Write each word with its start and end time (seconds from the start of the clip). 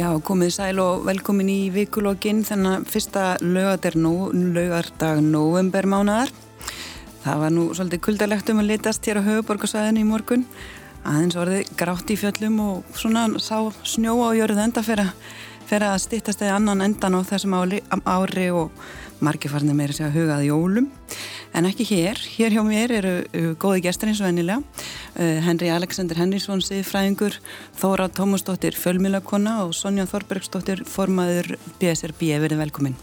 Já, 0.00 0.14
komið 0.24 0.52
sæl 0.54 0.78
og 0.80 1.02
velkomin 1.04 1.48
í 1.52 1.58
vikulokkin 1.74 2.38
þennan 2.46 2.86
fyrsta 2.88 3.34
lögardag 3.44 3.98
novembermánaðar. 5.20 6.30
Það 7.20 7.42
var 7.42 7.52
nú 7.52 7.66
svolítið 7.76 8.00
kuldalegt 8.06 8.48
um 8.48 8.62
að 8.62 8.70
litast 8.70 9.04
hér 9.04 9.20
á 9.20 9.26
höfuborgarsæðinu 9.26 10.00
í 10.00 10.06
morgun. 10.08 10.46
Aðeins 11.04 11.36
orðið 11.36 11.74
grátt 11.82 12.14
í 12.14 12.16
fjöllum 12.16 12.56
og 12.64 12.96
svona 12.96 13.26
sá 13.44 13.58
snjó 13.84 14.16
á 14.24 14.32
jörðu 14.38 14.64
enda 14.64 14.86
fyrir 14.86 15.84
að 15.90 16.00
stittast 16.06 16.46
eða 16.46 16.56
annan 16.62 16.86
endan 16.86 17.20
á 17.20 17.28
þessum 17.34 17.58
ári 17.60 18.48
og 18.56 18.72
margir 19.20 19.52
farnir 19.52 19.76
meira 19.76 19.92
segja 19.92 20.14
hugað 20.14 20.46
jólum 20.48 20.88
en 21.56 21.66
ekki 21.68 21.86
hér, 21.90 22.18
hér 22.36 22.54
hjá 22.54 22.62
mér 22.66 22.92
eru 23.00 23.14
uh, 23.22 23.52
góði 23.60 23.84
gestur 23.86 24.10
eins 24.10 24.20
og 24.22 24.30
ennilega 24.30 24.60
uh, 24.60 25.38
Henry 25.44 25.70
Alexander 25.72 26.18
Henriksson 26.20 26.62
siðfræðingur 26.64 27.38
Þóra 27.80 28.08
Tómasdóttir 28.14 28.76
Fölmilakonna 28.78 29.60
og 29.64 29.74
Sonja 29.76 30.06
Þorbergsdóttir 30.10 30.84
formaður 30.88 31.56
BSRB, 31.80 32.28
verið 32.44 32.62
velkomin. 32.62 32.98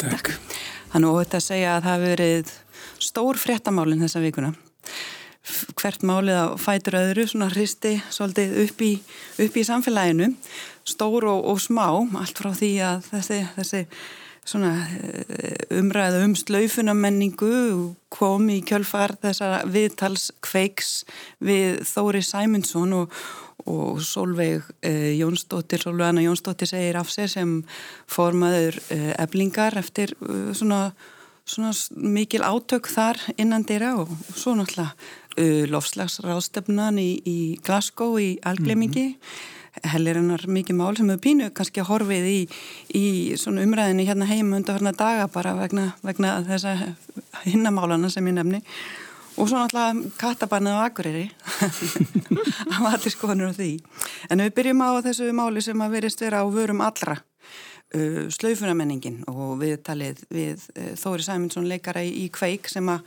Takk. 0.00 0.32
Þannig 0.92 1.18
þetta 1.20 1.40
að 1.40 1.46
segja 1.46 1.74
að 1.74 1.84
það 1.84 1.92
hefur 1.92 2.14
verið 2.14 2.54
stór 3.06 3.40
fréttamálinn 3.40 4.04
þessa 4.06 4.22
vikuna. 4.24 4.52
Hvert 5.78 6.02
málið 6.02 6.38
að 6.40 6.54
fætur 6.58 6.96
öðru 6.98 7.26
svona 7.30 7.50
hristi 7.52 7.96
svolítið 8.10 8.54
upp 8.64 8.80
í, 8.82 8.92
upp 9.44 9.56
í 9.56 9.66
samfélaginu. 9.66 10.32
Stór 10.86 11.28
og, 11.30 11.44
og 11.52 11.60
smá 11.62 11.86
allt 11.92 12.40
frá 12.40 12.50
því 12.56 12.72
að 12.86 13.10
þessi, 13.12 13.42
þessi 13.58 13.82
svona 14.46 14.72
eh, 14.86 15.78
umræðu 15.78 16.22
um 16.26 16.36
slaufunamenningu 16.38 17.56
kom 18.12 18.46
í 18.52 18.60
kjölfar 18.66 19.16
þessar 19.22 19.66
viðtals 19.72 20.30
kveiks 20.44 21.00
við 21.42 21.82
Þóri 21.88 22.22
Sæmundsson 22.24 22.94
og, 22.96 23.18
og 23.66 24.00
Solveig 24.06 24.64
eh, 24.86 25.16
Jónsdóttir, 25.18 25.82
Solveig 25.82 26.12
Anna 26.12 26.24
Jónsdóttir 26.24 26.70
segir 26.70 27.00
af 27.00 27.10
sér 27.12 27.30
sem 27.32 27.58
formaður 28.10 28.78
eh, 28.94 29.12
eblingar 29.18 29.76
eftir 29.80 30.14
eh, 30.20 30.54
svona, 30.54 30.92
svona 31.44 31.74
mikil 32.16 32.46
átök 32.46 32.90
þar 32.92 33.20
innan 33.36 33.66
dýra 33.66 33.96
og 33.98 34.14
svo 34.30 34.54
náttúrulega 34.54 34.94
eh, 35.36 35.66
lofslagsráðstefnan 35.74 37.02
í, 37.02 37.10
í 37.26 37.38
Glasgow 37.66 38.18
í 38.22 38.36
algleimingi 38.46 39.10
mm 39.10 39.14
-hmm 39.18 39.54
hellirinnar 39.84 40.46
mikið 40.48 40.78
mál 40.78 40.96
sem 40.96 41.10
hefur 41.10 41.22
pínu 41.24 41.50
kannski 41.56 41.84
horfið 41.86 42.28
í, 42.30 42.38
í 42.96 43.06
umræðinu 43.36 44.06
hérna 44.06 44.28
heima 44.28 44.58
undir 44.60 44.78
hörna 44.78 44.92
daga 44.96 45.28
bara 45.32 45.56
vegna, 45.58 45.90
vegna 46.06 46.38
þessa 46.46 46.76
hinnamálana 47.44 48.10
sem 48.12 48.26
ég 48.26 48.38
nefni. 48.38 48.62
Og 49.36 49.50
svo 49.50 49.60
náttúrulega 49.60 50.12
kattabannið 50.16 50.78
á 50.80 50.84
Akureyri. 50.86 51.26
Að 52.72 52.78
maður 52.80 53.12
skoðanur 53.12 53.52
á 53.52 53.58
því. 53.58 53.70
En 54.32 54.40
við 54.40 54.54
byrjum 54.56 54.80
á 54.80 54.90
þessu 55.04 55.32
máli 55.36 55.64
sem 55.64 55.82
að 55.84 55.96
verist 55.98 56.22
vera 56.24 56.40
á 56.40 56.44
vörum 56.48 56.80
allra 56.80 57.18
uh, 57.20 58.22
slaufunamenningin 58.32 59.22
og 59.28 59.58
við 59.60 59.82
talið 59.84 60.22
við 60.32 60.64
uh, 60.72 60.94
Þóri 60.96 61.26
Sæmundsson 61.26 61.68
leikara 61.68 62.04
í, 62.06 62.14
í 62.24 62.30
Kveik 62.32 62.70
sem 62.72 62.88
að 62.88 63.04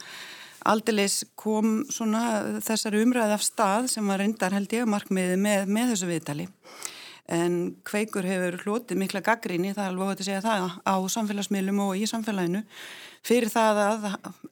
Aldilis 0.67 1.21
kom 1.39 1.83
svona 1.91 2.59
þessari 2.65 3.03
umræði 3.05 3.35
af 3.35 3.43
stað 3.45 3.89
sem 3.93 4.07
var 4.09 4.19
reyndar 4.19 4.55
held 4.55 4.73
ég 4.75 4.89
markmiði 4.89 5.37
með, 5.39 5.69
með 5.71 5.93
þessu 5.93 6.09
viðtali. 6.09 6.47
En 7.29 7.59
Kveikur 7.85 8.25
hefur 8.25 8.57
hlotið 8.63 8.97
mikla 9.03 9.21
gaggríni, 9.21 9.75
það 9.75 9.85
er 9.85 9.91
alveg 9.93 10.09
hótt 10.09 10.23
að 10.23 10.29
segja 10.31 10.41
það 10.41 10.75
á 10.81 10.95
samfélagsmiðlum 11.13 11.81
og 11.85 11.99
í 11.99 12.09
samfélaginu 12.09 12.63
fyrir 13.25 13.51
það 13.53 13.81
að 13.83 14.07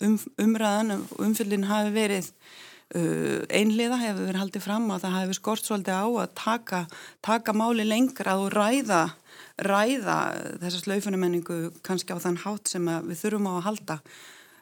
um, 0.06 0.18
umræðan, 0.44 0.94
umfyllin 1.26 1.66
hafi 1.66 1.94
verið 1.96 2.30
uh, 2.30 3.42
einliða, 3.50 3.98
hefur 4.04 4.28
verið 4.28 4.42
haldið 4.44 4.66
fram 4.68 4.88
að 4.94 5.08
það 5.08 5.18
hafi 5.18 5.38
skort 5.40 5.66
svolítið 5.66 5.98
á 5.98 6.06
að 6.06 6.34
taka, 6.38 6.84
taka 7.26 7.58
máli 7.58 7.88
lengra 7.88 8.38
og 8.44 8.52
ræða, 8.54 9.04
ræða 9.66 10.18
þessa 10.62 10.84
slaufunamenningu 10.84 11.60
kannski 11.88 12.14
á 12.14 12.22
þann 12.22 12.42
hátt 12.46 12.70
sem 12.70 12.86
við 13.10 13.24
þurfum 13.24 13.50
á 13.50 13.54
að 13.58 13.66
halda 13.72 14.02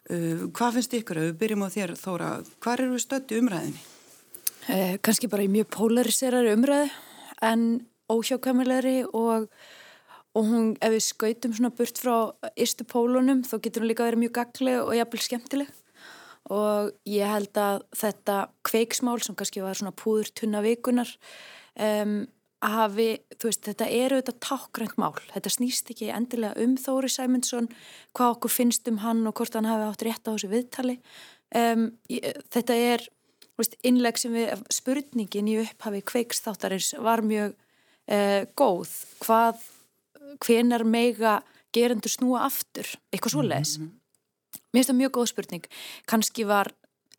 Uh, 0.05 0.45
hvað 0.53 0.77
finnst 0.77 0.93
ykkur 0.99 1.17
að 1.17 1.27
við 1.31 1.37
byrjum 1.41 1.65
á 1.65 1.69
þér 1.73 1.93
Þóra, 1.97 2.29
hvað 2.61 2.75
eru 2.77 2.91
við 2.93 3.03
stötti 3.05 3.39
umræðinni? 3.41 3.83
Eh, 4.69 4.97
Kanski 5.05 5.29
bara 5.29 5.45
í 5.45 5.49
mjög 5.49 5.67
polariserari 5.73 6.53
umræði 6.53 6.91
en 7.45 7.65
óhjákvæmilegri 8.09 8.99
og, 9.17 9.47
og 10.33 10.45
hún, 10.45 10.71
ef 10.81 10.93
við 10.93 11.03
skautum 11.05 11.53
svona 11.57 11.73
burt 11.73 12.01
frá 12.01 12.15
ystu 12.53 12.85
pólunum 12.89 13.43
þá 13.45 13.57
getur 13.59 13.83
hún 13.83 13.91
líka 13.91 14.05
að 14.05 14.11
vera 14.11 14.21
mjög 14.23 14.35
gagleg 14.39 14.79
og 14.83 14.93
jafnvel 14.97 15.23
skemmtileg 15.25 15.73
og 16.53 16.91
ég 17.09 17.29
held 17.29 17.57
að 17.57 17.83
þetta 17.97 18.37
kveiksmál 18.65 19.17
sem 19.25 19.37
kannski 19.37 19.63
var 19.65 19.77
svona 19.77 19.93
púður 19.97 20.29
tunna 20.37 20.61
vikunar 20.65 21.09
um, 21.77 22.19
hafi, 22.71 23.07
þú 23.35 23.49
veist, 23.49 23.63
þetta 23.65 23.87
eru 23.91 24.19
þetta 24.19 24.35
tákgrænt 24.43 24.97
mál, 25.01 25.13
þetta 25.33 25.51
snýst 25.53 25.89
ekki 25.93 26.11
endilega 26.13 26.61
um 26.63 26.75
Þóri 26.79 27.09
Sæmundsson 27.11 27.69
hvað 28.15 28.35
okkur 28.35 28.53
finnst 28.53 28.87
um 28.91 29.01
hann 29.03 29.25
og 29.27 29.35
hvort 29.37 29.57
hann 29.57 29.69
hafi 29.69 29.87
átt 29.89 30.05
rétt 30.07 30.29
á 30.29 30.33
þessu 30.33 30.51
viðtali. 30.51 30.97
Um, 31.55 31.89
þetta 32.53 32.75
er 32.75 33.05
veist, 33.59 33.77
innleg 33.87 34.19
sem 34.19 34.33
við, 34.35 34.63
spurningin 34.73 35.51
í 35.51 35.59
upphafi 35.63 36.01
kveiksþáttarins 36.11 36.93
var 37.03 37.23
mjög 37.25 37.55
uh, 37.55 38.43
góð. 38.57 38.93
Hvað, 39.23 39.61
hvenar 40.43 40.85
meiga 40.87 41.39
gerendur 41.75 42.11
snúa 42.11 42.45
aftur, 42.47 42.87
eitthvað 43.11 43.35
svo 43.35 43.43
leiðis 43.43 43.77
mm 43.79 43.85
-hmm. 43.85 44.61
mér 44.71 44.79
finnst 44.79 44.89
það 44.89 45.01
mjög 45.01 45.11
góð 45.17 45.27
spurning. 45.31 45.65
Kannski 46.07 46.47
var 46.47 46.71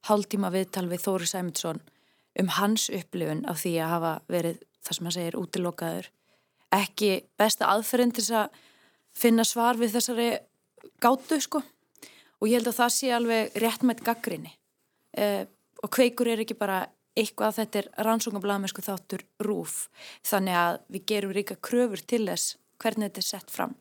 hálftíma 0.08 0.50
viðtal 0.50 0.88
við 0.88 1.04
Þóri 1.04 1.26
Sæmundsson 1.26 1.80
um 2.40 2.48
hans 2.48 2.90
upplifun 2.90 3.44
af 3.48 3.62
því 3.64 3.72
að 3.80 3.92
hafa 3.94 4.12
verið 4.28 4.58
það 4.86 4.98
sem 4.98 5.08
hann 5.08 5.16
segir 5.16 5.38
útilokaður. 5.40 6.10
Ekki 6.76 7.10
besta 7.38 7.70
aðferðin 7.72 8.14
til 8.16 8.26
að 8.38 8.60
finna 9.16 9.46
svar 9.46 9.78
við 9.80 9.96
þessari 9.96 10.28
gátu 11.02 11.40
sko. 11.42 11.62
Og 12.40 12.50
ég 12.50 12.60
held 12.60 12.70
að 12.70 12.78
það 12.80 12.92
sé 12.94 13.12
alveg 13.16 13.56
réttmætt 13.62 14.02
gaggrinni 14.04 14.52
eh, 15.16 15.46
og 15.82 15.92
kveikur 15.92 16.28
er 16.28 16.42
ekki 16.44 16.56
bara 16.58 16.82
eitthvað 17.16 17.62
þetta 17.62 17.80
er 17.80 17.88
rannsóngablaðmennsku 18.04 18.84
þáttur 18.84 19.24
rúf 19.40 19.86
þannig 20.26 20.58
að 20.60 20.78
við 20.92 21.06
gerum 21.12 21.32
ríka 21.32 21.56
kröfur 21.56 22.02
til 22.04 22.26
þess 22.26 22.58
hvernig 22.82 23.08
þetta 23.08 23.22
er 23.22 23.28
sett 23.30 23.54
fram. 23.54 23.72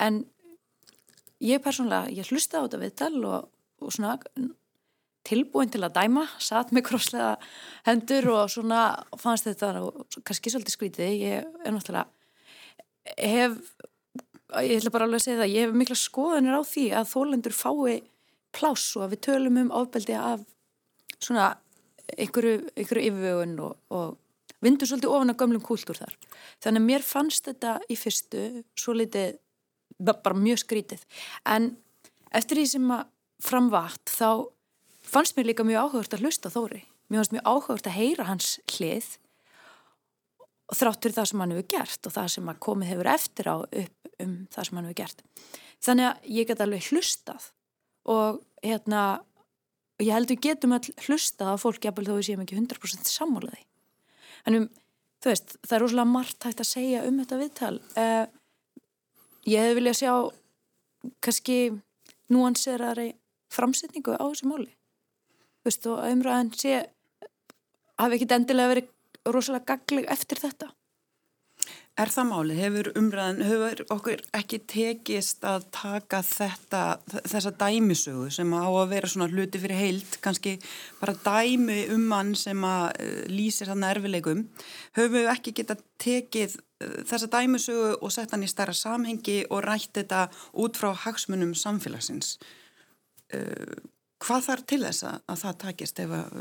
En 0.00 0.22
ég 1.44 1.60
persónulega, 1.62 2.08
ég 2.14 2.32
hlusta 2.32 2.62
á 2.62 2.64
þetta 2.64 2.80
viðtal 2.80 3.18
og, 3.28 3.50
og 3.84 3.92
svona 3.92 4.16
tilbúin 5.26 5.70
til 5.72 5.82
að 5.84 5.96
dæma, 5.98 6.24
satt 6.40 6.70
með 6.72 6.86
krosslega 6.88 7.32
hendur 7.88 8.30
og 8.34 8.52
svona 8.52 8.82
fannst 9.20 9.48
þetta 9.48 9.72
kannski 10.22 10.52
svolítið 10.52 10.76
skrítið. 10.76 11.16
Ég 11.18 11.48
er 11.64 11.74
náttúrulega 11.74 12.06
hef, 13.16 13.58
ég 14.62 14.78
ætla 14.78 14.92
bara 14.94 15.08
alveg 15.08 15.20
að 15.20 15.26
segja 15.26 15.40
það 15.42 15.54
ég 15.54 15.66
hef 15.66 15.80
mikla 15.82 15.98
skoðanir 15.98 16.58
á 16.58 16.62
því 16.66 16.86
að 16.98 17.10
þólendur 17.12 17.56
fái 17.56 17.98
pláss 18.56 18.94
og 18.96 19.04
að 19.04 19.12
við 19.14 19.24
tölum 19.28 19.60
um 19.62 19.74
ofbeldi 19.76 20.16
af 20.16 20.44
svona 21.18 21.50
einhverju, 22.16 22.62
einhverju 22.76 23.10
yfirvögun 23.10 23.58
og, 23.66 23.76
og 23.92 24.62
vindur 24.64 24.88
svolítið 24.88 25.12
ofan 25.14 25.34
að 25.34 25.40
gömlum 25.42 25.64
kúltúr 25.64 26.00
þar. 26.00 26.16
Þannig 26.64 26.82
að 26.82 26.88
mér 26.88 27.04
fannst 27.06 27.50
þetta 27.50 27.74
í 27.88 27.98
fyrstu 27.98 28.44
svo 28.78 28.96
litið 28.96 29.36
bara 29.98 30.38
mjög 30.38 30.62
skrítið. 30.64 31.04
En 31.46 31.72
eftir 32.34 32.60
því 32.60 32.66
sem 32.72 32.94
að 32.94 33.04
framvart 33.44 34.10
þá 34.10 34.30
fannst 35.08 35.36
mér 35.36 35.50
líka 35.50 35.66
mjög 35.66 35.88
áhugast 35.88 36.14
að 36.16 36.26
hlusta 36.26 36.52
Þóri. 36.52 36.82
Mér 37.08 37.22
fannst 37.22 37.34
mjög 37.36 37.48
áhugast 37.48 37.88
að 37.88 37.96
heyra 37.98 38.28
hans 38.28 38.50
hlið 38.74 39.08
og 40.68 40.76
þráttur 40.76 41.14
það 41.16 41.30
sem 41.30 41.42
hann 41.42 41.54
hefur 41.54 41.70
gert 41.72 42.08
og 42.08 42.14
það 42.14 42.28
sem 42.34 42.50
að 42.52 42.60
komið 42.66 42.92
hefur 42.92 43.10
eftir 43.14 43.48
á 43.48 43.56
upp 43.64 44.10
um 44.18 44.34
það 44.52 44.68
sem 44.68 44.78
hann 44.78 44.88
hefur 44.88 45.00
gert. 45.00 45.24
Þannig 45.84 46.08
að 46.08 46.28
ég 46.38 46.50
get 46.50 46.62
alveg 46.64 46.90
hlustað 46.90 47.48
og 48.08 48.42
hérna 48.64 49.04
ég 50.02 50.12
held 50.14 50.28
að 50.28 50.34
við 50.34 50.44
getum 50.46 50.74
all 50.76 50.92
hlustað 51.06 51.54
á 51.54 51.62
fólk 51.62 51.88
jafnvel 51.88 52.06
þó 52.08 52.14
við 52.18 52.26
séum 52.28 52.44
ekki 52.44 52.58
100% 52.58 53.10
sammálaði 53.10 53.64
um, 54.46 54.68
þú 55.18 55.32
veist 55.32 55.56
það 55.64 55.76
er 55.76 55.82
rosalega 55.84 56.12
margt 56.12 56.46
hægt 56.46 56.62
að 56.62 56.70
segja 56.70 57.04
um 57.06 57.18
þetta 57.22 57.40
viðtal. 57.42 57.76
Uh, 57.98 58.26
ég 59.48 59.64
hef 59.64 59.78
viljað 59.78 60.00
sjá 60.02 60.12
kannski 61.24 61.58
núanserari 62.32 63.12
framsetningu 63.52 64.18
á 64.18 64.24
þessu 64.28 64.50
máli 64.50 64.72
veist, 65.68 65.86
og 65.90 66.02
umræðan 66.08 66.52
sé 66.56 66.82
hafi 67.98 68.18
ekki 68.18 68.30
endilega 68.34 68.74
verið 68.74 68.92
rosalega 69.28 69.74
gagleg 69.74 70.10
eftir 70.12 70.40
þetta 70.42 70.72
Er 71.98 72.12
það 72.14 72.26
máli? 72.28 72.54
Hefur 72.54 72.88
umræðan, 72.94 73.40
hefur 73.42 73.80
okkur 73.90 74.20
ekki 74.38 74.60
tekist 74.70 75.42
að 75.42 75.64
taka 75.74 76.20
þetta, 76.22 76.82
þessa 77.26 77.50
dæmisögu 77.58 78.28
sem 78.30 78.52
á 78.54 78.70
að 78.70 78.92
vera 78.92 79.10
svona 79.10 79.26
hluti 79.32 79.58
fyrir 79.58 79.80
heilt, 79.80 80.20
kannski 80.22 80.52
bara 81.00 81.16
dæmi 81.24 81.80
um 81.96 82.06
mann 82.12 82.30
sem 82.38 82.62
að 82.62 82.86
uh, 83.02 83.18
lýsir 83.32 83.72
þannig 83.72 83.96
erfileikum, 83.96 84.46
höfum 84.94 85.16
við 85.16 85.28
ekki 85.34 85.56
geta 85.58 85.78
tekið 85.98 86.54
uh, 86.60 86.96
þessa 87.10 87.32
dæmisögu 87.34 87.90
og 87.98 88.14
sett 88.14 88.30
hann 88.36 88.46
í 88.46 88.52
starra 88.54 88.78
samhengi 88.78 89.40
og 89.50 89.66
rætt 89.66 89.98
þetta 89.98 90.28
út 90.54 90.78
frá 90.78 90.92
hagsmunum 91.02 91.56
samfélagsins? 91.58 92.36
Uh, 94.18 94.26
hvað 94.26 94.44
þarf 94.44 94.66
til 94.66 94.82
þess 94.82 95.04
að, 95.04 95.22
að 95.26 95.40
það 95.42 95.56
takist 95.62 95.98
ef 96.02 96.10
að, 96.10 96.36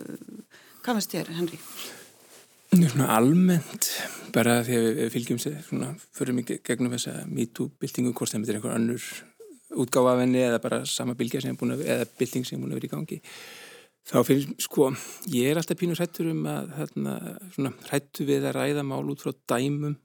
hvað 0.83 0.99
veist 0.99 1.11
þér 1.15 1.31
Henri? 1.37 1.59
Svona 2.67 3.07
almennt, 3.15 3.87
bara 4.35 4.59
því 4.65 4.75
að 4.75 4.87
við 4.97 5.13
fylgjum 5.13 5.39
sér, 5.39 5.61
svona, 5.63 5.93
fyrir 6.13 6.35
mikið 6.35 6.59
gegnum 6.67 6.91
þess 6.91 7.07
að 7.13 7.29
MeToo-byltingu, 7.31 8.13
hvort 8.13 8.33
það 8.33 8.49
er 8.49 8.57
einhver 8.57 8.75
annur 8.75 9.05
útgáfa 9.77 10.13
af 10.13 10.21
henni 10.23 10.41
eða 10.43 10.59
bara 10.63 10.81
sama 10.85 11.15
bylgja 11.17 11.41
sem 11.43 11.53
er 11.53 11.59
búin 11.59 11.75
að, 11.77 11.85
eða 11.87 12.09
bylting 12.19 12.45
sem 12.47 12.57
er 12.57 12.63
búin 12.63 12.73
að 12.73 12.81
vera 12.81 12.89
í 12.89 12.91
gangi. 12.91 13.21
Þá 14.07 14.17
finnst, 14.23 14.51
sko, 14.63 14.89
ég 15.31 15.49
er 15.51 15.59
alltaf 15.59 15.79
pínur 15.79 15.99
hrættur 15.99 16.29
um 16.31 16.45
að, 16.47 16.69
hérna, 16.77 17.15
svona, 17.55 17.73
hrættu 17.89 18.27
við 18.27 18.47
að 18.47 18.59
ræða 18.59 18.85
mál 18.87 19.03
út 19.11 19.23
frá 19.23 19.33
dæmum. 19.51 19.97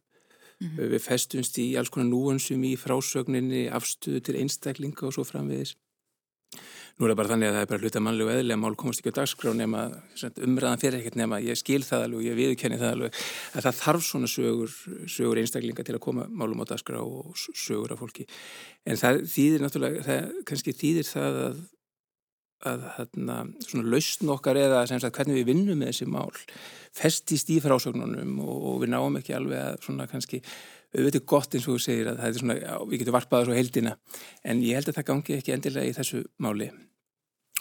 Mm 0.62 0.68
-hmm. 0.68 0.90
Við 0.94 1.02
festumst 1.02 1.58
í 1.58 1.76
alls 1.78 1.90
konar 1.90 2.08
núansum 2.10 2.62
í 2.64 2.76
frásögninni, 2.78 3.68
afstöðu 3.70 4.20
til 4.22 4.36
einstaklinga 4.38 5.06
og 5.06 5.14
svo 5.14 5.24
framvegis. 5.24 5.74
Nú 6.98 7.06
er 7.06 7.12
það 7.12 7.18
bara 7.18 7.30
þannig 7.32 7.48
að 7.48 7.54
það 7.56 7.64
er 7.64 7.68
bara 7.70 7.82
hluta 7.82 8.00
mannlegu 8.04 8.32
eðli 8.32 8.54
að 8.54 8.60
mál 8.62 8.74
komast 8.78 9.00
ekki 9.00 9.12
á 9.16 9.18
dagskrá 9.18 9.52
nema 9.56 9.82
umræðan 10.44 10.82
fyrir 10.82 10.98
ekkert 11.00 11.16
nema 11.18 11.38
ég 11.42 11.58
skil 11.58 11.80
það 11.86 12.04
alveg 12.06 12.18
og 12.20 12.26
ég 12.26 12.36
viðkenni 12.38 12.80
það 12.80 12.92
alveg 12.96 13.20
að 13.56 13.66
það 13.66 13.78
þarf 13.78 14.04
svona 14.06 14.30
sögur, 14.30 14.74
sögur 15.10 15.40
einstaklinga 15.40 15.86
til 15.88 15.96
að 15.96 16.02
koma 16.04 16.26
málum 16.28 16.60
á 16.62 16.66
dagskrá 16.68 17.00
og 17.00 17.32
sögur 17.38 17.94
af 17.94 18.02
fólki. 18.02 18.26
En 18.84 19.00
það 19.00 19.22
þýðir 19.32 19.64
náttúrulega, 19.64 20.04
það 20.06 20.28
kannski 20.50 20.76
þýðir 20.82 21.08
það 21.08 21.40
að, 21.46 21.64
að 22.74 22.86
hérna, 22.98 23.38
svona 23.66 23.96
lausn 23.96 24.36
okkar 24.36 24.60
eða 24.60 24.84
sagt, 24.92 25.16
hvernig 25.16 25.40
við 25.40 25.50
vinnum 25.54 25.80
með 25.80 25.94
þessi 25.94 26.10
mál 26.12 26.30
festist 26.92 27.48
í 27.50 27.58
frásögnunum 27.64 28.36
og, 28.44 28.56
og 28.68 28.80
við 28.84 28.92
náum 28.92 29.16
ekki 29.18 29.34
alveg 29.36 29.64
að 29.72 29.82
svona 29.88 30.06
kannski 30.10 30.42
auðvitað 30.92 31.26
gott 31.32 31.54
eins 31.56 31.66
og 31.66 31.76
þú 31.76 31.84
segir 31.86 32.10
að 32.10 32.20
það 32.20 32.28
er 32.28 32.40
svona, 32.40 32.56
já, 32.60 32.72
við 32.88 33.02
getum 33.02 33.16
varpaða 33.16 33.48
svo 33.48 33.58
heldina 33.58 33.92
en 34.44 34.64
ég 34.64 34.78
held 34.78 34.90
að 34.90 34.98
það 34.98 35.08
gangi 35.10 35.36
ekki 35.38 35.54
endilega 35.56 35.88
í 35.90 35.94
þessu 35.96 36.24
máli. 36.42 36.68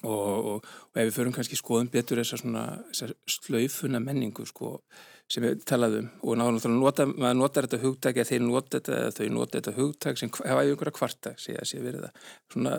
Og, 0.01 0.11
og, 0.11 0.69
og 0.89 0.97
ef 0.97 1.07
við 1.07 1.13
förum 1.13 1.33
kannski 1.35 1.59
skoðum 1.59 1.91
betur 1.93 2.17
þessar 2.17 2.41
svona 2.41 2.63
þessar 2.89 3.11
slaufuna 3.29 4.01
menningu 4.01 4.47
sko 4.49 4.79
sem 5.31 5.45
við 5.45 5.61
talaðum 5.67 6.09
og 6.27 6.35
náttúrulega 6.39 7.05
maður 7.11 7.37
notar 7.39 7.67
þetta 7.67 7.85
hugtæk 7.85 8.17
eða 8.19 8.27
þeir 8.27 8.41
nota 8.43 8.79
þetta 8.79 9.11
þau 9.15 9.27
nota 9.31 9.59
þetta 9.59 9.73
hugtæk 9.77 10.19
sem 10.19 10.31
hafa 10.41 10.65
einhverja 10.65 10.95
kvarta 10.97 11.31
sé 11.39 11.55
að 11.55 11.69
sé 11.69 11.79
verið 11.83 12.07
að 12.07 12.25
svona 12.51 12.73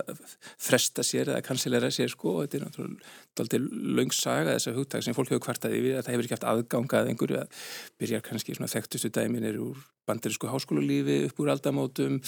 fresta 0.66 1.04
sér 1.06 1.32
eða 1.32 1.46
kansilera 1.46 1.90
sér 1.94 2.12
sko. 2.12 2.34
Og 2.36 2.44
þetta 2.44 2.58
er 2.58 2.66
náttúrulega 2.66 3.42
aldrei 3.42 3.96
laungsaga 3.96 4.58
þessa 4.58 4.76
hugtæk 4.76 5.06
sem 5.06 5.16
fólk 5.16 5.32
hefur 5.32 5.44
kvartaði 5.46 5.80
við 5.86 5.96
að 5.96 6.04
það 6.04 6.14
hefur 6.14 6.28
ekki 6.28 6.36
haft 6.36 6.48
aðgangað 6.52 7.10
einhverju 7.12 7.40
að 7.40 7.64
byrjar 8.02 8.24
kannski 8.28 8.58
svona 8.58 8.72
þekktustu 8.74 9.12
dæminir 9.16 9.60
úr 9.62 9.80
bandirísku 10.08 10.50
háskólalífi 10.50 11.18
upp 11.30 11.40
úr 11.40 11.54
aldamótum. 11.54 12.20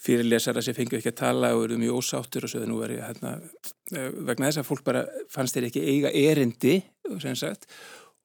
Fyrirlesara 0.00 0.64
sem 0.64 0.76
fengið 0.76 1.02
ekki 1.02 1.12
að 1.12 1.20
tala 1.20 1.52
og 1.58 1.66
eru 1.66 1.80
mjög 1.82 2.00
ósáttur 2.00 2.48
og 2.48 2.54
svo 2.54 2.64
nú 2.64 2.80
er 2.86 2.96
ég 2.96 3.04
hérna 3.04 3.36
vegna 3.92 4.48
þess 4.48 4.62
að 4.62 4.68
fólk 4.68 4.84
bara 4.86 5.04
fannst 5.32 5.56
þeir 5.56 5.68
ekki 5.68 5.84
eiga 5.84 6.12
erindi 6.14 6.78
sem 7.20 7.36
sagt 7.36 7.68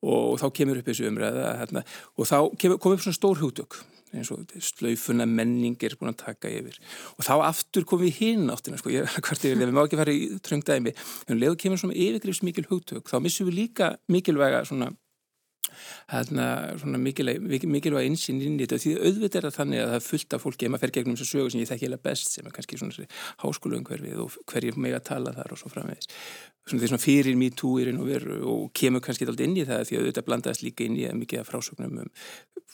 og 0.04 0.38
þá 0.42 0.48
kemur 0.60 0.80
upp 0.80 0.92
þessu 0.92 1.10
umræða 1.10 1.50
hérna, 1.62 1.84
og 2.20 2.30
þá 2.30 2.38
komur 2.60 2.98
upp 2.98 3.06
svona 3.06 3.20
stór 3.20 3.42
hugtök 3.42 3.82
eins 4.14 4.30
og 4.30 4.44
slaufuna 4.62 5.26
menning 5.26 5.78
er 5.82 5.96
búin 5.98 6.12
að 6.12 6.20
taka 6.22 6.52
yfir. 6.54 6.76
Og 7.18 7.26
þá 7.26 7.34
aftur 7.48 7.86
komum 7.90 8.06
við 8.06 8.20
hinn 8.20 8.52
áttina 8.54 8.78
sko, 8.78 8.92
ég, 8.94 9.08
yfir, 9.18 9.58
við 9.58 9.74
má 9.74 9.82
ekki 9.86 10.00
fara 10.00 10.14
í 10.14 10.28
tröngdæmi 10.46 10.94
en 10.94 11.40
leðu 11.42 11.58
kemur 11.64 11.82
svona 11.82 11.98
yfirgrifs 11.98 12.44
mikil 12.46 12.68
hugtök 12.70 13.10
þá 13.10 13.18
missum 13.24 13.50
við 13.50 13.64
líka 13.64 13.96
mikilvæga 14.14 14.62
svona 14.70 14.92
hérna 16.14 17.02
mikilvæg, 17.04 17.68
mikilvæg 17.70 18.08
einsinn 18.10 18.42
inn 18.44 18.58
í 18.58 18.66
þetta. 18.66 18.82
Því 18.84 18.96
auðvitað 19.00 19.40
er 19.40 19.48
það 19.48 19.58
þannig 19.60 19.84
að 19.84 19.92
það 19.92 20.00
er 20.00 20.08
fullt 20.08 20.38
af 20.38 20.46
fólki 20.46 20.68
ef 20.68 20.74
maður 20.74 20.86
fer 20.86 20.96
gegnum 20.98 21.20
þessu 21.20 21.30
sögu 21.30 21.54
sem 21.54 21.64
ég 21.64 21.72
þekki 21.72 21.88
heila 21.90 22.02
best 22.08 22.34
sem 22.34 22.48
er 22.48 22.56
kannski 22.56 22.80
svona 22.82 23.08
háskólaungverfið 23.44 24.24
og 24.24 24.40
hverjir 24.52 24.80
meg 24.80 24.98
að 24.98 25.06
tala 25.12 25.36
þar 25.36 25.56
og 25.56 25.62
svo 25.62 25.74
framvegis. 25.74 26.12
Því 26.64 26.88
svona 26.88 27.04
fyrir 27.04 27.36
me 27.36 27.50
too 27.52 27.82
í 27.82 27.88
raun 27.90 28.00
og 28.00 28.08
veru 28.08 28.40
og 28.48 28.68
kemur 28.78 29.04
kannski 29.04 29.28
alltaf 29.28 29.44
inn 29.44 29.58
í 29.60 29.66
það 29.68 29.88
því 29.90 29.98
að 29.98 30.06
auðvitað 30.06 30.28
blandaðist 30.30 30.64
líka 30.64 30.86
inn 30.88 30.96
í 30.96 31.10
mikið 31.20 31.42
af 31.42 31.50
frásögnum 31.52 32.06
um 32.06 32.12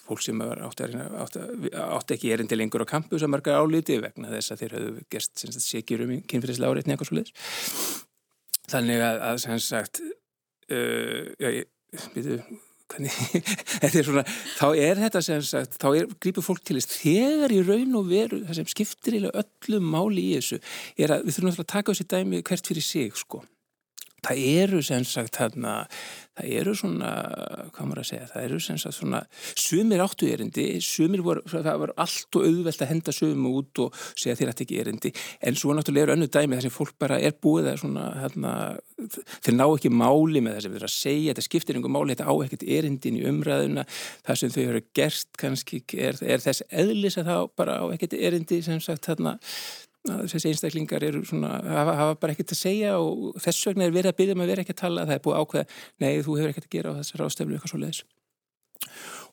fólk 0.10 0.24
sem 0.26 0.42
átti, 0.42 0.88
átti, 1.22 1.42
átti 1.74 2.16
ekki 2.16 2.32
erindi 2.34 2.58
lengur 2.58 2.86
á 2.86 2.88
kampus 2.90 3.26
að 3.26 3.34
marga 3.36 3.58
áliti 3.62 4.00
vegna 4.02 4.32
þess 4.34 4.54
að 4.54 4.64
þeir 4.64 4.76
hafðu 4.78 5.04
gerst 5.14 5.44
sekjur 5.66 6.06
um 6.06 6.14
kynfyrirslega 6.30 6.74
áreitni 6.74 6.96
eitthvað 6.96 7.12
svo 7.12 7.20
leiðis 7.20 7.34
þannig 8.70 9.04
að, 9.06 9.36
sem 9.44 9.62
sagt 9.64 10.02
uh, 10.02 11.30
já, 11.42 11.50
ég, 11.60 11.70
byrju, 12.16 12.40
er 14.00 14.08
svona, 14.08 14.24
þá 14.58 14.66
er 14.74 15.02
þetta 15.04 15.22
sem 15.26 15.44
sagt, 15.46 15.78
þá 15.82 15.88
er, 15.92 16.10
grípur 16.22 16.46
fólk 16.46 16.64
til 16.66 16.80
þess 16.80 17.00
þegar 17.04 17.54
í 17.54 17.62
raun 17.68 18.00
og 18.00 18.10
veru, 18.10 18.42
það 18.48 18.60
sem 18.60 18.72
skiptir 18.74 19.20
öllum 19.30 19.88
máli 19.94 20.26
í 20.32 20.36
þessu, 20.40 20.60
er 20.98 21.16
að 21.16 21.28
við 21.28 21.38
þurfum 21.38 21.64
að 21.66 21.72
taka 21.76 21.94
þessi 21.94 22.10
dæmi 22.16 22.44
hvert 22.50 22.72
fyrir 22.72 22.86
sig, 22.86 23.16
sko. 23.20 23.44
Það 24.26 24.42
eru 24.52 24.82
sem 24.84 25.06
sagt 25.08 25.38
þarna, 25.40 25.76
það 26.40 26.56
eru 26.60 26.74
svona, 26.78 27.10
hvað 27.76 27.88
maður 27.90 28.02
að 28.02 28.08
segja, 28.10 28.28
það 28.32 28.46
eru 28.48 28.60
sem 28.64 28.80
sagt 28.80 28.98
svona, 28.98 29.22
sumir 29.60 30.04
áttu 30.04 30.30
erindi, 30.32 30.66
sumir 30.84 31.24
voru, 31.26 31.44
það 31.50 31.70
var 31.84 31.94
allt 32.00 32.40
og 32.40 32.48
auðvelt 32.48 32.84
að 32.84 32.92
henda 32.94 33.16
sumum 33.16 33.50
út 33.52 33.82
og 33.84 34.00
segja 34.14 34.38
þér 34.40 34.54
ætti 34.54 34.68
ekki 34.68 34.80
erindi, 34.84 35.12
en 35.44 35.60
svo 35.60 35.76
náttúrulega 35.76 36.08
eru 36.08 36.16
önnu 36.16 36.30
dæmi 36.32 36.58
þar 36.58 36.68
sem 36.68 36.76
fólk 36.76 36.96
bara 37.02 37.20
er 37.20 37.36
búið 37.44 37.72
að 37.74 37.82
svona, 37.84 38.06
þarna, 38.24 38.54
þeir 39.46 39.58
ná 39.58 39.66
ekki 39.68 39.94
máli 39.94 40.44
með 40.46 40.58
það 40.58 40.66
sem 40.66 40.78
þeir 40.78 40.88
að 40.88 40.96
segja, 40.96 41.34
þetta 41.34 41.48
skiptir 41.48 41.80
einhver 41.80 41.96
máli, 41.96 42.16
þetta 42.16 42.32
á 42.32 42.36
ekkert 42.46 42.66
erindin 42.80 43.20
í 43.20 43.26
umræðuna, 43.30 43.86
það 44.28 44.42
sem 44.44 44.56
þau 44.56 44.64
eru 44.66 44.84
gert 44.96 45.40
kannski 45.40 45.84
er, 45.98 46.20
er 46.24 46.44
þess 46.44 46.66
eðlis 46.70 47.20
að 47.20 47.32
það 47.34 47.46
bara 47.60 47.78
á 47.84 47.86
ekkert 47.94 48.18
erindi 48.20 48.64
sem 48.66 48.82
sagt 48.84 49.10
þarna, 49.10 49.38
þessi 50.08 50.54
einstaklingar 50.54 51.04
eru 51.04 51.24
svona, 51.28 51.58
hafa, 51.66 51.96
hafa 52.00 52.16
bara 52.22 52.36
ekkert 52.36 52.54
að 52.56 52.62
segja 52.62 52.96
og 53.04 53.36
þess 53.44 53.68
vegna 53.68 53.88
er 53.88 53.96
verið 53.96 54.14
að 54.14 54.20
byrja 54.22 54.38
með 54.38 54.46
að 54.46 54.54
vera 54.54 54.64
ekki 54.64 54.76
að 54.76 54.82
tala. 54.84 55.06
Það 55.10 55.18
er 55.18 55.26
búið 55.26 55.42
ákveða, 55.42 55.66
nei 56.00 56.12
þú 56.24 56.38
hefur 56.40 56.54
ekkert 56.54 56.70
að 56.70 56.78
gera 56.78 56.94
á 56.96 56.98
þessar 57.02 57.26
ásteflu 57.26 57.58
eitthvað 57.58 57.74
svo 57.74 57.82
leiðis 57.84 58.06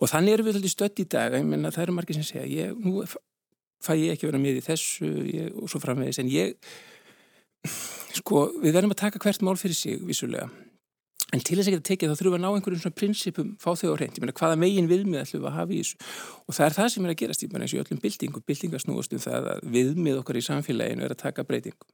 og 0.01 0.11
þannig 0.11 0.35
erum 0.35 0.49
við 0.49 0.59
alltaf 0.59 0.75
stödd 0.75 1.01
í 1.01 1.07
dag. 1.15 1.39
Menna 1.47 1.73
það 1.75 1.87
eru 1.87 1.97
margir 1.97 2.19
sem 2.19 2.27
segja 2.27 2.45
ég, 2.51 2.77
nú 2.83 3.05
fæ 3.85 3.93
ég 3.95 4.15
ekki 4.15 4.29
vera 4.29 4.41
með 4.43 4.61
í 4.61 4.67
þessu 4.67 5.09
ég, 5.31 5.55
og 5.57 5.71
svo 5.71 5.81
framvegis. 5.83 6.21
En 6.23 6.31
ég 6.33 6.57
sko 8.17 8.47
við 8.63 8.77
verðum 8.77 8.95
að 8.95 9.03
taka 9.05 9.23
hvert 9.23 9.45
mál 9.47 9.57
fyrir 9.61 9.79
sig 9.79 10.03
vissulega 10.07 10.51
En 11.35 11.43
til 11.43 11.57
þess 11.59 11.67
að 11.67 11.75
geta 11.75 11.87
tekið 11.89 12.11
þá 12.13 12.19
þurfum 12.21 12.35
við 12.35 12.39
að 12.39 12.43
ná 12.45 12.49
einhverjum 12.55 12.81
svona 12.85 12.97
prinsipum 13.01 13.49
fá 13.59 13.73
þau 13.75 13.89
á 13.91 13.97
reynd. 13.99 14.15
Ég 14.15 14.23
meina 14.23 14.35
hvaða 14.39 14.59
megin 14.63 14.91
viðmið 14.91 15.23
ætlum 15.25 15.43
við 15.43 15.49
að 15.51 15.57
hafa 15.57 15.75
í 15.75 15.81
þessu. 15.81 15.97
Og 16.47 16.55
það 16.55 16.67
er 16.67 16.77
það 16.77 16.91
sem 16.93 17.07
er 17.07 17.13
að 17.13 17.19
gerast 17.23 17.43
í 17.43 17.49
bara 17.51 17.67
eins 17.67 17.75
og 17.75 17.83
öllum 17.83 18.03
bildingum. 18.05 18.45
Bildingar 18.47 18.83
snúast 18.85 19.17
um 19.17 19.23
það 19.25 19.49
að 19.51 19.65
viðmið 19.75 20.21
okkar 20.21 20.39
í 20.39 20.45
samfélaginu 20.47 21.03
er 21.03 21.15
að 21.17 21.23
taka 21.25 21.47
breytingum. 21.49 21.91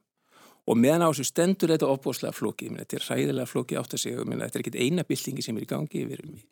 Og 0.69 0.79
meðan 0.79 1.07
á 1.07 1.09
þessu 1.09 1.25
stendur 1.31 1.73
þetta 1.73 1.89
opbóslega 1.89 2.37
flóki. 2.37 2.69
Ég 2.69 2.75
meina 2.75 2.85
þetta 2.85 2.99
er 2.99 3.09
ræðilega 3.09 3.49
flóki 3.49 3.79
átt 3.81 3.97
að 3.97 4.03
segja. 4.05 4.21
Ég 4.21 4.29
meina 4.29 4.45
þetta 4.45 4.61
er 4.61 4.65
ekkit 4.67 4.79
eina 4.85 5.07
bildingi 5.09 5.47
sem 5.49 5.57
er 5.57 5.65
í 5.65 5.69
gangi. 5.73 6.05
Við 6.05 6.17
erum 6.19 6.37
í 6.37 6.45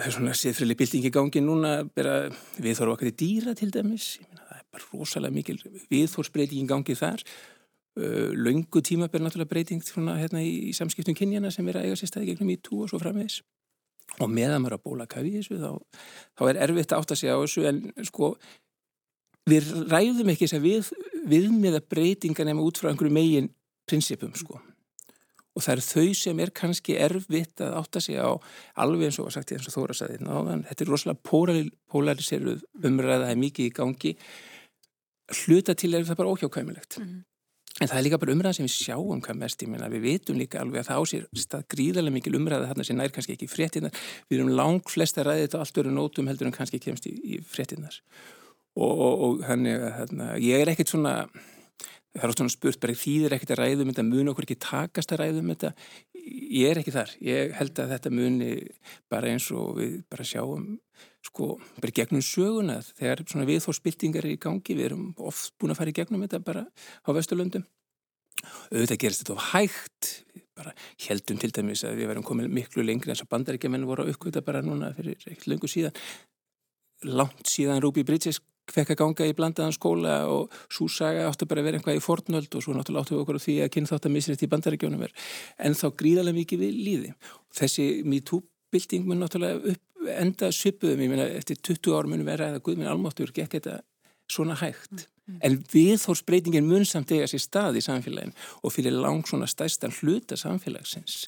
það 0.00 0.06
er 0.06 0.16
svona 0.16 0.36
séðfrili 0.40 0.80
bildingi 0.80 1.12
í 1.12 1.14
gangi 1.14 1.44
núna. 1.44 1.76
Við 1.92 2.80
þórum 2.80 2.96
okkar 2.96 3.12
í 3.12 3.16
dýra 3.20 3.54
til 3.58 3.68
dæmis. 3.74 4.14
Ég 4.16 4.32
meina 4.32 4.48
það 4.48 4.58
er 4.64 4.68
bara 4.72 4.90
rosalega 4.96 5.36
mikil 5.36 5.60
viðþórsbreyting 5.92 6.64
í 6.64 6.70
gangi 6.72 6.96
þar 6.98 7.28
laungu 8.36 8.82
tímabel 8.82 9.22
náttúrulega 9.24 9.52
breyting 9.52 9.84
svona, 9.84 10.16
hérna, 10.20 10.42
í, 10.42 10.70
í 10.70 10.76
samskiptum 10.76 11.16
kynjana 11.18 11.50
sem 11.54 11.68
er 11.68 11.80
að 11.80 11.88
eiga 11.88 12.00
sér 12.00 12.12
stæði 12.12 12.32
gegnum 12.32 12.54
í 12.54 12.60
tú 12.62 12.84
og 12.84 12.92
svo 12.92 13.00
framvegs 13.02 13.40
og 14.18 14.30
meðan 14.32 14.62
maður 14.62 14.78
að 14.78 14.84
bóla 14.88 15.06
kafi 15.10 15.30
í 15.30 15.38
þessu 15.38 15.60
þá, 15.60 15.70
þá 16.38 16.42
er 16.48 16.60
erfitt 16.66 16.92
að 16.92 17.04
átta 17.04 17.18
sig 17.18 17.30
á 17.30 17.38
þessu 17.38 17.66
en 17.68 17.84
sko 18.08 18.32
við 19.50 19.70
ræðum 19.90 20.32
ekki 20.32 20.48
þess 20.48 20.58
að 20.58 20.66
við 20.66 20.90
viðmiða 21.30 21.82
breytinga 21.90 22.46
nema 22.48 22.64
út 22.64 22.80
frá 22.80 22.90
einhverju 22.90 23.14
megin 23.14 23.50
prinsipum 23.88 24.34
sko. 24.38 24.60
Og 25.58 25.64
það 25.64 25.72
er 25.74 25.82
þau 25.82 26.14
sem 26.14 26.42
er 26.42 26.52
kannski 26.54 26.96
erfitt 27.02 27.62
að 27.64 27.76
átta 27.80 28.02
sig 28.02 28.20
á 28.22 28.30
alveg 28.80 29.08
eins 29.08 29.18
og 29.22 29.32
sagt 29.34 29.50
eins 29.54 29.66
og 29.66 29.74
Þóra 29.74 29.96
sagði 29.98 30.20
þetta 30.22 30.84
er 30.84 30.92
rosalega 30.92 31.72
polariseruð 31.90 32.62
umræða 32.86 33.24
það 33.24 33.32
er 33.32 33.42
mikið 33.42 33.66
í 33.66 33.74
gangi. 33.80 34.12
Hluta 35.40 35.74
til 35.74 35.92
er 35.94 36.06
það 36.06 36.20
bara 36.22 36.36
óhjákvæmilegt. 36.36 36.98
Mm 36.98 37.08
-hmm. 37.08 37.29
En 37.80 37.88
það 37.88 37.96
er 37.96 38.04
líka 38.04 38.18
bara 38.20 38.34
umræða 38.34 38.56
sem 38.58 38.66
við 38.66 38.74
sjáum 38.74 39.20
hvað 39.24 39.38
mest, 39.40 39.62
ég 39.64 39.70
meina 39.72 39.86
við 39.88 40.02
vitum 40.04 40.36
líka 40.36 40.58
alveg 40.60 40.82
að 40.82 40.90
það 40.90 40.98
á 41.00 41.04
sér 41.08 41.22
stað 41.40 41.62
gríðarlega 41.72 42.16
mikil 42.18 42.34
umræða 42.36 42.66
þarna 42.68 42.84
sem 42.84 42.98
nær 42.98 43.14
kannski 43.14 43.36
ekki 43.38 43.48
fréttinnar. 43.48 44.02
Við 44.28 44.36
erum 44.36 44.50
lang 44.58 44.92
flesta 44.92 45.24
ræðið 45.24 45.46
þetta 45.46 45.62
allt 45.64 45.80
öru 45.80 45.94
nótum 45.94 46.28
heldur 46.28 46.50
en 46.50 46.56
kannski 46.58 46.80
kemst 46.82 47.08
í, 47.08 47.14
í 47.16 47.38
fréttinnar. 47.40 47.96
Og, 48.76 48.92
og, 48.92 49.24
og 49.24 49.40
þannig 49.46 49.80
að 49.80 49.96
hérna, 49.96 50.28
ég 50.44 50.60
er 50.60 50.72
ekkert 50.74 50.92
svona, 50.92 51.14
það 52.18 52.28
er 52.28 52.36
svona 52.36 52.54
spurt 52.58 52.82
bara 52.84 52.98
þýðir 53.00 53.36
ekkert 53.38 53.54
að 53.56 53.62
ræðum 53.62 53.94
þetta, 53.94 54.06
mun 54.10 54.32
okkur 54.34 54.48
ekki 54.48 54.60
takast 54.66 55.16
að 55.16 55.22
ræðum 55.24 55.54
þetta. 55.54 55.72
Ég 56.20 56.68
er 56.68 56.82
ekki 56.82 56.94
þar. 56.98 57.16
Ég 57.24 57.56
held 57.56 57.80
að 57.80 57.96
þetta 57.96 58.12
muni 58.12 58.52
bara 59.08 59.32
eins 59.32 59.48
og 59.56 59.72
við 59.80 60.02
bara 60.12 60.28
sjáum 60.28 60.74
sko, 61.26 61.58
bara 61.80 61.94
gegnum 61.94 62.24
söguna 62.24 62.78
þegar 62.86 63.24
svona 63.28 63.48
viðþórspiltingar 63.50 64.26
er 64.26 64.34
í 64.36 64.40
gangi 64.40 64.76
við 64.76 64.90
erum 64.90 65.10
oft 65.18 65.52
búin 65.60 65.74
að 65.74 65.82
fara 65.82 65.92
í 65.92 65.98
gegnum 65.98 66.24
þetta 66.24 66.42
bara 66.44 66.64
á 66.66 67.08
Vesturlöndum 67.16 67.66
auðvitað 68.70 69.00
gerist 69.02 69.22
þetta 69.22 69.36
of 69.36 69.48
hægt 69.52 70.10
bara 70.56 70.74
heldum 71.06 71.40
til 71.40 71.52
dæmis 71.52 71.84
að 71.84 72.00
við 72.00 72.10
verðum 72.10 72.26
komið 72.26 72.52
miklu 72.56 72.84
lengri 72.84 73.12
eins 73.12 73.24
og 73.24 73.30
bandaríkjaman 73.32 73.88
voru 73.88 74.06
að 74.06 74.14
uppkvita 74.14 74.44
bara 74.44 74.62
núna 74.64 74.94
fyrir 74.96 75.18
ekkert 75.20 75.48
lengur 75.52 75.72
síðan 75.72 75.96
langt 77.08 77.48
síðan 77.48 77.80
Ruby 77.84 78.04
Bridges 78.04 78.40
fekk 78.70 78.94
að 78.94 79.00
ganga 79.00 79.26
í 79.26 79.34
blandaðan 79.36 79.74
skóla 79.74 80.16
og 80.30 80.54
svo 80.70 80.86
saga 80.92 81.26
áttu 81.28 81.48
bara 81.48 81.62
að 81.62 81.68
vera 81.68 81.80
einhvað 81.80 81.98
í 81.98 82.04
fornöld 82.04 82.54
og 82.54 82.64
svo 82.64 82.74
náttúrulega 82.76 83.04
áttu 83.04 83.16
við 83.16 83.22
okkur 83.24 83.40
á 83.40 83.44
því 83.44 83.56
að 83.64 83.72
kynþátt 83.76 84.06
að 84.06 84.14
misrætt 84.14 84.44
í 84.46 84.50
bandaríkjónum 84.52 85.04
er 85.06 85.14
en 85.66 85.76
þá 85.78 85.86
gríðarlega 86.02 86.38
mikið 86.38 86.62
við 86.64 86.80
líði. 86.86 87.12
Þessi 87.56 87.86
MeToo 88.06 88.44
bylting 88.70 89.08
mun 89.08 89.24
náttúrulega 89.24 89.72
upp, 89.72 89.82
enda 90.08 90.50
svipuðum, 90.54 91.02
ég 91.04 91.12
meina 91.12 91.26
eftir 91.36 91.58
20 91.60 91.96
ár 91.96 92.08
munum 92.08 92.28
vera 92.28 92.50
eða 92.50 92.62
Guðminn 92.64 92.90
Almáttur 92.90 93.32
gekk 93.36 93.58
þetta 93.58 93.80
svona 94.30 94.56
hægt. 94.60 95.06
Mm, 95.26 95.34
mm. 95.34 95.42
en 95.46 95.58
viðhórsbreytingin 95.72 96.68
mun 96.68 96.86
samt 96.88 97.12
eiga 97.14 97.28
sér 97.30 97.42
stað 97.44 97.80
í 97.80 97.84
samfélagin 97.84 98.34
og 98.62 98.74
fyrir 98.74 98.96
lang 98.96 99.26
svona 99.28 99.48
stæstan 99.50 99.94
hluta 100.00 100.38
samfélagsins. 100.40 101.26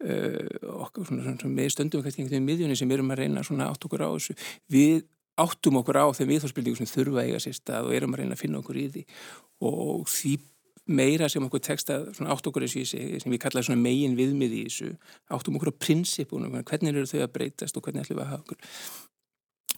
Uh, 0.00 0.46
okkur 0.80 1.04
svona, 1.04 1.26
svona, 1.26 1.40
svona 1.42 1.56
með 1.58 1.74
stöndum 1.74 2.04
kannski 2.04 2.22
einhvern 2.22 2.38
veginn 2.38 2.48
miðjunni 2.48 2.76
sem 2.80 2.92
erum 2.94 3.12
að 3.12 3.20
reyna 3.20 3.42
svona 3.44 3.68
átt 3.68 3.84
okkur 3.84 4.06
á 4.06 4.10
þessu. 4.14 4.36
Við 4.72 5.02
áttum 5.40 5.80
okkur 5.80 6.00
á 6.00 6.06
þeim 6.16 6.32
viðhórsbreytingum 6.34 6.80
sem 6.80 6.88
þurfa 6.88 7.26
eiga 7.26 7.42
sér 7.42 7.58
stað 7.58 7.90
og 7.90 7.96
erum 7.98 8.16
að 8.16 8.24
reyna 8.24 8.36
að 8.38 8.42
finna 8.42 8.62
okkur 8.62 8.80
í 8.80 8.86
því. 8.94 9.04
Og 9.68 10.08
því 10.08 10.38
meira 10.90 11.28
sem 11.30 11.44
okkur 11.46 11.62
teksta 11.64 12.00
átt 12.20 12.48
okkur 12.50 12.66
þessu 12.66 12.84
sem 12.90 13.30
við 13.32 13.42
kallaðum 13.44 13.84
megin 13.84 14.16
viðmið 14.18 14.56
í 14.56 14.64
þessu. 14.68 14.90
Áttum 15.32 15.58
okkur 15.58 15.72
á 15.72 15.80
prinsippunum 15.86 16.58
hvernig 16.58 16.92
eru 16.92 17.06
þau 17.08 17.22
að 17.24 17.32
breytast 17.36 17.78
og 17.78 17.86
hvernig 17.86 18.04
ætlum 18.04 18.20
við 18.20 18.26
að 18.26 18.32
hafa 18.32 18.44
okkur. 18.44 18.68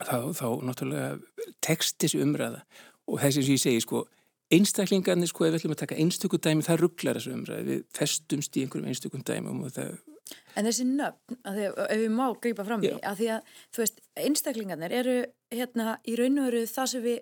Þá, 0.02 0.18
þá 0.38 0.48
náttúrulega 0.66 1.54
tekst 1.64 1.98
þessi 2.02 2.22
umræða. 2.24 2.62
Og 3.10 3.20
þessi 3.22 3.44
sem 3.44 3.56
ég 3.56 3.64
segi 3.64 3.82
sko 3.84 4.06
einstaklingarnir 4.52 5.30
sko 5.30 5.46
ef 5.46 5.54
við 5.54 5.60
ætlum 5.60 5.76
að 5.76 5.82
taka 5.84 5.98
einstökum 6.00 6.42
dæmi 6.42 6.64
það 6.66 6.80
rugglar 6.84 7.18
þessu 7.18 7.36
umræði 7.36 7.68
við 7.68 7.84
festumst 7.96 8.56
í 8.56 8.64
einhverjum 8.64 8.90
einstökum 8.92 9.24
dæmi 9.26 9.70
það... 9.72 9.92
En 10.56 10.64
þessi 10.64 10.86
nöfn, 10.88 11.36
að 11.44 11.58
að, 11.66 11.80
ef 11.92 12.00
við 12.00 12.12
má 12.14 12.24
grípa 12.40 12.64
fram 12.64 12.84
í, 12.84 12.92
að 13.04 13.18
því 13.18 13.28
að 13.34 13.56
þú 13.74 13.82
veist, 13.82 13.98
einstaklingarnir 14.22 14.94
eru 14.96 15.16
hérna 15.52 15.96
í 16.08 16.14
raun 16.16 16.40
og 16.40 16.48
veru 16.48 16.62
það 16.70 16.90
sem 16.92 17.04
við 17.04 17.18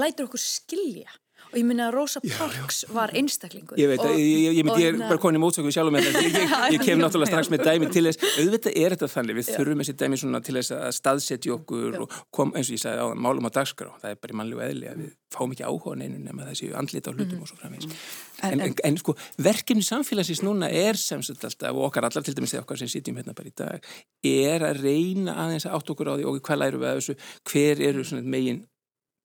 lætur 0.00 0.28
okkur 0.28 0.40
skilja 0.40 1.16
og 1.54 1.58
ég 1.58 1.66
minna 1.66 1.88
að 1.88 1.96
Rosa 1.98 2.20
Parks 2.24 2.82
já, 2.82 2.88
já. 2.88 2.92
var 2.96 3.12
einstaklingur 3.14 3.78
ég 3.78 3.90
veit 3.90 4.02
að, 4.02 4.14
ég, 4.18 4.28
ég, 4.28 4.58
ég, 4.58 4.70
ég 4.82 4.88
er 4.90 4.98
bara 5.02 5.20
konið 5.22 5.42
mótsöku 5.44 5.72
sjálf 5.74 5.94
með 5.94 6.08
þetta, 6.08 6.60
ég 6.74 6.84
kem 6.84 7.02
náttúrulega 7.02 7.30
strax 7.30 7.50
með 7.52 7.66
dæmi 7.68 7.90
til 7.94 8.04
þess, 8.08 8.30
auðvitað 8.42 8.78
er 8.80 8.96
þetta 8.96 9.10
þannig 9.14 9.38
við 9.38 9.50
já. 9.50 9.56
þurfum 9.58 9.84
þessi 9.84 9.96
dæmi 10.02 10.20
svona 10.20 10.40
til 10.44 10.56
þess 10.58 10.74
að 10.78 10.94
staðsetja 10.98 11.54
okkur 11.58 12.00
og 12.04 12.16
kom, 12.34 12.54
eins 12.58 12.70
og 12.70 12.78
ég 12.78 12.84
sagði 12.84 13.06
á 13.06 13.08
málum 13.26 13.46
á 13.46 13.50
dagskrá, 13.54 13.92
það 14.02 14.16
er 14.16 14.20
bara 14.24 14.36
í 14.36 14.40
mannlegu 14.40 14.64
eðli 14.66 14.90
að 14.90 15.04
við 15.04 15.12
fáum 15.34 15.54
ekki 15.54 15.66
áhuga 15.66 15.96
neinu 15.98 16.20
nema 16.22 16.46
þessi 16.50 16.70
andlit 16.78 17.08
á 17.10 17.12
hlutum 17.14 17.38
mm. 17.38 17.42
og 17.42 17.50
svo 17.50 17.58
framins 17.58 17.88
mm. 17.88 17.94
en, 18.46 18.52
en, 18.52 18.62
en, 18.68 18.76
en 18.86 18.98
sko, 19.00 19.16
verkefni 19.42 19.82
samfélagsins 19.86 20.44
núna 20.46 20.68
er 20.70 20.98
semst 21.00 21.34
alltaf, 21.34 21.74
og 21.74 21.88
okkar 21.88 22.06
allar 22.06 22.22
til 22.22 22.36
dæmis 22.36 22.54
þegar 22.54 22.66
okkar 22.68 22.82
sem 22.82 22.92
sitjum 22.92 23.18
hérna 23.18 23.34
bara 23.34 23.50
í 23.50 23.56
dag 23.58 23.88
er 24.30 24.66
að 24.68 24.84
reyna 24.84 25.34
aðeins 25.44 25.66
að 25.66 25.74
átt 25.80 25.90
okkur 25.94 26.12
á 26.12 26.14
því 26.14 26.28
og 26.30 26.38
hvað 26.46 26.62
læru 26.62 26.82
við 26.82 26.92
að 26.92 27.00
þessu, 27.00 27.18
hver 27.50 27.84
eru 27.88 28.22
megin 28.22 28.62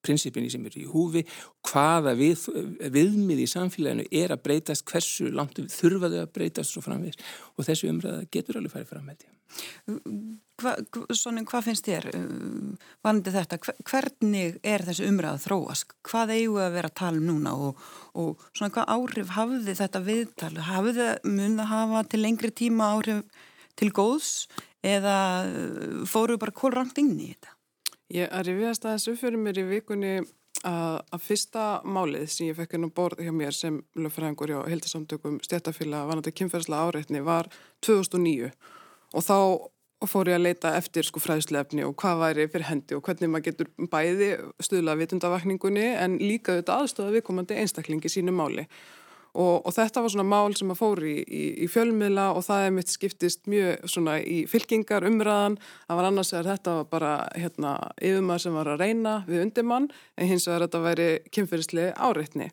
prinsipinni 0.06 0.52
sem 0.52 0.66
eru 0.68 0.84
í 0.84 0.90
húfi, 0.90 1.26
hvaða 1.70 2.16
við, 2.20 2.46
viðmið 2.94 3.44
í 3.44 3.50
samfélaginu 3.52 4.06
er 4.22 4.36
að 4.36 4.46
breytast, 4.46 4.86
hversu 4.90 5.32
langt 5.34 5.60
þurfaðu 5.74 6.24
að 6.24 6.32
breytast 6.36 6.76
svo 6.76 6.84
framvegis 6.86 7.20
og 7.56 7.68
þessu 7.68 7.92
umræða 7.92 8.30
getur 8.32 8.62
alveg 8.62 8.76
farið 8.76 8.94
fram 8.94 9.10
með 9.10 9.20
því. 9.24 9.36
Hva, 10.60 10.74
svona, 11.16 11.42
hvað 11.48 11.66
finnst 11.70 11.88
þér 11.88 12.08
vandi 13.06 13.34
þetta? 13.34 13.60
Hvernig 13.88 14.58
er 14.68 14.84
þessu 14.88 15.08
umræða 15.10 15.44
þróast? 15.46 15.96
Hvað 16.06 16.34
eigu 16.36 16.60
að 16.62 16.76
vera 16.76 16.92
að 16.92 16.98
tala 17.00 17.22
um 17.22 17.30
núna 17.30 17.54
og, 17.68 17.86
og 18.20 18.44
svona 18.52 18.74
hvað 18.76 18.92
áhrif 18.96 19.36
hafði 19.38 19.78
þetta 19.80 20.04
viðtal? 20.06 20.52
Hafði 20.70 20.96
það 21.00 21.30
mun 21.32 21.64
að 21.64 21.72
hafa 21.74 22.04
til 22.12 22.24
lengri 22.24 22.52
tíma 22.62 22.92
áhrif 22.96 23.46
til 23.80 23.94
góðs 23.96 24.34
eða 24.86 25.16
fóru 26.08 26.38
bara 26.40 26.56
kólrangt 26.56 27.00
inn 27.02 27.16
í 27.18 27.32
þetta? 27.32 27.56
Ég 28.10 28.30
er 28.34 28.48
í 28.50 28.58
viðast 28.58 28.86
að 28.88 28.96
þessu 28.98 29.16
fyrir 29.20 29.42
mér 29.42 29.60
í 29.62 29.64
vikunni 29.70 30.14
að, 30.66 30.96
að 31.14 31.22
fyrsta 31.22 31.66
málið 31.86 32.28
sem 32.34 32.48
ég 32.50 32.58
fekk 32.58 32.76
inn 32.76 32.88
á 32.90 32.96
borð 32.98 33.22
hjá 33.22 33.34
mér 33.36 33.56
sem 33.56 33.82
lögfræðingur 34.00 34.54
hjá 34.54 34.62
hildasamtökum 34.72 35.38
stjættafíla 35.46 36.06
vanandi 36.10 36.34
kynferðsla 36.34 36.82
áreitni 36.88 37.22
var 37.26 37.52
2009 37.86 38.50
og 39.14 39.26
þá 39.26 39.38
fór 40.10 40.32
ég 40.32 40.40
að 40.40 40.46
leita 40.48 40.74
eftir 40.80 41.06
sko 41.06 41.22
fræðslefni 41.22 41.84
og 41.86 41.94
hvað 42.00 42.22
væri 42.24 42.48
fyrir 42.50 42.70
hendi 42.70 42.96
og 42.96 43.04
hvernig 43.06 43.30
maður 43.30 43.48
getur 43.50 43.72
bæði 43.92 44.30
stuðla 44.64 44.96
vitundavakningunni 45.00 45.90
en 46.00 46.18
líka 46.24 46.56
auðvitað 46.56 46.86
aðstofa 46.86 47.16
viðkomandi 47.18 47.60
einstaklingi 47.60 48.12
sínu 48.12 48.34
máli 48.36 48.66
Og, 49.38 49.62
og 49.62 49.74
þetta 49.76 50.02
var 50.02 50.14
svona 50.14 50.26
mál 50.26 50.56
sem 50.58 50.72
að 50.74 50.80
fóri 50.80 51.12
í, 51.20 51.22
í, 51.26 51.44
í 51.66 51.68
fjölmiðla 51.70 52.32
og 52.34 52.42
það 52.48 52.66
er 52.66 52.74
mitt 52.80 52.90
skiptist 52.90 53.46
mjög 53.52 53.86
svona 53.92 54.18
í 54.24 54.40
fylkingar 54.50 55.06
umræðan. 55.06 55.60
Það 55.86 56.00
var 56.00 56.10
annars 56.10 56.34
að 56.34 56.50
þetta 56.50 56.76
var 56.80 56.90
bara 56.90 57.14
hérna 57.36 57.76
yfirmar 58.02 58.42
sem 58.42 58.58
var 58.58 58.72
að 58.74 58.84
reyna 58.84 59.16
við 59.30 59.46
undirmann 59.46 59.90
en 60.18 60.32
hins 60.32 60.50
vegar 60.50 60.66
þetta 60.66 60.84
væri 60.88 61.10
kynferðislega 61.30 61.96
áreitni. 62.10 62.50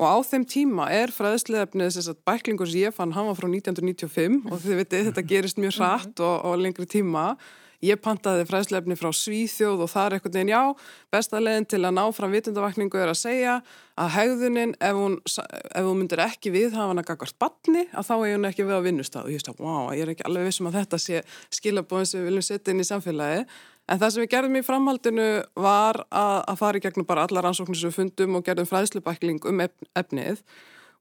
Og 0.00 0.06
á 0.08 0.16
þeim 0.24 0.46
tíma 0.48 0.86
er 0.96 1.10
fræðsleðefnið 1.12 1.90
þess 1.96 2.12
að 2.14 2.20
bæklingur 2.24 2.70
sem 2.70 2.86
ég 2.86 2.94
fann, 2.96 3.12
hann 3.12 3.26
var 3.28 3.36
frá 3.36 3.50
1995 3.50 4.46
og 4.48 4.62
þið 4.62 4.78
veitir 4.78 5.10
þetta 5.10 5.26
gerist 5.28 5.60
mjög 5.60 5.76
hratt 5.76 6.22
og, 6.24 6.36
og 6.48 6.62
lengri 6.62 6.86
tíma 6.88 7.34
Ég 7.80 7.96
pantaði 8.04 8.44
fræðslefni 8.44 8.96
frá 8.98 9.08
Svíþjóð 9.16 9.86
og 9.86 9.88
það 9.88 10.06
er 10.06 10.14
eitthvað 10.16 10.34
neginn, 10.36 10.50
já, 10.52 10.88
besta 11.14 11.40
leginn 11.40 11.66
til 11.72 11.80
að 11.80 11.94
ná 11.96 12.02
fram 12.12 12.34
vitundavakningu 12.34 13.00
er 13.00 13.12
að 13.12 13.16
segja 13.22 13.54
að 13.96 14.10
hegðunin, 14.18 14.74
ef 14.84 14.98
hún, 14.98 15.16
ef 15.24 15.86
hún 15.86 16.02
myndir 16.02 16.20
ekki 16.26 16.52
við 16.52 16.76
hafa 16.76 16.90
hann 16.90 17.00
að 17.00 17.08
gagast 17.08 17.38
batni, 17.40 17.86
að 17.96 18.10
þá 18.10 18.14
er 18.18 18.34
hún 18.34 18.48
ekki 18.50 18.66
við 18.68 18.76
á 18.76 18.84
vinnustaf. 18.84 19.24
Og 19.24 19.32
ég 19.32 19.40
veist 19.40 19.48
að, 19.48 19.62
wow, 19.64 19.88
ég 19.96 20.04
er 20.04 20.12
ekki 20.12 20.26
alveg 20.28 20.50
vissum 20.50 20.68
að 20.68 20.76
þetta 20.82 21.00
sé 21.00 21.22
skilabóðin 21.56 22.10
sem 22.10 22.20
við 22.20 22.28
viljum 22.28 22.46
setja 22.50 22.74
inn 22.74 22.84
í 22.84 22.88
samfélagi. 22.90 23.46
En 23.90 24.02
það 24.02 24.12
sem 24.12 24.24
við 24.26 24.32
gerðum 24.34 24.60
í 24.60 24.64
framhaldinu 24.66 25.30
var 25.64 26.02
að, 26.12 26.36
að 26.52 26.60
fara 26.60 26.80
í 26.80 26.84
gegnum 26.84 27.08
bara 27.08 27.24
allar 27.24 27.48
ansóknir 27.48 27.80
sem 27.80 27.88
við 27.88 27.96
fundum 27.96 28.36
og 28.36 28.44
gerðum 28.46 28.68
fræðslubækling 28.68 29.40
um 29.48 29.64
efnið 29.64 30.44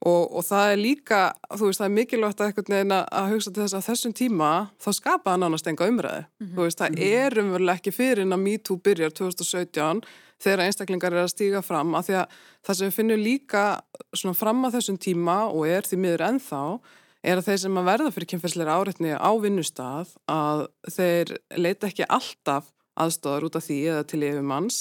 Og, 0.07 0.29
og 0.31 0.45
það 0.47 0.69
er 0.71 0.77
líka, 0.79 1.17
þú 1.51 1.65
veist, 1.67 1.81
það 1.81 1.89
er 1.89 1.95
mikilvægt 1.97 2.41
að, 2.45 2.93
að 3.11 3.31
hugsa 3.33 3.51
til 3.51 3.63
þess 3.65 3.75
að 3.75 3.87
þessum 3.89 4.13
tíma 4.15 4.51
þá 4.79 4.89
skapaða 4.95 5.41
nánast 5.41 5.67
enga 5.67 5.89
umræði. 5.91 6.21
Mm 6.23 6.45
-hmm. 6.47 6.55
Þú 6.55 6.61
veist, 6.63 6.79
það 6.79 6.89
mm 6.89 6.95
-hmm. 6.95 7.25
er 7.25 7.39
umveruleg 7.39 7.75
ekki 7.75 7.91
fyrir 7.91 8.21
en 8.21 8.33
að 8.33 8.43
MeToo 8.45 8.77
byrjar 8.77 9.11
2017 9.11 10.01
þegar 10.39 10.63
einstaklingar 10.63 11.13
er 11.13 11.25
að 11.25 11.33
stíga 11.33 11.61
fram 11.61 11.95
af 11.95 12.07
því 12.07 12.15
að 12.21 12.25
það 12.63 12.77
sem 12.77 12.87
við 12.87 12.97
finnum 12.97 13.23
líka 13.23 13.63
svona 14.13 14.39
fram 14.39 14.65
að 14.65 14.75
þessum 14.77 14.97
tíma 14.97 15.37
og 15.51 15.67
er 15.67 15.87
því 15.87 15.97
miður 15.97 16.25
ennþá 16.29 16.63
er 17.23 17.37
að 17.37 17.47
þeir 17.49 17.61
sem 17.63 17.79
að 17.79 17.89
verða 17.91 18.11
fyrir 18.15 18.31
kynferðsleira 18.31 18.75
áreitni 18.79 19.13
á 19.19 19.31
vinnustaf 19.43 20.15
að 20.31 20.67
þeir 20.95 21.33
leita 21.59 21.89
ekki 21.89 22.07
alltaf 22.07 22.71
aðstofar 22.99 23.47
út 23.47 23.59
af 23.59 23.65
því 23.67 23.79
eða 23.91 24.05
til 24.07 24.21
yfirmanns 24.23 24.79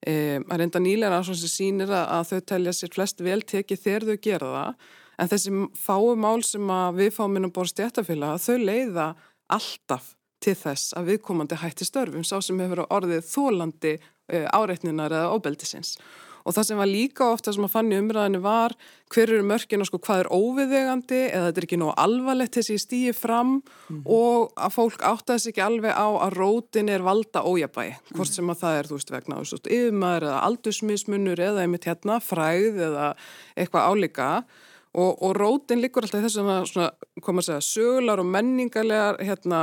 Um, 0.00 0.46
að 0.48 0.62
reynda 0.62 0.80
nýlega 0.80 1.18
sem 1.28 1.36
sýnir 1.44 1.90
að, 1.92 2.06
að 2.08 2.28
þau 2.30 2.46
telja 2.48 2.72
sér 2.72 2.92
flest 2.94 3.18
vel 3.20 3.42
tekið 3.44 3.82
þegar 3.82 4.06
þau 4.08 4.22
gera 4.24 4.52
það 4.54 4.86
en 5.20 5.28
þessi 5.28 5.50
fáu 5.76 6.14
mál 6.16 6.40
sem 6.46 6.72
við 6.96 7.10
fáum 7.12 7.36
inn 7.36 7.50
á 7.52 7.52
borð 7.52 7.74
stjættafélag 7.74 8.40
þau 8.40 8.56
leiða 8.62 9.10
alltaf 9.52 10.14
til 10.40 10.54
þess 10.56 10.94
að 10.96 11.10
viðkomandi 11.12 11.58
hætti 11.60 11.84
störfum 11.84 12.24
sá 12.24 12.38
sem 12.40 12.62
hefur 12.64 12.86
orðið 12.88 13.28
þólandi 13.28 13.92
uh, 14.00 14.46
áreitninar 14.56 15.12
eða 15.12 15.36
óbeldisins 15.36 15.98
og 15.98 16.29
það 16.56 16.68
sem 16.68 16.80
var 16.80 16.90
líka 16.90 17.28
ofta 17.30 17.52
sem 17.54 17.66
að 17.66 17.74
fann 17.74 17.92
í 17.92 17.98
umræðinu 18.00 18.40
var 18.44 18.74
hver 19.10 19.32
eru 19.34 19.46
mörgin 19.46 19.82
og 19.82 19.88
sko 19.90 20.00
hvað 20.04 20.24
er 20.24 20.30
óviðegandi 20.30 21.20
eða 21.28 21.48
þetta 21.48 21.60
er 21.62 21.66
ekki 21.66 21.80
nóg 21.80 21.92
alvarlegt 22.00 22.58
þessi 22.58 22.78
stíi 22.80 23.14
fram 23.16 23.58
mm 23.60 24.00
og 24.10 24.50
að 24.56 24.72
fólk 24.74 25.02
áttaðs 25.04 25.46
ekki 25.50 25.62
alveg 25.62 25.92
á 25.94 26.08
að 26.08 26.34
rótin 26.38 26.88
er 26.88 27.02
valda 27.04 27.42
ójabæi, 27.44 27.96
hvort 28.14 28.32
sem 28.32 28.48
að 28.50 28.60
það 28.62 28.78
er 28.78 28.88
þú 28.88 28.98
veist 28.98 29.12
vegna 29.14 29.38
yfirmaður 29.40 30.26
eða 30.28 30.40
aldursmismunur 30.48 31.40
eða 31.40 31.64
einmitt 31.64 31.86
hérna 31.88 32.18
fræð 32.20 32.80
eða 32.88 33.06
eitthvað 33.56 33.88
álíka. 33.90 34.28
Og, 34.90 35.22
og 35.22 35.36
rótin 35.36 35.78
likur 35.78 36.02
alltaf 36.02 36.24
þess 36.24 36.40
að 36.40 36.64
svona, 36.66 36.88
koma 37.22 37.42
að 37.44 37.46
segja 37.46 37.60
sögular 37.62 38.18
og 38.18 38.26
menningarlegar 38.26 39.20
hérna 39.22 39.60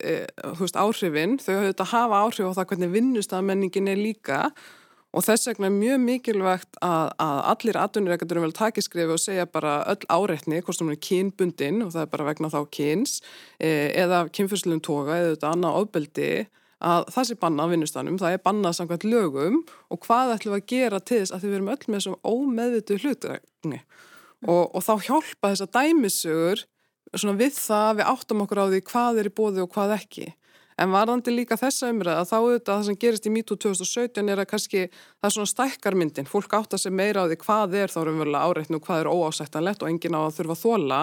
e, 0.00 0.22
veist 0.56 0.78
áhrifin, 0.80 1.36
þau 1.36 1.58
höfðu 1.58 1.72
þetta 1.72 1.84
að 1.84 1.92
hafa 1.92 2.20
áhrif 2.24 2.48
á 2.48 2.56
það 2.56 2.68
hvernig 2.70 2.94
vinnustafmenningin 2.94 3.90
er 3.92 4.00
líka. 4.00 4.38
Og 4.48 4.83
þess 5.22 5.46
vegna 5.46 5.68
er 5.68 5.74
mjög 5.76 6.00
mikilvægt 6.02 6.78
að, 6.82 7.12
að 7.22 7.40
allir 7.52 7.78
atvinnureikadurum 7.78 8.46
vel 8.48 8.56
takiskrifi 8.56 9.14
og 9.14 9.22
segja 9.22 9.46
bara 9.46 9.76
öll 9.92 10.08
áreitni, 10.10 10.58
hvort 10.64 10.78
sem 10.78 10.88
hún 10.88 10.96
er 10.96 11.04
kynbundin 11.06 11.84
og 11.84 11.92
það 11.94 12.02
er 12.02 12.10
bara 12.16 12.26
vegna 12.30 12.50
þá 12.50 12.60
kyns 12.74 13.20
e, 13.60 13.70
eða 13.94 14.24
kynfyrslun 14.34 14.82
toga 14.82 15.20
eða 15.20 15.36
þetta 15.36 15.52
annað 15.54 15.80
ofbeldi 15.84 16.30
að 16.84 17.06
það 17.14 17.28
sé 17.28 17.38
bannað 17.40 17.70
á 17.70 17.72
vinnustanum, 17.72 18.18
það 18.20 18.36
er 18.36 18.44
bannað 18.44 18.76
samkvæmt 18.80 19.06
lögum 19.06 19.60
og 19.94 20.02
hvað 20.04 20.34
ætlum 20.34 20.56
við 20.56 20.62
að 20.64 20.70
gera 20.74 21.00
til 21.00 21.20
þess 21.22 21.36
að 21.36 21.46
við 21.46 21.54
verum 21.54 21.72
öll 21.74 21.84
með 21.86 22.00
þessum 22.00 22.18
ómeðvitu 22.34 22.98
hlutregni 23.04 23.80
og, 24.44 24.64
og 24.74 24.80
þá 24.84 24.94
hjálpa 25.06 25.52
þess 25.52 25.66
að 25.68 25.74
dæmisögur 25.78 26.64
við 27.14 27.54
það 27.54 28.00
við 28.00 28.08
áttum 28.10 28.42
okkur 28.44 28.60
á 28.60 28.66
því 28.72 28.80
hvað 28.90 29.20
er 29.20 29.28
í 29.30 29.34
bóði 29.38 29.62
og 29.62 29.70
hvað 29.70 29.94
ekki. 30.00 30.32
En 30.80 30.90
varðandi 30.90 31.30
líka 31.30 31.58
þessa 31.58 31.92
umræða 31.92 32.24
þá 32.26 32.34
auðvitað 32.40 32.72
það 32.72 32.86
sem 32.88 32.98
gerist 33.04 33.28
í 33.28 33.32
MeToo 33.34 33.58
2017 33.62 34.32
er 34.32 34.42
að 34.42 34.48
kannski 34.50 34.80
það 34.90 35.28
er 35.28 35.34
svona 35.36 35.52
stækkarmyndin. 35.52 36.28
Fólk 36.30 36.56
átt 36.58 36.74
að 36.74 36.82
segja 36.82 36.98
meira 36.98 37.22
á 37.22 37.30
því 37.30 37.38
hvað 37.44 37.76
er 37.78 37.94
þá 37.94 38.00
raunverulega 38.02 38.50
áreitn 38.50 38.78
og 38.78 38.88
hvað 38.88 39.04
er 39.04 39.10
óásættanlegt 39.12 39.84
og 39.84 39.92
engin 39.92 40.18
á 40.18 40.20
að 40.24 40.36
þurfa 40.40 40.56
að 40.56 40.64
þóla. 40.64 41.00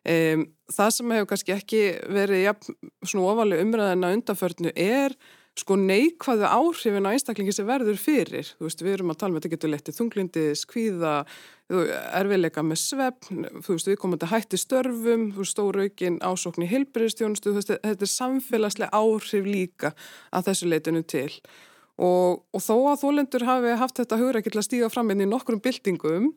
Um, 0.00 0.46
það 0.72 0.94
sem 0.96 1.10
hefur 1.12 1.30
kannski 1.32 1.56
ekki 1.56 1.82
verið 2.08 2.44
ja, 2.46 2.54
svona 3.02 3.34
ofalega 3.34 3.66
umræðina 3.66 4.14
undanförnu 4.16 4.72
er 4.72 5.16
sko 5.58 5.76
neikvæðu 5.76 6.46
áhrifin 6.46 7.08
á 7.08 7.12
einstaklingi 7.12 7.52
sem 7.54 7.66
verður 7.68 7.98
fyrir. 8.00 8.52
Þú 8.58 8.68
veist, 8.68 8.84
við 8.84 8.94
erum 8.96 9.12
að 9.12 9.18
tala 9.20 9.32
með 9.32 9.36
um 9.36 9.40
þetta 9.40 9.52
getur 9.54 9.72
letið 9.72 9.96
þunglindis, 9.98 10.62
kvíða, 10.70 11.14
erfiðleika 12.18 12.64
með 12.66 12.80
svefn, 12.82 13.48
þú 13.58 13.74
veist, 13.74 13.90
við 13.90 13.98
komum 14.02 14.20
til 14.20 14.30
hætti 14.30 14.60
störfum, 14.60 15.26
þú 15.34 15.42
veist, 15.42 15.56
stóraugin 15.56 16.20
ásókn 16.22 16.66
í 16.66 16.70
heilbreyðstjónustu, 16.70 17.50
þú 17.50 17.58
veist, 17.58 17.74
þetta 17.82 18.06
er 18.06 18.12
samfélagslega 18.14 19.02
áhrif 19.02 19.50
líka 19.50 19.92
að 20.30 20.48
þessu 20.50 20.70
leitinu 20.70 21.04
til. 21.04 21.28
Og, 22.00 22.40
og 22.56 22.64
þó 22.64 22.74
að 22.94 23.02
þólendur 23.02 23.44
hafi 23.44 23.76
haft 23.76 24.00
þetta 24.00 24.18
hugreikill 24.22 24.56
að 24.56 24.68
stíga 24.70 24.88
fram 24.92 25.12
inn 25.12 25.26
í 25.26 25.28
nokkrum 25.28 25.60
byltingum, 25.60 26.30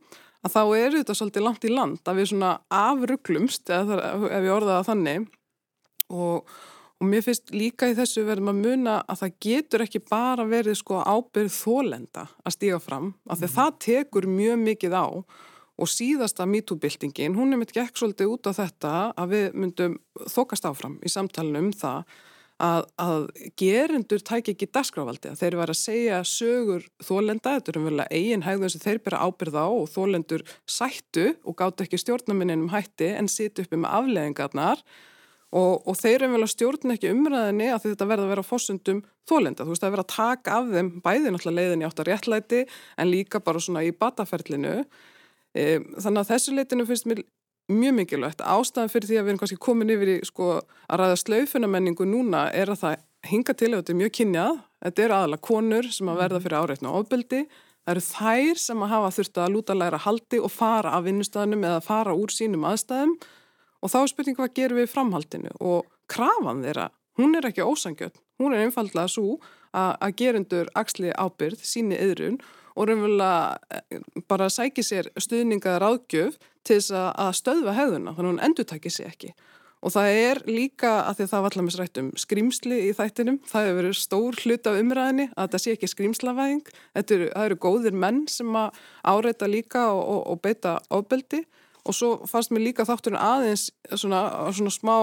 að 0.44 0.58
þá 0.58 0.62
eru 0.76 1.00
þetta 1.00 1.16
svolítið 1.16 1.46
langt 1.46 1.64
í 1.64 1.72
land 1.72 2.04
að 2.04 2.20
við 2.20 2.30
svona 2.34 2.52
afrugglumst, 2.68 3.72
ef 3.72 4.34
ég 4.44 4.52
orðaða 4.52 4.88
þannig 4.90 5.30
og 6.12 6.52
Og 7.04 7.10
mér 7.12 7.24
finnst 7.26 7.52
líka 7.52 7.90
í 7.92 7.96
þessu 7.98 8.22
verðum 8.24 8.54
að 8.54 8.60
muna 8.64 8.92
að 9.12 9.26
það 9.26 9.34
getur 9.44 9.82
ekki 9.84 10.00
bara 10.08 10.46
verið 10.48 10.78
sko 10.80 11.02
ábyrð 11.04 11.52
þólenda 11.52 12.30
að 12.40 12.56
stíga 12.56 12.78
fram, 12.80 13.10
af 13.28 13.42
því 13.42 13.50
mm. 13.50 13.56
það 13.58 13.74
tekur 13.84 14.28
mjög 14.32 14.62
mikið 14.62 14.96
á 14.96 15.08
og 15.74 15.90
síðasta 15.90 16.46
MeToo-byltingin, 16.48 17.36
hún 17.36 17.52
er 17.52 17.60
mitt 17.60 17.74
gekk 17.76 17.98
svolítið 18.00 18.32
út 18.32 18.48
á 18.48 18.52
þetta 18.56 18.94
að 19.20 19.34
við 19.34 19.58
myndum 19.58 19.98
þokast 20.32 20.70
áfram 20.70 20.96
í 21.04 21.12
samtalenu 21.12 21.66
um 21.66 21.72
það 21.76 22.16
að, 22.64 22.84
að 23.02 23.24
gerendur 23.60 24.24
tæk 24.24 24.54
ekki 24.54 24.72
dasgrávaldi, 24.72 25.34
að 25.34 25.40
þeir 25.42 25.52
eru 25.58 25.66
að 25.66 25.80
segja 25.82 26.20
sögur 26.30 26.86
þólenda, 27.04 27.58
þetta 27.58 27.74
er 27.74 27.80
umverulega 27.82 28.20
eigin 28.22 28.46
hægðun 28.46 28.74
sem 28.78 28.84
þeir 28.86 29.02
byrja 29.04 29.24
ábyrð 29.28 29.58
á 29.60 29.68
og 29.68 29.90
þólendur 29.92 30.46
sættu 30.70 31.34
og 31.44 31.58
gátt 31.60 31.84
ekki 31.84 32.00
stjórnaminnum 32.00 32.70
hætti 32.72 33.12
en 33.18 33.32
sitt 33.32 33.60
uppi 33.60 33.82
með 33.82 33.98
afleðingarnar 34.00 34.86
Og, 35.54 35.84
og 35.86 35.98
þeir 36.00 36.24
eru 36.24 36.32
vel 36.34 36.46
að 36.48 36.52
stjórna 36.56 36.96
ekki 36.96 37.12
umræðinni 37.14 37.68
að 37.70 37.84
þetta 37.86 38.08
verða 38.10 38.26
að 38.26 38.32
vera 38.32 38.46
fósundum 38.48 39.04
þólenda. 39.30 39.66
Þú 39.66 39.74
veist, 39.74 39.84
það 39.84 39.90
er 39.90 39.94
verið 39.94 40.06
að 40.06 40.14
taka 40.16 40.56
af 40.58 40.72
þeim 40.72 40.90
bæði 41.06 41.34
náttúrulega 41.34 41.58
leiðin 41.60 41.84
í 41.84 41.86
átt 41.86 42.02
að 42.02 42.10
réttlæti 42.10 42.62
en 42.98 43.12
líka 43.12 43.42
bara 43.46 43.62
svona 43.62 43.84
í 43.86 43.92
bataferlinu. 43.94 44.72
E, 45.54 45.66
þannig 46.02 46.24
að 46.24 46.32
þessu 46.32 46.56
leitinu 46.58 46.88
finnst 46.90 47.10
mér 47.10 47.22
mjög 47.70 47.94
mikilvægt. 48.00 48.42
Ástæðan 48.42 48.90
fyrir 48.96 49.12
því 49.12 49.20
að 49.20 49.28
við 49.28 49.34
erum 49.34 49.42
kannski 49.44 49.60
komin 49.68 49.94
yfir 49.94 50.12
í 50.16 50.18
sko 50.26 50.50
að 50.58 51.04
ræða 51.04 51.20
slaufunamenningu 51.22 52.10
núna 52.10 52.48
er 52.50 52.74
að 52.74 52.82
það 52.82 53.06
hinga 53.30 53.56
til 53.60 53.70
að 53.70 53.78
þetta 53.78 53.94
er 53.94 54.02
mjög 54.02 54.16
kynjað. 54.18 54.58
Þetta 54.88 55.06
eru 55.06 55.18
aðalega 55.20 55.48
konur 55.52 55.92
sem 55.94 56.10
að 56.10 56.20
verða 56.24 56.42
fyrir 56.48 56.58
áreitna 56.64 56.90
og 56.90 57.06
ofbeldi. 57.06 57.44
Það 57.84 57.94
eru 57.94 58.06
þær 58.10 58.66
sem 58.66 58.84
að 58.84 58.94
hafa 58.96 59.14
þurft 59.20 59.40
að 59.44 59.54
lúta 59.54 59.78
læra 59.78 60.02
haldi 60.02 60.42
og 60.42 60.52
fara 60.52 60.98
af 60.98 61.06
vinnustæðinum 61.06 61.70
eða 61.70 61.86
fara 61.86 62.18
úr 62.18 62.34
sínum 62.34 62.66
aðstæðum 62.68 63.16
Og 63.84 63.92
þá 63.92 64.00
er 64.00 64.12
spurning 64.14 64.38
hvað 64.40 64.54
gerum 64.56 64.80
við 64.80 64.92
framhaldinu? 64.94 65.54
Og 65.60 65.88
krafan 66.12 66.64
þeirra, 66.64 66.88
hún 67.20 67.36
er 67.36 67.50
ekki 67.50 67.66
ósangjöld, 67.68 68.16
hún 68.40 68.56
er 68.56 68.66
einfallega 68.66 69.12
svo 69.12 69.38
að 69.74 70.14
gerendur 70.20 70.70
axli 70.78 71.12
ábyrð, 71.12 71.64
síni 71.66 71.98
yðrun 71.98 72.38
og 72.74 72.88
raunverulega 72.90 73.58
eh, 73.74 74.04
bara 74.30 74.50
sækir 74.50 74.86
sér 74.86 75.10
stuðningaðar 75.20 75.86
ágjöf 75.92 76.38
til 76.64 76.78
þess 76.80 76.94
að 76.94 77.34
stöðva 77.38 77.74
hefðuna, 77.78 78.14
þannig 78.14 78.30
að 78.30 78.32
hún 78.32 78.46
endur 78.48 78.70
takir 78.70 78.94
sér 78.94 79.12
ekki. 79.12 79.34
Og 79.84 79.92
það 79.92 80.10
er 80.16 80.40
líka 80.48 80.92
að 81.04 81.18
því 81.18 81.26
að 81.26 81.32
það 81.34 81.42
var 81.44 81.54
allar 81.54 81.66
með 81.66 81.76
srætt 81.76 82.00
um 82.00 82.12
skrimsli 82.24 82.78
í 82.86 82.94
þættinum, 82.96 83.40
það 83.50 83.66
hefur 83.66 83.80
verið 83.82 83.98
stór 84.00 84.38
hlut 84.40 84.70
af 84.70 84.78
umræðinni 84.80 85.26
að 85.36 85.50
það 85.52 85.64
sé 85.64 85.74
ekki 85.76 85.90
skrimslavæðing, 85.92 86.72
eru, 87.02 87.28
eru 87.44 87.58
góðir 87.66 87.98
menn 88.06 88.22
sem 88.32 88.56
að 88.56 88.80
áreita 89.04 89.50
líka 89.52 89.90
og, 89.92 90.04
og, 90.06 90.22
og 90.32 90.42
beita 90.46 90.78
ofbeldi. 90.88 91.44
og 91.44 91.63
svo 91.92 92.10
fannst 92.30 92.52
mér 92.56 92.64
líka 92.64 92.86
þátturinn 92.88 93.20
aðeins 93.20 93.66
svona, 93.92 94.22
svona 94.56 94.72
smá 94.72 94.94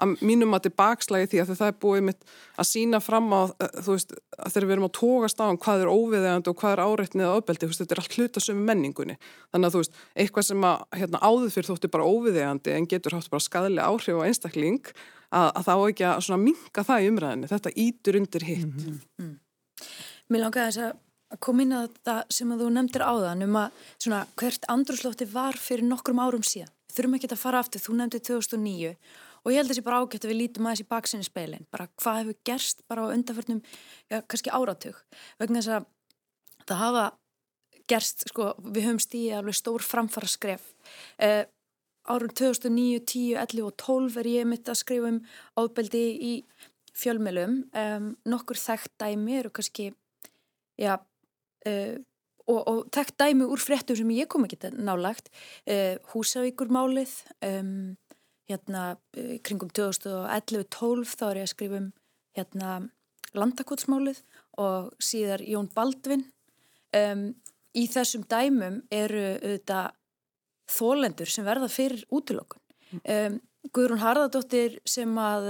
að 0.00 0.14
mínum 0.24 0.56
að 0.56 0.62
til 0.64 0.72
bakslægi 0.80 1.28
því 1.34 1.40
að 1.42 1.50
það 1.58 1.66
er 1.66 1.76
búið 1.82 2.06
mitt 2.06 2.30
að 2.56 2.68
sína 2.70 3.00
fram 3.04 3.28
á 3.28 3.52
þú 3.84 3.96
veist 3.96 4.14
að 4.38 4.54
þegar 4.54 4.66
við 4.66 4.74
erum 4.76 4.86
að 4.88 4.94
tókast 4.96 5.42
á 5.42 5.46
um 5.50 5.60
hvað 5.60 5.84
er 5.84 5.92
óviðegandi 5.92 6.52
og 6.52 6.62
hvað 6.62 6.72
er 6.72 6.82
áreitnið 6.86 7.26
eða 7.26 7.36
öðbeldi, 7.40 7.70
þetta 7.76 7.96
er 7.96 8.02
allt 8.02 8.16
hluta 8.16 8.44
sömu 8.44 8.64
menningunni 8.70 9.18
þannig 9.52 9.68
að 9.68 9.76
þú 9.76 9.82
veist, 9.84 10.00
eitthvað 10.16 10.48
sem 10.48 10.66
að 10.70 10.86
hérna, 10.96 11.20
áður 11.20 11.54
fyrir 11.56 11.68
þóttu 11.68 11.92
bara 11.92 12.08
óviðegandi 12.08 12.76
en 12.78 12.88
getur 12.88 13.18
haft 13.18 13.32
bara 13.34 13.44
skadlega 13.44 13.90
áhrif 13.92 14.16
á 14.16 14.24
einstakling 14.24 14.80
að, 15.28 15.52
að 15.60 15.68
þá 15.68 15.74
ekki 15.90 16.08
að 16.08 16.42
minga 16.46 16.86
það 16.88 17.04
í 17.04 17.12
umræðinni, 17.12 17.52
þetta 17.52 17.76
ítur 17.84 18.20
undir 18.22 18.48
hitt 18.48 18.64
mm 18.64 18.80
-hmm. 18.80 18.98
mm. 19.20 19.38
Mér 20.30 20.46
langar 20.46 20.70
þess 20.70 20.84
að 20.88 20.98
að 21.30 21.40
koma 21.46 21.64
inn 21.64 21.74
á 21.74 21.86
þetta 21.86 22.16
sem 22.32 22.52
að 22.52 22.64
þú 22.64 22.68
nefndir 22.74 23.06
áðan 23.06 23.46
um 23.46 23.58
að 23.60 23.82
svona, 23.96 24.20
hvert 24.40 24.68
andrúslótti 24.72 25.28
var 25.30 25.58
fyrir 25.60 25.86
nokkrum 25.86 26.22
árum 26.22 26.44
síðan. 26.46 26.72
Þurfum 26.90 27.16
ekki 27.18 27.30
að 27.30 27.42
fara 27.42 27.60
aftur, 27.62 27.82
þú 27.84 27.98
nefndir 28.00 28.24
2009 28.26 28.94
og 29.40 29.52
ég 29.52 29.60
held 29.60 29.70
að 29.70 29.70
það 29.70 29.78
sé 29.78 29.86
bara 29.86 30.00
ágætt 30.02 30.26
að 30.26 30.32
við 30.32 30.40
lítum 30.40 30.66
aðeins 30.66 30.82
í 30.82 30.88
baksinni 30.90 31.24
speilin, 31.24 31.68
bara 31.72 31.86
hvað 32.02 32.18
hefur 32.20 32.38
gerst 32.44 32.82
bara 32.90 33.06
á 33.08 33.12
undanförnum, 33.14 33.62
já, 34.10 34.18
kannski 34.28 34.52
áratug? 34.52 34.98
Vegna 35.40 35.62
þess 35.62 35.76
að 35.78 35.86
það 36.66 36.82
hafa 36.82 37.04
gerst, 37.90 38.26
sko, 38.28 38.50
við 38.60 38.88
höfum 38.88 39.00
stíðið 39.00 39.38
alveg 39.38 39.56
stór 39.56 39.86
framfara 39.86 40.28
skref 40.30 40.66
eh, 41.22 41.46
árum 42.10 42.32
2009, 42.36 43.00
10, 43.06 43.38
11 43.40 43.64
og 43.66 43.76
12 43.80 44.20
er 44.20 44.30
ég 44.30 44.50
mitt 44.50 44.68
að 44.68 44.80
skrifa 44.82 45.10
um 45.14 45.22
ábeldi 45.58 46.04
í 46.30 46.34
fjölmjölum 47.00 47.56
um, 47.70 48.10
nokkur 48.28 48.58
þekkt 48.60 48.92
dæmi 49.00 49.38
eru 49.40 49.52
kannski 49.54 49.90
já, 50.80 50.98
Uh, 51.68 51.98
og, 52.48 52.60
og 52.68 52.78
takk 52.94 53.12
dæmi 53.20 53.46
úr 53.46 53.60
fréttum 53.60 53.98
sem 53.98 54.12
ég 54.14 54.28
kom 54.30 54.46
ekki 54.46 54.72
nálagt 54.80 55.28
uh, 55.68 55.96
Húsavíkurmálið 56.12 57.12
um, 57.46 57.74
hérna 58.50 58.84
uh, 58.96 59.36
kringum 59.44 59.70
2011-12 59.76 61.12
þá 61.12 61.24
er 61.28 61.42
ég 61.42 61.46
að 61.46 61.52
skrifa 61.52 61.80
um 61.82 61.90
hérna 62.38 62.72
landakótsmálið 63.36 64.22
og 64.58 64.90
síðar 65.02 65.44
Jón 65.46 65.68
Baldvin. 65.74 66.24
Um, 66.96 67.28
í 67.76 67.84
þessum 67.86 68.24
dæmum 68.26 68.80
eru 68.90 69.20
auðvitað 69.36 69.92
þólendur 70.70 71.30
sem 71.30 71.46
verða 71.46 71.68
fyrir 71.70 72.02
útlokun 72.10 72.62
um, 73.04 73.36
Guðrún 73.70 74.00
Harðardóttir 74.02 74.80
sem 74.88 75.12
að 75.20 75.46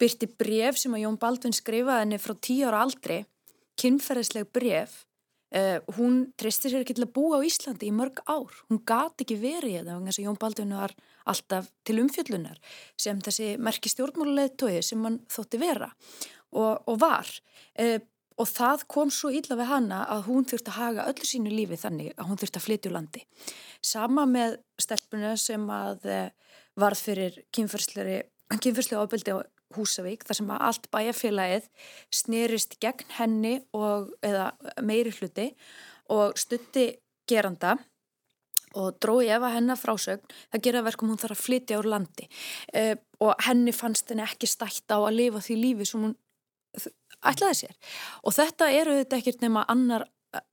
byrti 0.00 0.28
bref 0.40 0.78
sem 0.80 0.94
að 0.96 1.04
Jón 1.04 1.18
Baldvin 1.20 1.56
skrifaði 1.56 2.04
henni 2.04 2.20
frá 2.22 2.32
tíu 2.40 2.70
ára 2.70 2.84
aldri 2.86 3.18
kynferðisleg 3.78 4.50
bref 4.54 5.04
uh, 5.54 5.78
hún 5.96 6.22
tristir 6.40 6.72
sér 6.72 6.84
ekki 6.84 6.96
til 6.98 7.06
að 7.06 7.14
búa 7.16 7.40
á 7.40 7.46
Íslandi 7.46 7.90
í 7.90 7.94
mörg 7.94 8.22
ár, 8.26 8.52
hún 8.70 8.82
gati 8.86 9.26
ekki 9.26 9.38
verið 9.40 9.72
í 9.72 9.76
þetta 9.78 9.96
vegna 9.96 10.10
þess 10.10 10.22
að 10.22 10.28
Jón 10.28 10.40
Baldvin 10.40 10.76
var 10.78 10.94
alltaf 11.30 11.70
til 11.86 11.98
umfjöllunar 12.02 12.60
sem 12.98 13.20
þessi 13.24 13.50
merki 13.62 13.92
stjórnmálulegtói 13.92 14.80
sem 14.84 15.04
hann 15.06 15.20
þótti 15.30 15.60
vera 15.60 15.90
og, 16.50 16.80
og 16.86 16.96
var. 17.02 17.28
Uh, 17.78 17.98
og 18.40 18.48
það 18.48 18.86
kom 18.88 19.10
svo 19.12 19.28
illa 19.36 19.56
við 19.58 19.68
hana 19.68 19.98
að 20.08 20.22
hún 20.30 20.46
þurfti 20.48 20.72
að 20.72 20.78
haga 20.78 21.06
öllu 21.10 21.26
sínu 21.28 21.50
lífi 21.52 21.76
þannig 21.82 22.14
að 22.14 22.30
hún 22.30 22.38
þurfti 22.40 22.56
að 22.60 22.64
flytja 22.64 22.88
úr 22.88 22.94
landi. 22.96 23.24
Sama 23.84 24.24
með 24.28 24.56
stelpuna 24.80 25.34
sem 25.40 25.66
að 25.74 26.06
uh, 26.08 26.54
varð 26.80 27.04
fyrir 27.04 27.40
kynferðslega 27.52 29.02
ofbeldi 29.02 29.36
á 29.36 29.38
Húsavík 29.76 30.24
þar 30.26 30.38
sem 30.40 30.50
að 30.50 30.64
allt 30.68 30.88
bæjarfélagið 30.94 31.68
snerist 32.14 32.76
gegn 32.82 33.14
henni 33.18 33.54
og, 33.76 34.10
eða 34.26 34.50
meiri 34.82 35.12
hluti 35.14 35.50
og 36.10 36.38
stutti 36.40 36.88
geranda 37.30 37.76
og 38.78 38.98
drói 39.02 39.30
ef 39.30 39.42
að 39.42 39.56
hennar 39.56 39.78
frásögn 39.78 40.34
það 40.52 40.64
gera 40.66 40.84
verkum 40.86 41.10
hún 41.10 41.18
þarf 41.18 41.36
að 41.36 41.44
flytja 41.44 41.78
úr 41.80 41.90
landi. 41.90 42.26
Uh, 42.74 42.94
og 43.22 43.46
henni 43.46 43.74
fannst 43.74 44.10
henni 44.10 44.26
ekki 44.26 44.48
stætt 44.50 44.90
á 44.94 44.98
að 44.98 45.16
lifa 45.18 45.42
því 45.42 45.56
lífi 45.58 45.88
sem 45.90 46.06
hún 46.06 46.16
ætlaði 47.26 47.62
sér. 47.64 47.74
Og 48.24 48.34
þetta 48.36 48.70
eru 48.74 48.96
þetta 49.00 49.18
ekkert 49.18 49.42
nema 49.44 49.66
annar 49.70 50.06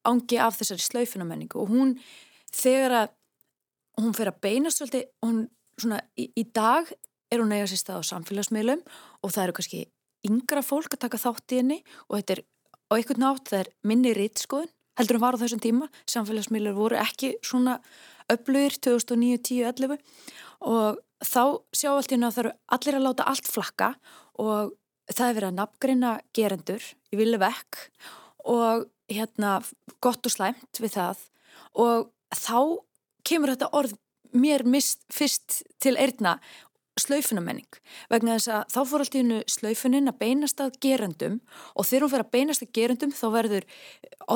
ángi 0.08 0.39
af 0.41 0.58
þessari 0.58 0.84
slaufinamenningu 0.86 1.62
og 1.62 1.69
hún 1.71 1.93
þegar 2.53 2.95
að 3.03 3.13
hún 4.01 4.15
fyrir 4.17 4.34
að 4.34 4.41
beina 4.45 4.71
svolítið 4.73 5.06
hún 5.25 5.43
svona 5.77 5.99
í, 6.17 6.30
í 6.34 6.43
dag 6.53 6.89
er 7.32 7.42
hún 7.42 7.54
eiga 7.56 7.68
sér 7.70 7.82
stað 7.82 8.02
á 8.04 8.10
samfélagsmiðlum 8.12 8.84
og 9.24 9.34
það 9.34 9.44
eru 9.44 9.58
kannski 9.58 9.82
yngra 10.28 10.63
fólk 10.66 10.96
að 10.96 11.04
taka 11.06 11.22
þátt 11.22 11.54
í 11.54 11.62
henni 11.62 11.80
og 12.08 12.20
þetta 12.20 12.38
er 12.38 12.44
á 12.88 12.94
einhvern 12.98 13.24
nátt 13.24 13.52
það 13.52 13.63
er 13.63 13.72
minni 13.88 14.13
rittskoðun 14.16 14.74
heldur 14.98 15.20
hún 15.20 15.26
var 15.26 15.38
á 15.38 15.42
þessum 15.44 15.62
tíma, 15.62 15.90
samfélagsmiðlur 16.10 16.78
voru 16.78 16.98
ekki 16.98 17.36
svona 17.46 17.78
öflugir 18.32 18.78
2009, 18.82 19.38
10, 19.46 19.68
11 19.70 20.00
og 20.68 20.98
þá 21.24 21.44
sjá 21.76 21.92
allt 21.94 22.12
í 22.12 22.16
henni 22.16 22.28
að 22.28 22.38
það 22.38 22.44
eru 22.44 22.54
allir 22.78 22.98
að 22.98 23.06
láta 23.06 23.28
allt 23.30 23.50
flakka 23.50 23.92
og 24.42 24.74
það 25.13 25.28
er 25.28 25.38
verið 25.38 25.50
að 25.50 25.60
nafngreina 25.60 26.13
gerendur 26.36 26.90
í 27.13 27.20
vilja 27.20 27.42
vekk 27.42 27.80
og 28.48 28.88
hérna 29.12 29.54
gott 30.04 30.28
og 30.28 30.34
slæmt 30.34 30.82
við 30.82 30.98
það 30.98 31.24
og 31.78 32.10
þá 32.36 32.60
kemur 33.28 33.54
þetta 33.54 33.72
orð 33.78 33.96
mér 34.36 34.66
mist 34.68 35.06
fyrst 35.13 35.62
til 35.82 35.96
eirna 35.96 36.38
slaufunamenning 37.01 37.79
vegna 38.12 38.38
þess 38.38 38.51
að 38.53 38.73
þá 38.73 38.79
fór 38.89 39.03
allt 39.03 39.15
í 39.15 39.21
hennu 39.21 39.39
slaufunin 39.51 40.12
að 40.12 40.19
beinast 40.23 40.63
að 40.63 40.79
gerendum 40.83 41.38
og 41.75 41.88
þegar 41.88 42.05
hún 42.05 42.13
fer 42.13 42.25
að 42.25 42.33
beinast 42.36 42.65
að 42.65 42.73
gerendum 42.77 43.13
þá 43.15 43.27
verður 43.36 43.69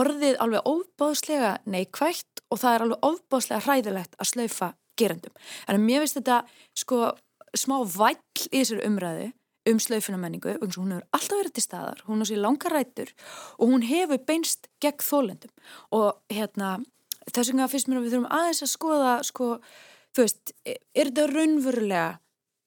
orðið 0.01 0.39
alveg 0.45 0.71
ofbáðslega 0.73 1.51
neikvægt 1.65 2.45
og 2.49 2.61
það 2.61 2.75
er 2.75 2.85
alveg 2.85 3.09
ofbáðslega 3.11 3.65
hræðilegt 3.65 4.17
að 4.17 4.31
slaufa 4.31 4.71
gerendum. 4.99 5.35
En 5.67 5.83
mér 5.83 6.03
finnst 6.03 6.19
þetta 6.19 6.41
sko 6.77 7.03
smá 7.57 7.77
væll 7.83 8.47
í 8.51 8.61
þessari 8.61 8.87
umræðu 8.87 9.29
um 9.69 9.77
slaufunamenningu, 9.77 10.55
hún 10.57 10.95
hefur 10.95 11.03
alltaf 11.13 11.37
verið 11.37 11.53
til 11.53 11.63
staðar, 11.63 11.99
hún 12.07 12.23
á 12.23 12.25
sér 12.25 12.41
langar 12.41 12.73
rættur 12.73 13.11
og 13.59 13.69
hún 13.69 13.83
hefur 13.85 14.21
beinst 14.25 14.71
gegn 14.81 15.05
þólendum 15.05 15.51
og 15.93 16.17
hérna 16.33 16.79
þess 17.29 17.51
vegna 17.51 17.69
finnst 17.69 17.89
mér 17.89 17.99
að 17.99 18.07
við 18.07 18.15
þurfum 18.15 18.31
aðeins 18.39 18.63
að 18.65 18.71
skoða 18.71 19.13
sko, 19.27 19.49
þú 20.15 20.25
veist, 20.25 20.53
er 20.65 21.11
þetta 21.11 21.27
raunverulega 21.29 22.07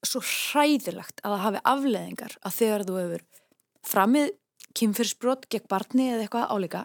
svo 0.09 0.21
hræðilegt 0.25 1.21
að 1.23 1.35
það 1.35 1.45
hafi 1.45 1.61
afleðingar 1.71 2.35
að 2.41 2.57
þegar 2.59 2.85
þú 2.87 2.97
hefur 3.01 3.23
framið 3.85 4.33
kynfyrsbrott 4.75 5.47
gegn 5.51 5.69
barni 5.71 6.09
eða 6.11 6.25
eitthvað 6.25 6.51
álíka 6.51 6.83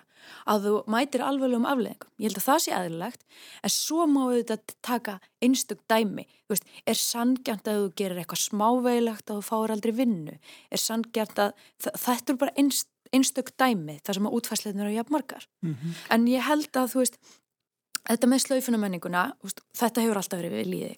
að 0.51 0.67
þú 0.67 0.75
mætir 0.93 1.25
alveglegum 1.25 1.67
afleðingum. 1.69 2.11
Ég 2.21 2.31
held 2.31 2.39
að 2.41 2.47
það 2.47 2.63
sé 2.65 2.75
aðlilegt 2.77 3.25
en 3.65 3.73
svo 3.75 4.07
má 4.11 4.21
þetta 4.29 4.77
taka 4.87 5.17
einstök 5.43 5.83
dæmi. 5.91 6.27
Þú 6.45 6.55
veist, 6.55 6.71
er 6.93 7.01
sangjant 7.01 7.71
að 7.71 7.81
þú 7.81 7.91
gerir 8.01 8.23
eitthvað 8.23 8.45
smáveilagt 8.45 9.33
að 9.33 9.41
þú 9.41 9.47
fáir 9.49 9.75
aldrei 9.75 9.95
vinnu? 9.97 10.39
Er 10.71 10.83
sangjant 10.83 11.43
að 11.43 11.67
þetta 11.81 12.35
er 12.35 12.41
bara 12.45 12.57
einst, 12.61 12.91
einstök 13.17 13.55
dæmi 13.59 13.99
þar 14.05 14.21
sem 14.21 14.31
að 14.31 14.39
útfæsleitinu 14.39 14.87
eru 14.87 14.97
jafn 14.99 15.17
margar. 15.17 15.49
Mm 15.65 15.75
-hmm. 15.75 16.01
En 16.15 16.27
ég 16.29 16.47
held 16.47 16.71
að 16.77 16.93
þú 16.95 17.05
veist 17.05 17.19
Þetta 18.09 18.29
með 18.31 18.43
slaufunamenninguna, 18.47 19.23
þetta 19.77 20.03
hefur 20.03 20.19
alltaf 20.21 20.41
verið 20.41 20.57
við 20.57 20.69
líði, 20.71 20.95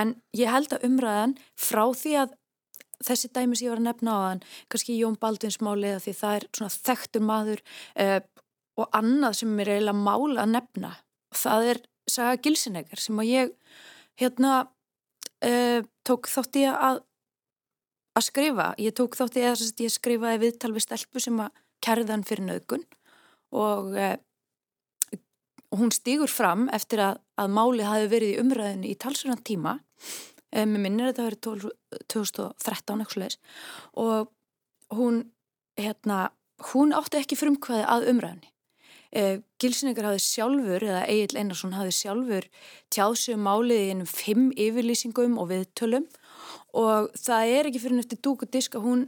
en 0.00 0.14
ég 0.36 0.50
held 0.50 0.72
að 0.72 0.86
umræðan 0.88 1.34
frá 1.52 1.82
því 1.94 2.14
að 2.22 2.36
þessi 3.04 3.30
dæmis 3.34 3.62
ég 3.64 3.72
var 3.72 3.82
að 3.82 3.88
nefna 3.90 4.14
á 4.14 4.18
þann, 4.24 4.44
kannski 4.72 4.96
Jón 4.96 5.18
Baldvins 5.20 5.58
máliða 5.64 6.00
því 6.04 6.14
það 6.20 6.38
er 6.38 6.46
svona 6.56 6.76
þekktur 6.76 7.26
maður 7.26 7.62
uh, 8.00 8.20
og 8.76 8.96
annað 8.96 9.38
sem 9.40 9.60
er 9.62 9.72
eiginlega 9.74 10.06
mál 10.06 10.40
að 10.40 10.54
nefna, 10.54 10.94
það 11.36 11.70
er 11.72 11.82
Saga 12.06 12.40
Gilsinegger 12.42 13.02
sem 13.02 13.20
að 13.20 13.30
ég 13.32 13.54
hérna 14.20 14.52
uh, 14.64 15.80
tók 16.06 16.30
þátt 16.30 16.60
í 16.60 16.66
að, 16.70 17.00
að 18.16 18.28
skrifa, 18.28 18.68
ég 18.80 18.96
tók 18.96 19.18
þátt 19.18 19.40
í 19.40 19.46
að 19.46 19.64
ég 19.82 19.92
skrifaði 19.92 20.42
viðtal 20.46 20.72
við 20.76 20.86
stelpu 20.86 21.22
sem 21.22 21.40
að 21.42 21.64
kerðan 21.84 22.24
fyrir 22.26 22.48
nögun 22.48 22.86
og 23.56 23.92
uh, 23.92 24.14
og 25.76 25.82
hún 25.82 25.92
stýgur 25.92 26.30
fram 26.32 26.70
eftir 26.72 27.02
að, 27.04 27.18
að 27.36 27.52
máli 27.52 27.84
hafi 27.84 28.08
verið 28.08 28.30
í 28.32 28.40
umræðinu 28.40 28.88
í 28.88 28.96
talsverðan 28.96 29.44
tíma. 29.44 29.74
Eh, 30.48 30.64
með 30.64 30.80
minnir 30.80 31.10
þetta 31.10 31.26
verið 31.26 31.40
2013 32.14 33.02
eitthvað 33.04 33.36
og 34.00 34.30
hún 34.96 35.18
hérna, 35.76 36.30
hún 36.72 36.94
átti 36.96 37.20
ekki 37.20 37.36
frumkvæði 37.36 37.84
að 37.92 38.06
umræðinu 38.12 38.48
eh, 39.12 39.42
Gilsinningar 39.60 40.08
hafið 40.08 40.24
sjálfur 40.24 40.86
eða 40.86 41.02
Egil 41.12 41.42
Einarsson 41.42 41.76
hafið 41.76 41.98
sjálfur 41.98 42.48
tjáðsum 42.94 43.44
málið 43.44 43.82
í 43.82 43.92
ennum 43.92 44.08
fimm 44.08 44.48
yfirlýsingum 44.56 45.36
og 45.42 45.50
viðtölum. 45.52 46.08
Og 46.76 47.12
það 47.20 47.52
er 47.58 47.68
ekki 47.68 47.82
fyrir 47.84 48.00
neftir 48.00 48.22
dúk 48.24 48.46
og 48.46 48.52
disk 48.52 48.78
að 48.78 48.88
hún 48.88 49.04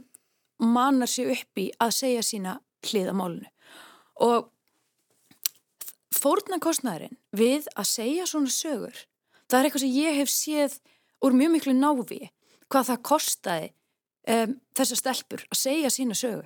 manar 0.61 1.09
sér 1.09 1.33
upp 1.33 1.61
í 1.61 1.69
að 1.81 1.95
segja 1.97 2.23
sína 2.25 2.59
hliðamálinu 2.85 3.47
og 4.19 4.49
fórnarkostnæðurinn 6.21 7.17
við 7.35 7.67
að 7.75 7.89
segja 7.89 8.27
svona 8.29 8.51
sögur, 8.53 8.95
það 9.49 9.59
er 9.59 9.67
eitthvað 9.67 9.83
sem 9.85 9.97
ég 9.97 10.19
hef 10.19 10.31
séð 10.33 10.77
úr 11.25 11.35
mjög 11.35 11.53
miklu 11.55 11.75
náfi 11.75 12.21
hvað 12.69 12.91
það 12.91 13.03
kostaði 13.09 13.69
um, 14.29 14.55
þessar 14.77 15.01
stelpur 15.01 15.45
að 15.49 15.61
segja 15.61 15.91
sína 15.93 16.17
sögu. 16.17 16.45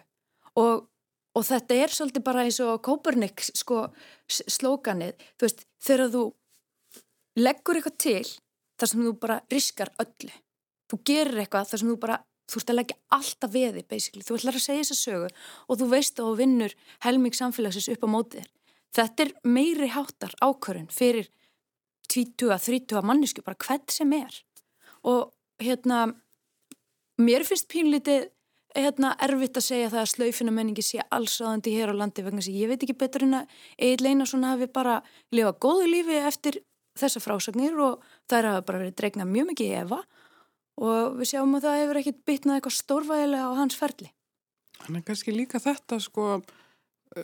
Og, 0.59 0.85
og 1.33 1.45
þetta 1.47 1.79
er 1.83 1.93
svolítið 1.93 2.25
bara 2.25 2.45
eins 2.45 2.59
og 2.63 2.81
Kopernik 2.85 3.43
sko, 3.49 3.87
slókanið, 4.29 5.17
þú 5.37 5.47
veist, 5.47 5.65
þegar 5.83 6.13
þú 6.13 6.23
leggur 7.41 7.79
eitthvað 7.79 7.99
til 8.05 8.25
þar 8.79 8.91
sem 8.91 9.05
þú 9.07 9.15
bara 9.21 9.39
riskar 9.51 9.93
öllu. 10.01 10.33
Þú 10.91 11.01
gerir 11.09 11.43
eitthvað 11.43 11.71
þar 11.71 11.81
sem 11.81 11.91
þú 11.91 11.99
bara 12.05 12.19
þú 12.51 12.59
ert 12.59 12.71
að 12.71 12.77
leggja 12.77 12.99
alltaf 13.15 13.53
veði 13.53 13.83
basically, 13.87 14.23
þú 14.25 14.37
ætlar 14.37 14.57
að 14.59 14.65
segja 14.65 14.83
þessa 14.83 14.99
sögu 14.99 15.29
og 15.67 15.79
þú 15.79 15.87
veist 15.93 16.19
þú 16.19 16.33
vinnur 16.37 16.75
helming 17.05 17.37
samfélagsins 17.37 17.87
upp 17.93 18.03
á 18.03 18.09
mótið 18.13 18.49
Þetta 18.93 19.25
er 19.25 19.31
meiri 19.45 19.89
háttar 19.93 20.35
ákvörðun 20.43 20.91
fyrir 20.93 21.29
20-30 22.13 23.01
mannisku, 23.05 23.41
bara 23.41 23.57
hvern 23.57 23.89
sem 23.89 24.13
er. 24.13 24.35
Og 25.03 25.31
hérna, 25.61 26.13
mér 27.17 27.45
finnst 27.47 27.69
pínlítið 27.71 28.29
hérna, 28.77 29.13
erfitt 29.21 29.57
að 29.57 29.67
segja 29.67 29.89
það 29.93 30.01
að 30.01 30.11
slaufina 30.13 30.53
menningi 30.53 30.85
sé 30.85 31.01
allsáðandi 31.13 31.73
hér 31.75 31.93
á 31.93 31.99
landi 31.99 32.25
vegna 32.25 32.43
sem 32.43 32.55
ég 32.57 32.71
veit 32.71 32.83
ekki 32.83 32.97
betur 32.97 33.25
en 33.27 33.39
að 33.41 33.57
Egil 33.77 34.09
Einarsson 34.09 34.45
hafi 34.47 34.69
bara 34.73 34.99
lifað 35.33 35.59
góðu 35.65 35.89
lífi 35.91 36.19
eftir 36.21 36.59
þessa 36.97 37.21
frásagnir 37.21 37.77
og 37.81 38.03
þær 38.29 38.49
hafa 38.49 38.65
bara 38.65 38.81
verið 38.83 38.97
dregna 38.97 39.27
mjög 39.29 39.51
mikið 39.51 39.69
í 39.69 39.77
Eva 39.81 40.01
og 40.81 41.19
við 41.19 41.31
sjáum 41.33 41.55
að 41.57 41.67
það 41.67 41.79
hefur 41.81 42.01
ekkit 42.01 42.19
bytnað 42.29 42.59
eitthvað 42.59 42.77
stórvægilega 42.79 43.49
á 43.49 43.59
hans 43.59 43.77
ferli. 43.77 44.09
Þannig 44.83 45.03
að 45.03 45.07
kannski 45.09 45.35
líka 45.35 45.61
þetta 45.61 45.99
sko 46.01 46.27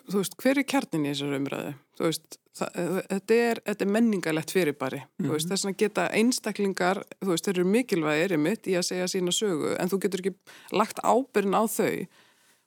þú 0.10 0.21
veist, 0.21 0.38
hver 0.41 0.62
er 0.62 0.67
kjarnin 0.69 1.08
í 1.08 1.12
þessar 1.13 1.36
umræðu? 1.39 1.73
Þú 1.97 2.06
veist, 2.06 2.39
það, 2.60 2.80
þetta, 3.10 3.39
er, 3.49 3.62
þetta 3.65 3.86
er 3.86 3.91
menningalegt 3.97 4.54
fyrirbæri. 4.56 5.02
Mm 5.02 5.10
-hmm. 5.10 5.28
Þú 5.28 5.36
veist, 5.36 5.45
mhm. 5.45 5.54
þess 5.54 5.65
að 5.65 5.78
geta 5.84 6.08
einstaklingar, 6.21 7.04
þú 7.21 7.30
veist, 7.34 7.45
þeir 7.45 7.58
eru 7.58 7.69
mikilvægir 7.75 8.32
í 8.32 8.38
mitt 8.38 8.67
í 8.67 8.78
að 8.78 8.88
segja 8.89 9.08
sína 9.08 9.32
sögu, 9.32 9.75
en 9.80 9.89
þú 9.89 10.02
getur 10.02 10.19
ekki 10.19 10.36
lagt 10.71 10.99
ábyrgin 11.04 11.58
á 11.58 11.63
þau 11.67 12.08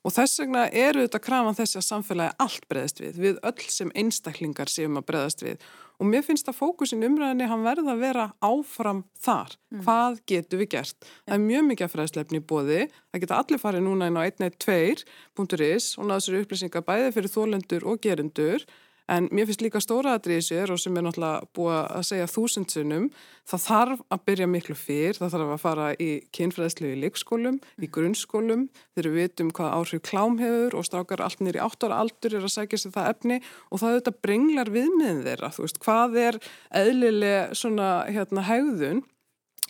Og 0.03 0.11
þess 0.11 0.41
vegna 0.43 0.65
eru 0.75 1.05
þetta 1.05 1.21
krafan 1.23 1.57
þessi 1.57 1.79
að 1.79 1.87
samfélagi 1.87 2.35
allt 2.43 2.65
breðast 2.71 3.01
við, 3.03 3.19
við 3.23 3.37
öll 3.47 3.67
sem 3.71 3.93
einstaklingar 3.95 4.71
séum 4.71 4.99
að 4.99 5.07
breðast 5.13 5.45
við. 5.47 5.67
Og 6.01 6.09
mér 6.09 6.25
finnst 6.27 6.49
að 6.51 6.59
fókusin 6.59 7.05
umræðinni 7.07 7.49
hann 7.51 7.67
verða 7.67 7.95
að 7.95 8.05
vera 8.05 8.29
áfram 8.45 9.03
þar. 9.23 9.57
Mm. 9.71 9.83
Hvað 9.87 10.21
getur 10.33 10.63
við 10.63 10.71
gert? 10.77 10.97
Ja. 11.03 11.19
Það 11.27 11.37
er 11.37 11.45
mjög 11.49 11.67
mikið 11.71 11.93
fræðslefni 11.97 12.41
í 12.41 12.47
bóði. 12.53 12.81
Það 13.13 13.25
geta 13.25 13.43
allir 13.43 13.63
farið 13.63 13.85
núna 13.87 14.09
inn 14.11 14.19
á 14.19 14.23
112.is 14.25 15.91
og 15.99 16.09
náðu 16.09 16.25
sér 16.27 16.41
upplýsingar 16.41 16.87
bæði 16.89 17.13
fyrir 17.19 17.35
þólendur 17.37 17.87
og 17.93 18.03
gerendur 18.03 18.67
En 19.11 19.27
mér 19.35 19.49
finnst 19.49 19.63
líka 19.65 19.81
stóra 19.83 20.15
aðrið 20.17 20.43
sér 20.47 20.71
og 20.73 20.79
sem 20.79 20.95
er 20.97 21.03
náttúrulega 21.03 21.49
búið 21.57 21.79
að 21.81 22.05
segja 22.07 22.29
þúsundsunum, 22.31 23.09
það 23.51 23.63
þarf 23.65 24.03
að 24.15 24.23
byrja 24.29 24.49
miklu 24.53 24.77
fyrr, 24.79 25.19
það 25.19 25.33
þarf 25.35 25.55
að 25.55 25.63
fara 25.65 25.87
í 25.99 26.11
kynfræðslu 26.37 26.93
í 26.93 27.01
leikskólum, 27.03 27.59
í 27.59 27.87
mm. 27.87 27.93
grunnskólum, 27.97 28.67
þegar 28.95 29.09
við 29.11 29.19
vitum 29.19 29.51
hvað 29.59 29.75
áhrif 29.79 30.05
klám 30.07 30.39
hefur 30.39 30.77
og 30.79 30.87
strákar 30.87 31.25
allt 31.27 31.43
nýri 31.43 31.63
áttára 31.63 31.99
aldur 31.99 32.37
er 32.39 32.47
að 32.47 32.55
segja 32.55 32.79
sér 32.79 32.95
það 32.95 33.11
efni 33.15 33.41
og 33.43 33.83
það 33.83 33.97
auðvitað 33.97 34.21
brenglar 34.27 34.73
viðmiðin 34.77 35.25
þeirra, 35.27 35.51
þú 35.57 35.67
veist, 35.67 35.81
hvað 35.83 36.21
er 36.23 36.39
eðlileg 36.83 37.57
svona 37.59 37.89
hérna 38.07 38.47
hægðun 38.47 39.03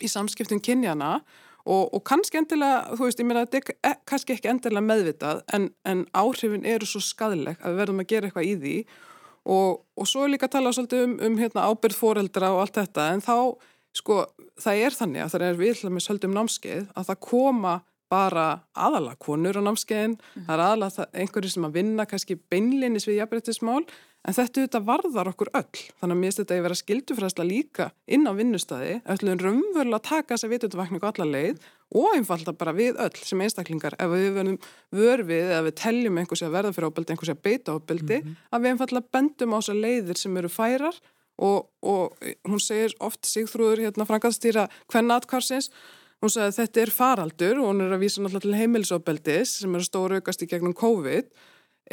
í 0.03 0.11
samskiptum 0.11 0.61
kynjana 0.63 1.15
og, 1.63 1.93
og 1.95 2.03
kannski 2.05 2.39
endilega, 2.39 2.93
þú 2.97 3.07
veist, 3.07 3.21
ég 3.21 3.27
meina 3.27 3.45
þetta 3.47 3.77
er 3.89 3.97
kannski 4.09 4.35
ekki 4.35 4.51
endilega 4.51 4.85
meðvitað 4.85 5.41
en, 5.55 5.69
en 5.87 6.05
áhrifin 6.17 6.67
eru 6.67 6.87
svo 6.89 7.01
skadleg 7.03 7.57
að 7.61 7.73
við 7.73 7.81
verðum 7.83 8.03
að 8.03 8.09
gera 8.11 8.29
eitthvað 8.29 8.49
í 8.49 8.55
því 8.61 8.77
og, 9.43 9.83
og 9.99 10.07
svo 10.09 10.25
er 10.25 10.33
líka 10.33 10.47
að 10.47 10.57
tala 10.57 10.73
svolítið 10.75 11.05
um, 11.07 11.15
um 11.27 11.39
hérna, 11.41 11.67
ábyrð 11.67 11.99
foreldra 11.99 12.51
og 12.55 12.63
allt 12.63 12.79
þetta. 12.79 13.07
En 13.15 13.23
þá, 13.23 13.37
sko, 13.99 14.19
það 14.63 14.83
er 14.85 14.97
þannig 14.99 15.25
að 15.25 15.33
það 15.33 15.47
er 15.47 15.59
við 15.59 15.83
með 15.89 16.05
svolítið 16.07 16.29
um 16.29 16.37
námskeið 16.39 16.85
að 16.93 17.09
það 17.11 17.21
koma 17.27 17.75
bara 18.13 18.47
aðala 18.77 19.15
konur 19.21 19.57
á 19.57 19.61
námskeiðin, 19.65 20.15
mm. 20.19 20.47
það 20.47 20.55
er 20.55 20.63
aðala 20.67 21.07
einhverju 21.17 21.53
sem 21.53 21.67
að 21.67 21.77
vinna 21.79 22.05
kannski 22.09 22.37
beinlinis 22.51 23.07
við 23.09 23.23
jafnbryttismál 23.23 23.81
En 24.23 24.35
þetta 24.35 24.61
auðvitað 24.61 24.83
varðar 24.87 25.29
okkur 25.33 25.49
öll, 25.59 25.79
þannig 25.99 26.15
að 26.15 26.19
mér 26.21 26.35
þetta 26.37 26.55
að 26.55 26.61
vera 26.63 26.75
skildufræðsla 26.79 27.45
líka 27.47 27.87
inn 28.07 28.23
á 28.23 28.31
vinnustæði, 28.37 28.93
öllum 29.11 29.41
raunverulega 29.41 29.99
að 29.99 30.05
taka 30.07 30.37
þess 30.37 30.47
að 30.47 30.53
vitutuvakningu 30.53 31.09
allar 31.09 31.27
leið 31.27 31.65
og 31.99 32.15
einfalda 32.15 32.53
bara 32.55 32.73
við 32.77 33.01
öll 33.03 33.19
sem 33.19 33.43
einstaklingar. 33.43 33.97
Ef 33.99 34.13
við 34.13 34.29
verðum 34.37 34.59
vörfið 34.95 35.51
eða 35.51 35.65
við 35.67 35.75
teljum 35.81 36.21
einhversi 36.21 36.47
að 36.47 36.55
verða 36.55 36.73
fyrir 36.77 36.87
ábeldi, 36.93 37.13
einhversi 37.13 37.35
að 37.35 37.43
beita 37.49 37.75
ábeldi, 37.75 38.21
mm 38.21 38.29
-hmm. 38.29 38.39
að 38.55 38.63
við 38.63 38.71
einfalda 38.71 39.03
bendum 39.11 39.53
á 39.53 39.57
þessar 39.59 39.81
leiðir 39.83 40.17
sem 40.23 40.37
eru 40.37 40.49
færar 40.49 40.95
og, 41.37 41.67
og 41.83 42.15
hún 42.47 42.63
segir 42.63 42.95
oft 43.03 43.27
Sigþrúður 43.27 43.83
hérna 43.83 44.07
frangaðstýra 44.07 44.69
hvenna 44.87 45.19
atkvarsins, 45.19 45.71
hún 46.23 46.31
sagði 46.31 46.47
að 46.47 46.59
þetta 46.61 46.81
er 46.81 46.91
faraldur 46.95 47.59
og 47.59 47.73
hún 47.73 47.81
er 47.83 47.91
að 47.91 48.05
vísa 48.05 48.21
náttúrulega 48.21 48.47
til 48.47 48.59
heimilisóbeldis 48.61 49.57
sem 49.59 49.75
eru 49.75 49.83
stóru 49.83 50.15
aukast 50.21 50.45
í 50.45 50.47
gegnum 50.47 50.73
COVID 50.73 51.27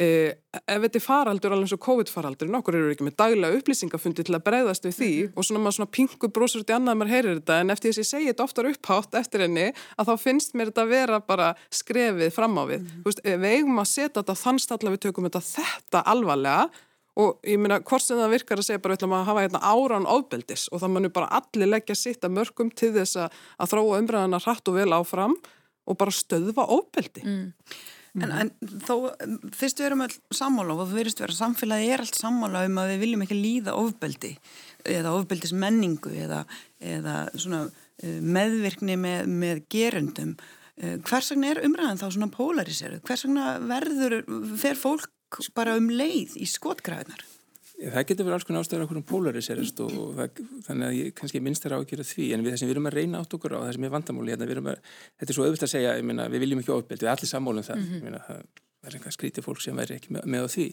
Eh, 0.01 0.33
ef 0.57 0.81
þetta 0.81 0.97
er 0.97 1.03
faraldur 1.03 1.53
alveg 1.53 1.67
eins 1.67 1.75
og 1.75 1.81
COVID-faraldur 1.85 2.49
nokkur 2.49 2.73
eru 2.73 2.89
ekki 2.93 3.05
með 3.05 3.15
daglega 3.21 3.57
upplýsingafundi 3.59 4.23
til 4.25 4.33
að 4.33 4.45
breyðast 4.47 4.85
við 4.87 4.95
því 4.97 5.09
mm 5.11 5.27
-hmm. 5.27 5.33
og 5.37 5.43
svona 5.45 5.61
maður 5.61 5.75
svona 5.77 5.91
pingu 5.97 6.27
brósur 6.33 6.61
út 6.63 6.71
í 6.71 6.75
annað 6.75 6.97
maður 6.97 7.13
heyrir 7.13 7.35
þetta 7.37 7.55
en 7.61 7.69
eftir 7.69 7.87
þess 7.89 7.99
að 7.99 8.01
ég 8.01 8.09
segi 8.09 8.29
þetta 8.31 8.43
oftar 8.43 8.65
upphátt 8.71 9.13
eftir 9.15 9.39
henni 9.41 9.73
að 9.97 10.07
þá 10.07 10.17
finnst 10.17 10.53
mér 10.55 10.65
þetta 10.65 10.81
að 10.81 10.89
vera 10.89 11.19
bara 11.19 11.55
skrefið 11.69 12.31
fram 12.33 12.57
á 12.57 12.63
við 12.65 12.79
mm 12.79 12.87
-hmm. 12.87 13.03
veist, 13.05 13.21
við 13.23 13.45
eigum 13.45 13.79
að 13.79 13.85
setja 13.85 14.21
þetta 14.21 14.35
þannst 14.43 14.71
allaveg 14.71 14.95
við 14.97 15.03
tökum 15.05 15.25
þetta 15.29 15.41
þetta 15.41 15.99
alvarlega 16.01 16.69
og 17.15 17.39
ég 17.43 17.59
meina 17.59 17.79
hvort 17.79 18.01
sem 18.01 18.17
það 18.17 18.29
virkar 18.29 18.57
að 18.57 18.65
segja 18.65 18.79
bara 18.79 18.93
við 18.93 18.97
ætlum 18.97 19.13
að 19.13 19.25
hafa 19.25 19.41
hérna 19.41 19.59
árán 19.61 20.07
ofbeldis 20.07 20.69
og 20.71 20.79
það 20.81 20.89
mannu 20.89 21.09
bara 21.09 21.27
allir 21.27 21.67
leggja 21.67 21.95
sitt 21.95 22.23
að 22.23 22.31
mörgum 22.31 22.71
til 22.73 22.93
þess 22.93 23.15
að, 23.15 23.29
að 23.57 23.69
ofbeldi 28.11 28.27
mm. 28.27 28.39
En, 28.41 28.51
en 28.51 28.81
þó, 28.87 28.95
fyrst 29.55 29.79
við 29.79 29.89
erum 29.89 30.05
all 30.05 30.15
sammála 30.35 30.77
og 30.77 30.89
þú 30.89 30.99
verist 30.99 31.21
vera 31.23 31.37
samfélagi 31.37 31.91
er 31.91 32.05
allt 32.05 32.19
sammála 32.19 32.65
um 32.67 32.81
að 32.81 32.95
við 32.95 33.05
viljum 33.05 33.27
ekki 33.27 33.37
líða 33.39 33.77
ofbeldi 33.79 34.33
eða 34.85 35.13
ofbeldis 35.17 35.53
menningu 35.53 36.11
eða, 36.25 36.45
eða 36.79 37.19
svona 37.35 37.67
eh, 38.03 38.17
meðvirkni 38.19 38.97
með, 38.99 39.29
með 39.29 39.63
gerundum 39.71 40.35
Eh, 40.81 40.97
hvers 41.05 41.29
vegna 41.33 41.51
er 41.51 41.61
umræðan 41.67 41.99
þá 41.99 42.07
svona 42.15 42.31
polariseruð? 42.33 43.03
Hvers 43.05 43.25
vegna 43.27 43.49
verður, 43.69 44.15
fer 44.57 44.79
fólk 44.79 45.41
bara 45.55 45.75
um 45.79 45.91
leið 45.93 46.37
í 46.41 46.47
skotgræðinar? 46.49 47.21
Það 47.81 48.07
getur 48.11 48.27
verið 48.27 48.35
alls 48.37 48.45
konar 48.45 48.65
ástæður 48.65 48.83
okkur 48.85 48.99
um 48.99 49.05
polariserast 49.09 49.79
og 49.81 49.93
það, 50.17 50.41
þannig 50.67 50.87
að 50.87 50.97
ég 50.97 51.13
kannski 51.17 51.41
minnst 51.41 51.63
þar 51.65 51.73
á 51.73 51.79
að 51.79 51.87
gera 51.89 52.05
því. 52.05 52.27
En 52.35 52.43
við 52.45 52.53
það 52.53 52.59
sem 52.61 52.69
við 52.69 52.75
erum 52.75 52.89
að 52.89 52.97
reyna 52.99 53.21
átt 53.21 53.33
okkur 53.37 53.55
á 53.57 53.59
það 53.63 53.71
sem 53.77 53.87
er 53.87 53.93
vandamáli 53.95 54.35
hérna, 54.35 54.73
að, 54.73 54.91
þetta 55.21 55.33
er 55.33 55.37
svo 55.37 55.47
auðvilt 55.47 55.65
að 55.65 55.71
segja 55.73 55.95
myna, 56.05 56.27
við 56.29 56.45
viljum 56.45 56.61
ekki 56.61 56.75
ofbeldi, 56.75 57.01
við 57.01 57.09
erum 57.09 57.17
allir 57.17 57.31
sammálum 57.31 57.65
það, 57.65 57.81
mm 57.81 57.89
-hmm. 57.89 58.03
myna, 58.05 58.21
það 58.27 58.91
er 58.91 58.99
einhvað 58.99 59.17
skrítið 59.17 59.47
fólk 59.47 59.63
sem 59.65 59.81
væri 59.81 59.97
ekki 59.97 60.13
með, 60.13 60.29
með 60.35 60.45
á 60.45 60.47
því. 60.53 60.67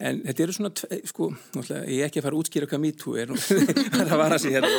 En 0.00 0.22
þetta 0.24 0.42
eru 0.46 0.54
svona, 0.56 0.70
sko, 1.10 1.26
ég 1.60 1.98
er 2.00 2.06
ekki 2.06 2.22
að 2.22 2.24
fara 2.24 2.36
að 2.36 2.40
útskýra 2.40 2.68
hvað 2.70 2.80
MeToo 2.86 3.18
er 3.20 3.34
það 4.10 4.16
var 4.16 4.32
að 4.32 4.40
sé 4.46 4.52
hérna. 4.54 4.70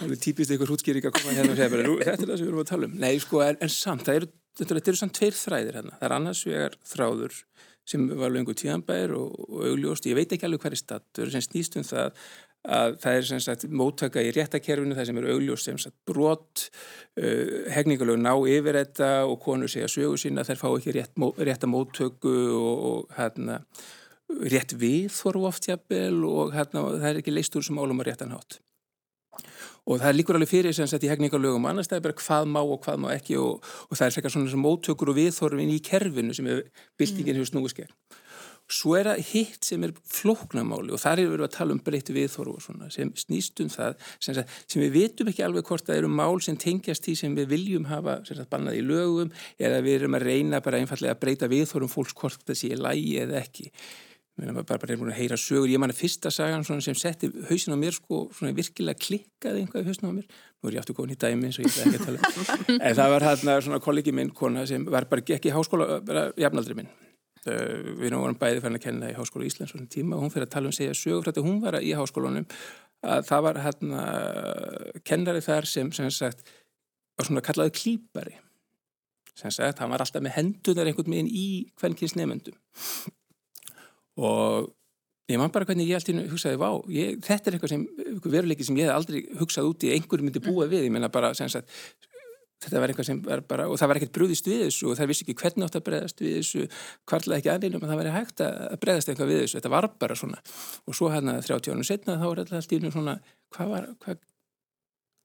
Það 0.00 0.14
er 0.16 0.22
típist 0.24 0.50
eitthvað 0.50 0.72
útskýring 0.74 1.06
að 1.06 1.14
koma 1.14 1.36
hérna 1.36 1.52
og 1.54 1.60
segja 1.60 1.70
þetta 1.70 2.10
er 2.10 2.32
það 2.32 2.40
sem 2.40 2.42
við 2.42 2.50
erum 2.50 2.64
að 2.64 2.70
tala 2.72 2.88
um. 2.88 2.96
Nei, 3.04 3.12
sko, 3.22 3.42
en, 3.46 3.60
en 3.62 3.70
samt, 3.70 4.02
það 4.08 4.18
eru, 4.18 4.30
þetta 4.58 4.80
eru 4.82 4.98
samt 4.98 5.14
tveir 5.20 5.38
þræðir 5.38 5.78
hérna, 5.78 5.94
það 6.00 6.08
er 6.08 6.16
annars 6.16 6.42
vegar 6.48 6.78
þráður 6.90 7.38
sem 7.86 8.08
var 8.18 8.34
lengur 8.34 8.56
tíðanbær 8.58 9.14
og, 9.16 9.38
og 9.46 9.64
augljóst, 9.70 10.08
ég 10.10 10.18
veit 10.18 10.32
ekki 10.34 10.48
alveg 10.48 10.66
er 10.70 10.78
stattur 10.80 11.32
sem 11.32 11.44
snýst 11.44 11.78
um 11.78 11.86
það 11.86 12.12
að 12.66 12.96
það 13.02 13.18
er 13.18 13.26
sem 13.28 13.42
sagt 13.42 13.66
móttaka 13.70 14.22
í 14.26 14.32
réttakerfinu 14.34 14.96
það 14.96 15.08
sem 15.08 15.20
er 15.20 15.28
augljóst 15.34 15.68
sem 15.68 15.78
sagt 15.78 15.96
brot 16.08 16.64
uh, 16.66 17.70
hegningalög 17.74 18.18
ná 18.22 18.32
yfir 18.50 18.80
þetta 18.80 19.10
og 19.28 19.38
konur 19.44 19.70
segja 19.70 19.90
sögu 19.92 20.18
sína 20.20 20.44
þær 20.46 20.62
fá 20.62 20.68
ekki 20.72 20.96
rétt, 20.96 21.14
rétta 21.38 21.70
móttöku 21.70 22.34
og, 22.58 22.84
og 22.90 23.16
hérna 23.18 23.60
rétt 24.50 24.74
við 24.74 25.12
þorfu 25.14 25.46
oft 25.46 25.70
jafnvel 25.70 26.24
og 26.26 26.54
hérna 26.56 26.88
það 26.96 27.10
er 27.12 27.20
ekki 27.22 27.34
leist 27.34 27.58
úr 27.58 27.66
sem 27.66 27.78
álum 27.78 28.02
að 28.02 28.10
réttan 28.10 28.34
hátt 28.34 28.58
og 29.86 30.02
það 30.02 30.18
líkur 30.18 30.38
alveg 30.38 30.50
fyrir 30.50 30.74
sem 30.74 30.88
sagt 30.90 31.06
í 31.06 31.10
hegningalögum 31.10 31.66
annars 31.70 31.90
það 31.90 32.00
er 32.00 32.06
bara 32.08 32.20
hvað 32.20 32.52
má 32.52 32.60
og 32.62 32.78
hvað 32.84 33.02
má 33.04 33.10
ekki 33.14 33.38
og, 33.38 33.64
og 33.86 33.98
það 33.98 34.06
er 34.08 34.14
frekar 34.16 34.34
svona 34.34 34.62
móttökur 34.62 35.12
og 35.12 35.18
viðþorfin 35.20 35.74
í 35.74 35.82
kerfinu 35.86 36.36
sem 36.36 36.48
er 36.50 36.64
byltingin 36.98 37.38
hefur 37.38 37.52
snúið 37.52 37.74
skegn. 37.76 37.92
Svo 38.66 38.96
er 38.98 39.06
það 39.06 39.20
hitt 39.28 39.66
sem 39.68 39.84
er 39.86 39.92
flóknamáli 40.10 40.90
og 40.90 40.98
þar 40.98 41.20
er 41.22 41.28
við 41.30 41.44
að 41.46 41.52
tala 41.54 41.74
um 41.76 41.82
breytti 41.86 42.16
viðþorfu 42.16 42.54
og 42.56 42.64
svona 42.64 42.88
sem 42.90 43.12
snýst 43.14 43.62
um 43.62 43.68
það 43.70 43.92
sem, 44.18 44.34
sagt, 44.34 44.56
sem 44.66 44.82
við 44.82 44.96
vitum 44.96 45.30
ekki 45.30 45.44
alveg 45.46 45.68
hvort 45.68 45.86
það 45.86 46.00
eru 46.00 46.10
mál 46.10 46.42
sem 46.42 46.58
tengjast 46.58 47.06
því 47.06 47.14
sem 47.20 47.36
við 47.38 47.52
viljum 47.52 47.86
hafa 47.86 48.16
sagt, 48.26 48.42
bannað 48.50 48.80
í 48.80 48.82
lögum 48.88 49.30
eða 49.54 49.78
við 49.86 50.00
erum 50.00 50.18
að 50.18 50.26
reyna 50.26 50.62
bara 50.66 50.82
einfallega 50.82 51.14
að 51.14 51.22
breyta 51.22 51.50
viðþorfum 51.52 51.94
fólks 51.94 52.18
hvort 52.18 52.42
það 52.42 52.58
sé 52.64 52.72
lægi 52.74 53.14
eða 53.22 53.38
ekki. 53.44 53.70
Mér 54.36 54.50
er 54.52 54.56
bara 54.68 54.76
bara 54.82 54.96
að 54.96 55.16
heyra 55.16 55.36
sögur, 55.40 55.70
ég 55.72 55.80
man 55.80 55.92
að 55.92 56.02
fyrsta 56.02 56.28
sagan 56.30 56.64
sem 56.64 56.94
setti 56.98 57.30
hausin 57.48 57.72
á 57.72 57.78
mér 57.80 57.94
sko 57.96 58.26
virkilega 58.36 59.00
klikkaði 59.00 59.62
einhvað 59.62 59.86
í 59.86 59.88
hausin 59.88 60.08
á 60.08 60.12
mér. 60.12 60.26
Nú 60.60 60.68
er 60.68 60.76
ég 60.76 60.82
aftur 60.82 60.98
góðin 60.98 61.14
í 61.14 61.20
dæmi 61.22 61.48
eins 61.48 61.56
og 61.56 61.64
ég 61.64 61.72
ætla 61.72 61.86
ekki 61.86 62.02
að 62.02 62.04
tala 62.04 62.18
um. 62.20 62.76
en 62.76 62.98
það 62.98 63.12
var 63.14 63.26
hérna 63.30 63.56
svona 63.64 63.80
kollegi 63.80 64.12
minn 64.12 64.34
kona 64.36 64.66
sem 64.68 64.84
var 64.84 65.08
bara 65.08 65.24
ekki 65.24 65.48
í 65.48 65.54
háskóla 65.56 66.02
bara 66.04 66.26
jafnaldri 66.36 66.76
minn. 66.76 66.92
Uh, 67.46 67.96
við 68.02 68.12
vorum 68.12 68.36
bæði 68.36 68.60
færðin 68.60 68.80
að 68.80 68.84
kenna 68.84 69.08
í 69.08 69.16
háskóla 69.16 69.48
Íslands 69.48 69.72
svona 69.72 69.88
tíma 69.88 70.18
og 70.18 70.26
hún 70.26 70.34
fyrir 70.34 70.50
að 70.50 70.54
tala 70.58 70.68
um 70.68 70.76
segja 70.76 70.96
sögur 70.98 71.30
þetta 71.30 71.44
hún 71.46 71.60
var 71.62 71.78
í 71.80 71.94
háskólanum 71.96 72.48
að 73.06 73.28
það 73.28 73.44
var 73.46 73.60
hérna 73.64 74.06
kennari 75.06 75.44
þar 75.44 75.68
sem 75.70 75.92
sem 75.94 76.10
sagt 76.10 76.42
var 77.16 77.28
svona 77.28 77.44
kallaði 77.46 77.74
klýpari 77.78 78.34
sem 79.36 79.52
sagt 79.54 79.80
hann 79.82 79.92
var 79.92 80.04
alltaf 80.04 80.24
með 80.24 80.36
hendunar 80.40 80.90
einhvern 80.90 81.12
veginn 81.12 81.30
í 81.30 81.46
kvennkins 81.78 82.16
nefnendum 82.18 82.56
og 84.16 84.72
ég 85.30 85.40
man 85.40 85.52
bara 85.54 85.66
hvernig 85.68 85.88
ég 85.90 85.98
alltaf 85.98 86.32
hugsaði 86.32 86.60
vá, 86.60 86.68
ég, 86.94 87.16
þetta 87.24 87.50
er 87.50 87.56
eitthvað 87.56 87.72
sem 87.74 87.86
veruleiki 88.24 88.66
sem 88.66 88.76
ég 88.78 88.88
hef 88.88 88.98
aldrei 88.98 89.24
hugsað 89.40 89.70
út 89.72 89.86
í 89.86 89.94
einhverju 89.96 90.28
myndi 90.28 90.44
búa 90.44 90.68
við, 90.70 90.86
ég 90.86 90.94
menna 90.94 91.10
bara 91.12 91.32
sagt, 91.34 91.72
þetta 92.62 92.80
var 92.80 92.92
eitthvað 92.92 93.08
sem 93.10 93.18
var 93.24 93.42
bara 93.48 93.66
og 93.70 93.80
það 93.80 93.90
var 93.90 94.00
ekkert 94.00 94.14
brúðist 94.16 94.48
við 94.48 94.62
þessu 94.66 94.90
og 94.90 94.98
það 94.98 95.10
vissi 95.10 95.26
ekki 95.26 95.36
hvernig 95.42 95.66
átt 95.66 95.78
að 95.78 95.84
breyðast 95.88 96.22
við 96.22 96.36
þessu, 96.38 96.68
hvarlega 97.10 97.40
ekki 97.40 97.52
aðeins 97.52 97.78
að 97.80 97.90
það 97.90 98.00
væri 98.00 98.14
hægt 98.14 98.44
að 98.46 98.78
breyðast 98.84 99.12
eitthvað 99.12 99.32
við 99.32 99.42
þessu. 99.42 99.58
Þetta 99.58 99.72
var 99.74 99.88
bara 100.00 100.16
svona. 100.22 100.40
Og 100.86 100.96
svo 100.96 101.10
hérna 101.12 101.36
30 101.42 101.74
ánum 101.74 101.86
setna 101.86 102.16
þá 102.20 102.26
var 102.26 102.42
alltaf 102.44 102.72
í 102.72 102.80
svona 102.86 103.18
hvað 103.56 103.72
var, 103.74 103.90
hvað 104.04 104.22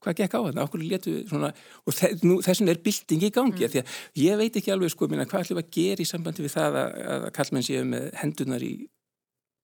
hvað 0.01 0.17
gekk 0.21 0.37
á 0.37 0.41
þetta, 0.47 0.65
okkur 0.65 0.85
letu 0.85 1.17
svona 1.29 1.51
og 1.85 1.97
þessum 2.45 2.71
er 2.71 2.81
bilding 2.85 3.27
í 3.27 3.33
gangi 3.33 3.67
mm. 3.67 3.73
því 3.73 3.83
að 3.83 4.23
ég 4.23 4.39
veit 4.41 4.57
ekki 4.57 4.73
alveg 4.73 4.93
sko 4.93 5.09
minna, 5.11 5.27
hvað 5.29 5.45
ætlum 5.45 5.61
að 5.61 5.69
gera 5.77 6.03
í 6.03 6.09
sambandi 6.09 6.45
við 6.45 6.55
það 6.55 6.81
að, 6.81 6.97
að 7.15 7.29
kallmenn 7.37 7.67
séu 7.67 7.85
með 7.87 8.09
hendunar 8.21 8.65
í 8.65 8.73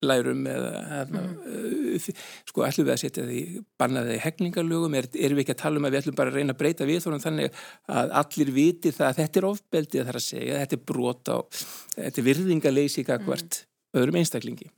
lærum 0.05 0.43
eða 0.45 1.05
mm. 1.09 1.99
sko 2.45 2.65
ætlum 2.67 2.85
við 2.85 2.93
að 2.93 3.01
setja 3.01 3.25
því 3.25 3.41
bannaði 3.81 4.19
hegningarlögum, 4.21 4.97
er, 4.99 5.09
erum 5.17 5.39
við 5.39 5.47
ekki 5.47 5.55
að 5.55 5.61
tala 5.63 5.81
um 5.81 5.87
að 5.89 5.95
við 5.95 6.01
ætlum 6.03 6.19
bara 6.19 6.33
að 6.33 6.37
reyna 6.37 6.53
að 6.53 6.61
breyta 6.61 6.89
við 6.89 7.07
þannig 7.07 7.61
að 7.89 8.13
allir 8.21 8.53
viti 8.53 8.93
það 8.93 9.09
að 9.09 9.21
þetta 9.23 9.41
er 9.41 9.49
ofbeldi 9.49 10.01
að 10.01 10.05
það 10.05 10.13
er 10.13 10.21
að 10.21 10.27
segja, 10.27 10.59
þetta 10.61 10.77
er 10.77 10.83
brota 10.93 11.39
og 11.41 11.61
þetta 11.95 12.21
er 12.21 12.27
virðingaleysi 12.29 13.07
hvert 13.07 13.61
mm. 13.63 13.63
öðrum 13.97 14.19
einstaklingi 14.21 14.69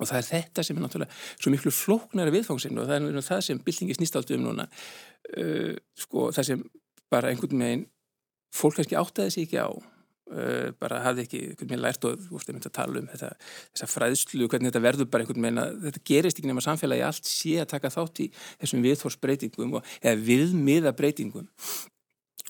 og 0.00 0.08
það 0.08 0.18
er 0.20 0.28
þetta 0.30 0.64
sem 0.66 0.78
er 0.78 0.86
náttúrulega 0.86 1.20
svo 1.36 1.52
miklu 1.54 1.72
flóknari 1.74 2.34
viðfangsinn 2.34 2.80
og 2.80 2.90
það 2.90 3.08
er 3.12 3.28
það 3.28 3.46
sem 3.46 3.62
byltingi 3.66 3.96
snýst 3.98 4.18
allt 4.18 4.34
um 4.36 4.44
núna. 4.48 4.66
Uh, 5.36 5.76
sko 6.00 6.30
það 6.34 6.50
sem 6.50 6.66
bara 7.12 7.30
einhvern 7.30 7.64
veginn 7.66 7.88
fólk 8.54 8.80
kannski 8.80 8.98
áttaði 8.98 9.34
sig 9.34 9.48
ekki 9.48 9.60
á 9.62 9.70
uh, 9.70 10.70
bara 10.80 11.02
hafði 11.04 11.26
ekki 11.26 11.42
einhvern 11.50 11.70
veginn 11.70 11.84
lært 11.84 12.06
og 12.08 12.18
ég 12.18 12.50
myndi 12.54 12.70
að 12.70 12.76
tala 12.78 13.02
um 13.02 13.08
þetta, 13.10 13.30
þessa 13.74 13.88
fræðslu, 13.90 14.48
hvernig 14.50 14.70
þetta 14.70 14.84
verður 14.86 15.10
bara 15.12 15.26
einhvern 15.26 15.46
veginn 15.46 15.62
að 15.62 15.78
þetta 15.86 16.04
gerist 16.12 16.40
ekki 16.40 16.50
nema 16.50 16.64
samfélagi 16.64 17.06
allt 17.06 17.30
sé 17.30 17.56
að 17.62 17.70
taka 17.74 17.92
þátt 17.94 18.24
í 18.24 18.28
þessum 18.62 18.84
viðforsbreytingum 18.86 19.78
og, 19.78 19.94
eða 20.02 20.22
viðmiða 20.26 20.94
breytingum 20.98 21.48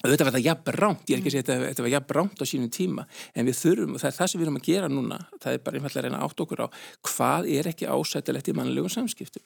Þetta 0.00 0.24
var 0.24 0.32
það 0.32 0.46
jafn 0.46 0.76
rámt, 0.80 1.02
ég 1.10 1.18
er 1.18 1.20
ekki 1.20 1.28
að 1.28 1.34
segja 1.34 1.54
að 1.58 1.62
þetta 1.66 1.84
var 1.84 1.92
jafn 1.92 2.14
rámt 2.16 2.40
á 2.40 2.44
sínum 2.48 2.68
tíma, 2.72 3.02
en 3.36 3.48
við 3.50 3.56
þurfum, 3.58 3.90
og 3.92 4.00
það 4.00 4.08
er 4.08 4.16
það 4.16 4.30
sem 4.32 4.40
við 4.40 4.46
erum 4.46 4.56
að 4.56 4.68
gera 4.70 4.88
núna, 4.88 5.18
það 5.42 5.56
er 5.56 5.64
bara 5.66 5.76
einfallega 5.76 6.00
að 6.00 6.06
reyna 6.06 6.20
átt 6.24 6.40
okkur 6.44 6.62
á 6.64 6.66
hvað 7.10 7.48
er 7.52 7.68
ekki 7.68 7.88
ásættilegt 7.92 8.48
í 8.48 8.54
mannlegum 8.56 8.92
samskiptum. 8.94 9.44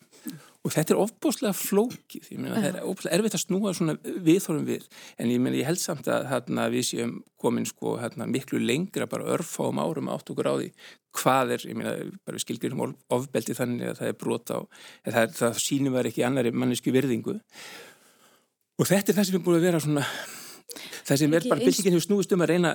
Og 0.63 0.73
þetta 0.73 0.95
er 0.95 1.01
ofbúslega 1.03 1.59
flókið, 1.59 2.29
ég 2.31 2.39
meina 2.39 2.61
það 2.61 2.69
er 2.71 2.87
ofbúslega 2.87 3.19
erfitt 3.19 3.35
að 3.35 3.43
snúa 3.43 3.73
svona 3.75 3.97
viðþórum 4.29 4.69
við, 4.69 4.85
en 5.19 5.33
ég 5.35 5.43
meina 5.43 5.59
ég 5.59 5.67
held 5.69 5.83
samt 5.83 6.11
að 6.15 6.29
hérna, 6.31 6.69
við 6.71 6.87
séum 6.93 7.17
komin 7.43 7.67
sko 7.67 7.97
hérna, 7.99 8.31
miklu 8.31 8.63
lengra, 8.63 9.09
bara 9.11 9.27
örfáum 9.35 9.83
árum 9.83 10.13
átt 10.15 10.31
okkur 10.31 10.49
á 10.49 10.55
því 10.55 10.71
hvað 11.15 11.53
er, 11.55 11.67
ég 11.69 11.79
meina 11.79 11.97
bara 12.27 12.39
við 12.39 12.47
skilgjum 12.47 12.81
ofbeldi 13.15 13.55
þannig 13.59 13.91
að 13.91 14.01
það 14.01 14.09
er 14.11 14.17
brota 14.23 14.57
á, 14.59 14.61
það, 15.07 15.37
það 15.39 15.61
sínum 15.63 15.95
var 15.95 16.09
ekki 16.11 16.25
annari 16.27 16.55
mannesku 16.55 16.95
virðingu. 16.95 17.37
Og 18.75 18.89
þetta 18.91 19.13
er 19.13 19.19
það 19.21 19.29
sem 19.29 19.39
er 19.39 19.45
búin 19.45 19.61
að 19.61 19.69
vera 19.69 19.83
svona 19.83 20.03
það 21.05 21.23
sem 21.23 21.37
er 21.39 21.49
bara 21.51 21.65
byltingin 21.65 21.97
hefur 21.97 22.07
snúist 22.09 22.35
um 22.35 22.45
að 22.45 22.53
reyna 22.55 22.75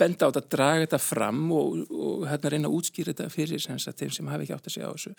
benda 0.00 0.28
á 0.28 0.30
þetta, 0.30 0.44
draga 0.54 0.86
þetta 0.86 1.02
fram 1.02 1.42
og, 1.54 1.82
og 1.90 2.24
hérna 2.30 2.54
reyna 2.54 2.70
að 2.70 2.78
útskýra 2.78 3.12
þetta 3.12 3.32
fyrir 3.32 3.62
sem 3.62 3.82
þeim 3.82 4.14
sem 4.14 4.30
hafi 4.32 4.46
ekki 4.46 4.56
átt 4.56 4.70
að 4.70 4.76
segja 4.76 4.90
á 4.90 4.94
þessu. 4.94 5.12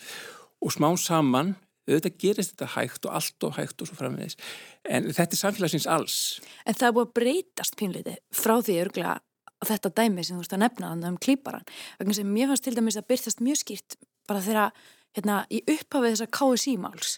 Og 0.64 0.74
smá 0.74 0.88
saman, 1.00 1.54
auðvitað 1.88 2.18
gerist 2.20 2.54
þetta 2.54 2.70
hægt 2.74 3.06
og 3.08 3.16
allt 3.18 3.46
og 3.46 3.54
hægt 3.58 3.84
og 3.84 3.90
svo 3.90 3.98
framvegis. 3.98 4.36
En 4.84 5.10
þetta 5.10 5.36
er 5.36 5.40
samfélagsins 5.40 5.88
alls. 5.90 6.18
En 6.64 6.76
það 6.76 6.88
er 6.88 6.96
búin 6.96 7.08
að 7.08 7.14
breytast 7.20 7.78
pínleiti 7.80 8.18
frá 8.34 8.56
því 8.58 8.80
örglega 8.84 9.18
þetta 9.64 9.92
dæmi 9.96 10.24
sem 10.24 10.36
þú 10.36 10.42
veist 10.44 10.56
að 10.56 10.62
nefna 10.64 10.90
þannig 10.92 11.10
um 11.10 11.20
klýparan, 11.24 11.68
vegna 12.00 12.16
sem 12.18 12.32
mér 12.36 12.50
fannst 12.50 12.66
til 12.66 12.74
dæmis 12.76 12.98
að 13.00 13.08
byrtast 13.12 13.42
mjög 13.44 13.60
skýrt 13.62 13.96
bara 14.28 14.42
þegar 14.44 14.74
hérna 15.16 15.36
í 15.48 15.60
upphafið 15.62 16.16
þessa 16.16 16.30
KSI 16.38 16.74
máls 16.82 17.14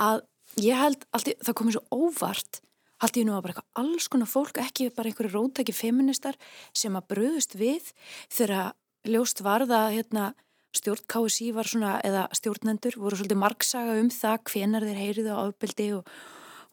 að 0.00 0.22
ég 0.62 0.78
held 0.78 1.04
alltaf, 1.10 1.40
það 1.44 1.58
komið 1.60 1.76
svo 1.76 2.04
óvart 2.04 2.60
Allt 3.04 3.18
í 3.20 3.24
nú 3.28 3.34
að 3.36 3.42
bara 3.44 3.52
eitthvað 3.52 3.80
alls 3.82 4.06
konar 4.08 4.28
fólk, 4.30 4.58
ekki 4.62 4.86
bara 4.96 5.10
einhverju 5.10 5.34
rótæki 5.34 5.74
feministar 5.76 6.38
sem 6.72 6.94
að 6.96 7.10
bröðust 7.10 7.52
við 7.60 7.90
þegar 8.32 8.72
ljóst 9.04 9.42
varða 9.44 9.80
hérna, 9.92 10.30
stjórn 10.72 11.04
KSI 11.12 11.50
var 11.52 11.68
svona, 11.68 11.98
eða 12.00 12.22
stjórnendur 12.32 12.96
voru 13.02 13.20
svolítið 13.20 13.42
margsaga 13.42 13.98
um 14.00 14.08
það 14.14 14.40
hvenar 14.48 14.88
þeir 14.88 15.02
heyriðu 15.02 15.36
á 15.36 15.38
ábyldi 15.44 15.90
og, 15.98 16.08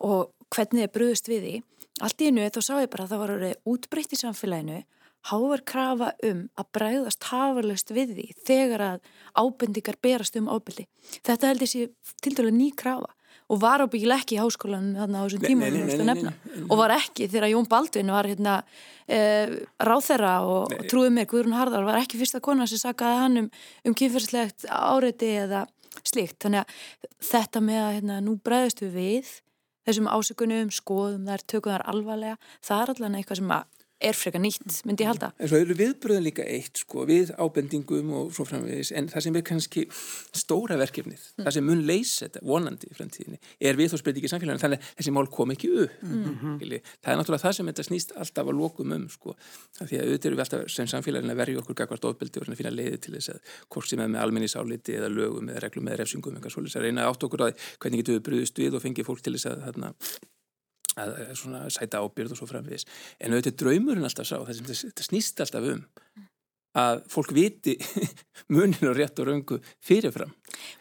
og 0.07 0.31
hvernig 0.55 0.85
þeir 0.85 0.95
bröðust 0.95 1.27
við 1.33 1.43
því. 1.43 1.53
Allt 2.07 2.23
í 2.23 2.31
nú 2.31 2.47
þá 2.47 2.63
sá 2.63 2.73
ég 2.79 2.91
bara 2.95 3.09
að 3.09 3.11
það 3.11 3.23
var 3.25 3.35
orðið 3.35 3.71
útbreytt 3.75 4.15
í 4.15 4.23
samfélaginu, 4.23 4.81
háver 5.27 5.67
krafa 5.67 6.13
um 6.31 6.45
að 6.55 6.73
bræðast 6.79 7.27
hafarlöst 7.27 7.91
við 7.91 8.15
því 8.15 8.33
þegar 8.47 8.87
að 8.87 9.09
ábendingar 9.35 9.99
berast 9.99 10.39
um 10.39 10.47
ábyldi. 10.47 10.87
Þetta 11.27 11.51
held 11.51 11.67
ég 11.67 11.75
sé 11.75 11.89
til 12.23 12.39
dælu 12.39 12.55
ný 12.55 12.71
krafa 12.71 13.11
og 13.51 13.59
var 13.59 13.83
ábyggileg 13.83 14.23
ekki 14.23 14.37
í 14.37 14.41
háskólanum 14.41 14.95
þarna 15.01 15.21
á 15.21 15.23
þessum 15.25 15.43
tíma 15.43 16.33
og 16.67 16.79
var 16.79 16.95
ekki 16.95 17.27
þegar 17.31 17.51
Jón 17.51 17.67
Baldvin 17.71 18.13
var 18.13 18.29
hérna 18.29 18.55
e, 19.07 19.19
ráþerra 19.83 20.33
og, 20.47 20.71
og 20.71 20.87
trúið 20.91 21.13
mér 21.17 21.29
Guðrún 21.31 21.57
Harðar 21.57 21.87
var 21.87 21.99
ekki 21.99 22.21
fyrsta 22.21 22.41
kona 22.43 22.67
sem 22.69 22.81
sagaði 22.81 23.21
hann 23.25 23.43
um, 23.43 23.51
um 23.87 23.97
kynferðslegt 23.97 24.67
áreiti 24.71 25.33
eða 25.43 25.65
slíkt. 26.07 26.39
Þannig 26.43 26.63
að 26.63 27.09
þetta 27.31 27.63
með 27.65 27.81
að 27.83 27.93
hérna, 27.97 28.19
nú 28.23 28.37
bregðist 28.43 28.83
við 28.85 28.97
við 28.97 29.35
þessum 29.87 30.09
ásökunum, 30.11 30.71
skoðum 30.73 31.27
þar, 31.27 31.45
tökum 31.49 31.75
þar 31.75 31.87
alvarlega 31.91 32.37
það 32.61 32.83
er 32.83 32.93
allavega 32.93 33.21
eitthvað 33.21 33.41
sem 33.41 33.55
að 33.57 33.80
er 34.01 34.17
freka 34.17 34.39
nýtt, 34.41 34.81
myndi 34.87 35.05
ég 35.05 35.11
halda. 35.11 35.31
En 35.39 35.49
svo 35.49 35.59
eru 35.61 35.75
viðbröðin 35.77 36.25
líka 36.25 36.45
eitt 36.45 36.81
sko, 36.83 37.05
við 37.09 37.31
ábendingum 37.37 38.11
og 38.17 38.31
svo 38.35 38.45
framvegis 38.47 38.91
en 38.97 39.09
það 39.11 39.25
sem 39.27 39.37
er 39.37 39.45
kannski 39.47 39.85
stóra 39.91 40.77
verkefnið, 40.81 41.21
mm. 41.21 41.43
það 41.45 41.55
sem 41.57 41.67
mun 41.69 41.83
leysa 41.87 42.27
þetta 42.27 42.39
vonandi 42.49 42.89
í 42.89 42.97
fremtíðinni, 42.97 43.39
er 43.69 43.79
við 43.79 43.93
þó 43.93 43.97
spreytið 44.01 44.21
ekki 44.21 44.31
samfélaginu, 44.33 44.63
þannig 44.65 44.81
að 44.81 44.91
þessi 44.99 45.15
mál 45.15 45.27
kom 45.37 45.55
ekki 45.55 45.71
upp. 45.85 45.93
Mm. 46.01 46.75
Það 47.01 47.13
er 47.13 47.21
náttúrulega 47.21 47.45
það 47.45 47.55
sem 47.57 47.71
þetta 47.71 47.87
snýst 47.87 48.15
alltaf 48.17 48.51
að 48.51 48.59
lokum 48.59 48.95
um 48.97 49.05
sko, 49.11 49.37
því 49.79 49.95
að 50.01 50.05
auðvitað 50.07 50.29
eru 50.31 50.37
við 50.39 50.45
alltaf 50.45 50.59
sem 50.73 50.91
samfélaginu 50.91 51.35
að 51.35 51.41
verja 51.43 51.61
okkur 51.61 51.79
gagvart 51.81 52.09
ofbeldi 52.11 52.41
og 52.41 52.45
finna 52.51 52.73
leiði 52.73 52.97
til 53.05 53.15
þess 53.17 53.35
að 53.35 53.39
hvort 53.71 53.87
sem 53.91 54.01
er 54.01 54.11
með 54.11 54.23
almenningsáliti 54.25 54.97
eða 54.97 55.09
lögum 55.13 55.51
eða 55.51 55.63
reglum 55.67 55.89
eða 55.91 56.01
refsingum 56.03 56.37
að 60.97 61.13
að, 61.21 61.45
að 61.61 61.71
sæta 61.77 62.01
ábyrð 62.03 62.35
og 62.35 62.41
svo 62.41 62.49
framvegis. 62.49 62.87
En 63.19 63.35
auðvitað 63.35 63.59
draumurinn 63.63 64.07
alltaf 64.07 64.27
sá 64.27 64.37
það 64.39 64.57
sem 64.57 64.69
þetta 64.71 65.07
snýst 65.07 65.43
alltaf 65.45 65.71
um 65.75 65.85
að 66.77 67.01
fólk 67.11 67.33
viti 67.35 67.73
munin 68.53 68.87
og 68.87 68.95
rétt 68.95 69.19
og 69.19 69.27
röngu 69.27 69.57
fyrirfram. 69.83 70.31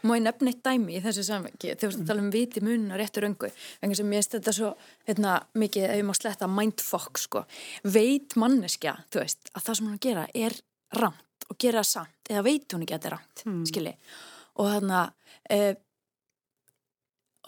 Má 0.06 0.14
ég 0.14 0.22
nefna 0.22 0.52
eitt 0.52 0.62
dæmi 0.62 0.96
í 0.98 1.02
þessu 1.02 1.24
samvengi 1.26 1.74
þegar 1.74 1.96
þú 1.96 2.06
tala 2.06 2.22
um 2.22 2.30
viti 2.34 2.62
munin 2.62 2.94
og 2.94 3.00
rétt 3.00 3.18
og 3.18 3.26
röngu 3.26 3.50
en 3.50 3.94
sem 3.98 4.14
ég 4.14 4.22
veist 4.22 4.36
þetta 4.36 4.54
svo 4.54 4.70
hérna, 5.08 5.40
mikið 5.58 5.88
ef 5.88 5.98
ég 5.98 6.06
má 6.06 6.14
sletta 6.14 6.50
mindfuck 6.50 7.18
sko. 7.18 7.44
veit 7.82 8.38
manneskja 8.38 8.96
veist, 9.14 9.50
að 9.54 9.66
það 9.66 9.78
sem 9.80 9.90
hann 9.90 10.02
gera 10.06 10.26
er 10.34 10.58
rámt 10.94 11.50
og 11.50 11.58
gera 11.58 11.82
það 11.82 11.90
samt 11.90 12.30
eða 12.30 12.46
veit 12.46 12.72
hún 12.72 12.86
ekki 12.86 12.94
að 12.94 13.00
þetta 13.00 13.10
er 13.10 13.16
rámt 13.16 13.46
mm. 13.46 13.62
skilji? 13.72 13.94
Og 14.60 14.72
þannig 14.76 14.98
að 15.00 15.12
e, 15.50 15.60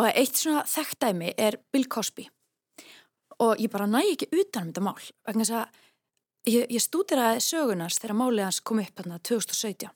og 0.03 0.09
eitt 0.11 0.39
svona 0.39 0.67
þekktæmi 0.67 1.35
er 1.39 1.61
Bill 1.71 1.87
Cosby 1.87 2.27
og 3.43 3.59
ég 3.61 3.73
bara 3.73 3.89
næ 3.91 4.03
ekki 4.13 4.31
utan 4.31 4.69
um 4.69 4.71
þetta 4.71 4.85
mál 4.87 5.09
vegna 5.27 5.47
þess 5.47 5.57
að 5.59 5.83
ég, 6.53 6.65
ég 6.71 6.83
stúdiraði 6.83 7.43
sögunars 7.45 7.99
þegar 8.03 8.19
málið 8.21 8.47
hans 8.49 8.63
kom 8.63 8.83
upp 8.83 9.03
hérna 9.03 9.19
2017 9.19 9.91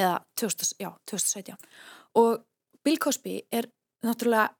eða 0.00 0.20
2000, 0.38 0.76
já, 0.80 0.90
2017 1.10 1.56
og 2.20 2.46
Bill 2.84 3.00
Cosby 3.00 3.40
er 3.52 3.68
náttúrulega, 4.06 4.54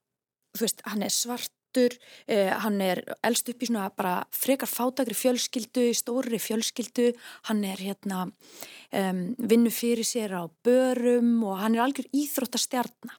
þú 0.57 0.67
veist, 0.67 0.83
hann 0.85 1.05
er 1.07 1.15
svartur 1.15 1.97
eh, 2.29 2.51
hann 2.65 2.81
er 2.85 3.01
eldst 3.25 3.49
upp 3.53 3.63
í 3.63 3.69
svona 3.71 3.89
bara 3.97 4.19
frekar 4.35 4.69
fátagri 4.69 5.17
fjölskyldu, 5.17 5.87
stóri 5.97 6.41
fjölskyldu. 6.43 7.13
Hann 7.49 7.65
er 7.65 7.81
hérna 7.81 8.27
um, 8.27 9.23
vinnu 9.39 9.73
fyrir 9.73 10.05
sér 10.05 10.35
á 10.37 10.43
börum 10.65 11.39
og 11.47 11.61
hann 11.63 11.79
er 11.79 11.87
algjör 11.87 12.11
íþróttastjarnar 12.13 13.17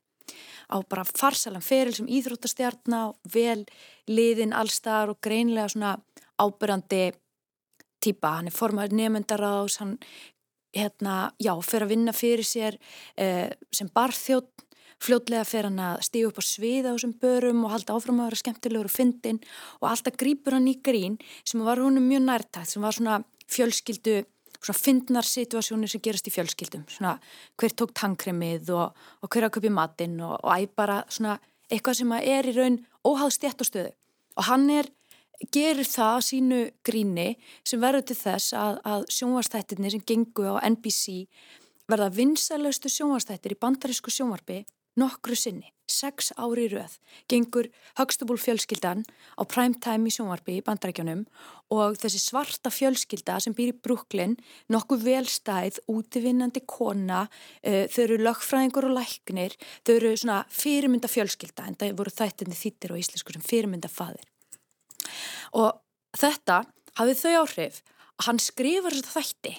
á 0.72 0.78
bara 0.88 1.06
farsalan 1.06 1.64
feril 1.66 1.96
sem 1.96 2.10
íþróttastjarnar, 2.10 3.16
vel 3.34 3.66
liðin 4.08 4.54
allstar 4.54 5.12
og 5.14 5.22
greinlega 5.24 5.70
svona 5.72 5.96
ábyrrandi 6.42 7.12
týpa, 8.02 8.38
hann 8.40 8.50
er 8.50 8.56
formað 8.56 8.96
nefndaráðs, 8.98 9.78
hann 9.82 9.98
hérna, 10.76 11.32
já, 11.42 11.54
fyrir 11.66 11.86
að 11.86 11.94
vinna 11.94 12.14
fyrir 12.16 12.48
sér 12.48 12.78
eh, 13.20 13.52
sem 13.76 13.90
barþjótt 13.92 14.66
fljótlega 15.02 15.46
fyrir 15.48 15.70
hann 15.70 15.82
að 15.82 16.04
stíu 16.06 16.30
upp 16.30 16.40
á 16.40 16.44
svið 16.46 16.88
á 16.88 16.92
þessum 16.94 17.16
börum 17.22 17.64
og 17.66 17.74
halda 17.74 17.96
áfram 17.98 18.22
að 18.22 18.30
vera 18.30 18.42
skemmtilegur 18.42 18.90
og 18.90 18.94
fyndin 18.94 19.42
og 19.82 19.88
alltaf 19.90 20.18
grýpur 20.22 20.56
hann 20.58 20.70
í 20.70 20.78
grín 20.86 21.18
sem 21.44 21.64
var 21.66 21.82
húnum 21.82 22.06
mjög 22.08 22.28
nærtægt, 22.28 22.70
sem 22.70 22.86
var 22.86 22.96
svona 22.96 23.22
fjölskyldu 23.52 24.22
svona 24.62 24.78
fyndnar 24.78 25.28
situasjónir 25.28 25.90
sem 25.90 26.04
gerast 26.04 26.30
í 26.30 26.34
fjölskyldum. 26.34 26.86
Svona 26.90 27.16
hver 27.60 27.74
tók 27.74 27.96
tankremið 27.98 28.70
og, 28.78 29.00
og 29.22 29.32
hver 29.34 29.48
að 29.48 29.56
köpja 29.58 29.74
matinn 29.74 30.20
og, 30.22 30.38
og 30.40 30.54
æg 30.54 30.76
bara 30.78 31.02
svona 31.10 31.40
eitthvað 31.72 32.02
sem 32.02 32.16
er 32.20 32.50
í 32.50 32.56
raun 32.56 32.80
óháð 33.08 33.36
stjætt 33.38 33.64
og 33.64 33.70
stöðu 33.70 33.92
og 34.38 34.48
hann 34.48 34.70
er, 34.74 34.90
gerir 35.54 35.88
það 35.88 36.20
sínu 36.28 36.60
gríni 36.86 37.28
sem 37.68 37.82
verður 37.82 38.06
til 38.12 38.18
þess 38.20 38.54
að, 38.58 38.78
að 38.86 39.08
sjónvastættirni 39.16 39.92
sem 39.94 40.04
gengu 40.08 40.46
á 40.46 40.62
NBC 40.70 41.26
verða 41.90 42.12
vinsælustu 42.16 42.92
sjónvastættir 42.92 43.56
í 43.56 43.60
bandarísku 43.60 44.14
sjónvarpi 44.14 44.62
nokkru 45.02 45.36
sinni, 45.40 45.72
sex 45.92 46.32
ári 46.40 46.68
röð, 46.72 46.98
gengur 47.32 47.68
Huxtable 48.00 48.40
fjölskyldan 48.40 49.04
á 49.36 49.42
primetime 49.46 50.10
í 50.10 50.14
sjónvarpi 50.16 50.58
í 50.60 50.64
bandrækjunum 50.66 51.26
og 51.76 52.00
þessi 52.02 52.22
svarta 52.24 52.72
fjölskylda 52.74 53.38
sem 53.44 53.56
býr 53.56 53.72
í 53.74 53.78
Brooklyn, 53.78 54.36
nokkuð 54.72 55.06
velstæð, 55.08 55.80
útivinnandi 55.92 56.64
kona, 56.68 57.26
uh, 57.28 57.86
þau 57.92 58.02
eru 58.08 58.20
lögfræðingur 58.26 58.90
og 58.90 58.98
læknir, 58.98 59.56
þau 59.86 59.94
eru 59.98 60.16
svona 60.16 60.42
fyrirmynda 60.52 61.12
fjölskylda, 61.12 61.68
en 61.68 61.80
það 61.80 61.96
voru 62.02 62.16
þættinni 62.16 62.58
þýttir 62.58 62.96
og 62.96 63.04
íslensku 63.04 63.36
sem 63.36 63.46
fyrirmynda 63.46 63.92
faðir. 63.92 64.28
Og 65.58 65.72
þetta 66.18 66.64
hafið 67.00 67.24
þau 67.24 67.34
áhrif 67.46 67.82
að 68.20 68.28
hann 68.28 68.44
skrifar 68.44 68.98
þetta 68.98 69.16
þætti, 69.16 69.56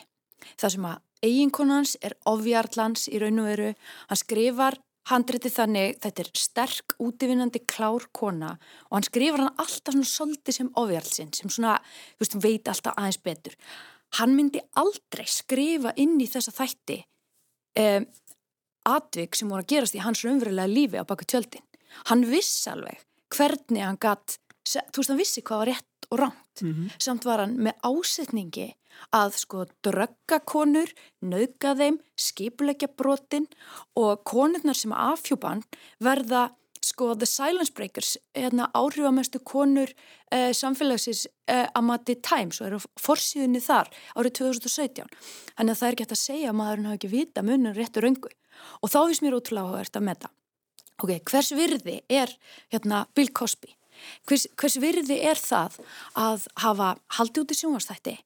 það 0.60 0.74
sem 0.76 0.86
að 0.90 1.00
eiginkonans 1.22 1.96
er 2.02 2.16
ofjarlans 2.28 3.06
í 3.10 3.20
raun 3.22 3.42
og 3.42 3.48
veru, 3.50 3.70
hann 4.10 4.20
skrifar 4.20 4.78
Handriti 5.10 5.50
þannig, 5.50 5.96
þetta 6.02 6.22
er 6.22 6.28
sterk, 6.38 6.94
útivinnandi, 7.02 7.64
klár 7.66 8.04
kona 8.14 8.52
og 8.86 8.96
hann 8.96 9.06
skrifar 9.08 9.42
hann 9.42 9.56
alltaf 9.58 9.96
svona 9.96 10.08
soldi 10.08 10.54
sem 10.54 10.68
ofjálsinn, 10.78 11.32
sem 11.34 11.50
svona, 11.50 11.78
þú 12.14 12.22
veist, 12.22 12.36
veit 12.44 12.70
alltaf 12.70 12.94
aðeins 12.94 13.18
betur. 13.24 13.56
Hann 14.20 14.36
myndi 14.38 14.62
aldrei 14.78 15.26
skrifa 15.26 15.94
inn 15.98 16.20
í 16.22 16.28
þessa 16.30 16.54
þætti 16.54 17.00
um, 17.82 18.06
atvik 18.92 19.38
sem 19.38 19.50
voru 19.50 19.64
að 19.64 19.72
gerast 19.74 19.98
í 19.98 20.02
hans 20.04 20.22
raunverulega 20.26 20.70
lífi 20.70 21.02
á 21.02 21.04
baka 21.08 21.26
tjöldin. 21.26 21.64
Hann 22.08 22.26
vissi 22.30 22.70
alveg 22.70 23.02
hvernig 23.32 23.82
hann 23.82 23.98
gatt, 24.00 24.38
þú 24.62 25.00
veist, 25.00 25.10
hann 25.10 25.20
vissi 25.20 25.42
hvað 25.42 25.64
var 25.64 25.72
rétt 25.72 25.88
og 26.12 26.20
ránt. 26.20 26.62
Mm 26.62 26.72
-hmm. 26.72 26.90
Samt 26.98 27.24
var 27.24 27.38
hann 27.40 27.56
með 27.56 27.74
ásetningi 27.82 28.72
að 29.12 29.36
sko 29.36 29.66
drögga 29.84 30.40
konur, 30.44 30.90
nauka 31.20 31.74
þeim, 31.74 31.98
skipulegja 32.16 32.88
brotin 32.96 33.46
og 33.96 34.24
konurnar 34.24 34.76
sem 34.76 34.92
afhjúpan 34.92 35.62
verða 36.00 36.50
sko 36.82 37.14
The 37.14 37.26
Silence 37.26 37.72
Breakers, 37.72 38.16
hérna 38.34 38.68
áhrifamestu 38.74 39.38
konur 39.46 39.92
eh, 40.30 40.50
samfélagsins 40.52 41.26
eh, 41.46 41.68
að 41.70 41.86
mati 41.86 42.16
Times 42.20 42.60
og 42.60 42.66
eru 42.66 42.80
fórsíðunni 43.00 43.62
þar 43.62 43.90
árið 44.18 44.32
2017. 44.40 45.06
Þannig 45.56 45.76
að 45.76 45.80
það 45.82 45.88
er 45.88 45.98
gett 46.00 46.16
að 46.16 46.22
segja 46.24 46.50
að 46.50 46.58
maðurinn 46.58 46.88
hafi 46.90 47.00
ekki 47.00 47.12
vita 47.12 47.42
munum 47.46 47.76
réttur 47.76 48.08
öngu 48.10 48.32
og 48.82 48.90
þá 48.90 48.98
finnst 49.06 49.24
mér 49.24 49.38
ótrúlega 49.38 49.68
áhugavert 49.68 50.00
að 50.00 50.08
metta. 50.10 50.32
Ok, 51.02 51.14
hvers 51.30 51.54
virði 51.56 52.00
er 52.10 52.34
hérna 52.74 53.06
Bill 53.14 53.30
Cosby? 53.34 53.72
Hvers, 54.28 54.46
hvers 54.58 54.78
virði 54.82 55.18
er 55.22 55.40
það 55.40 55.80
að 56.18 56.46
hafa 56.64 56.92
haldið 57.18 57.44
út 57.44 57.54
í 57.54 57.58
sjónvastætti 57.60 58.16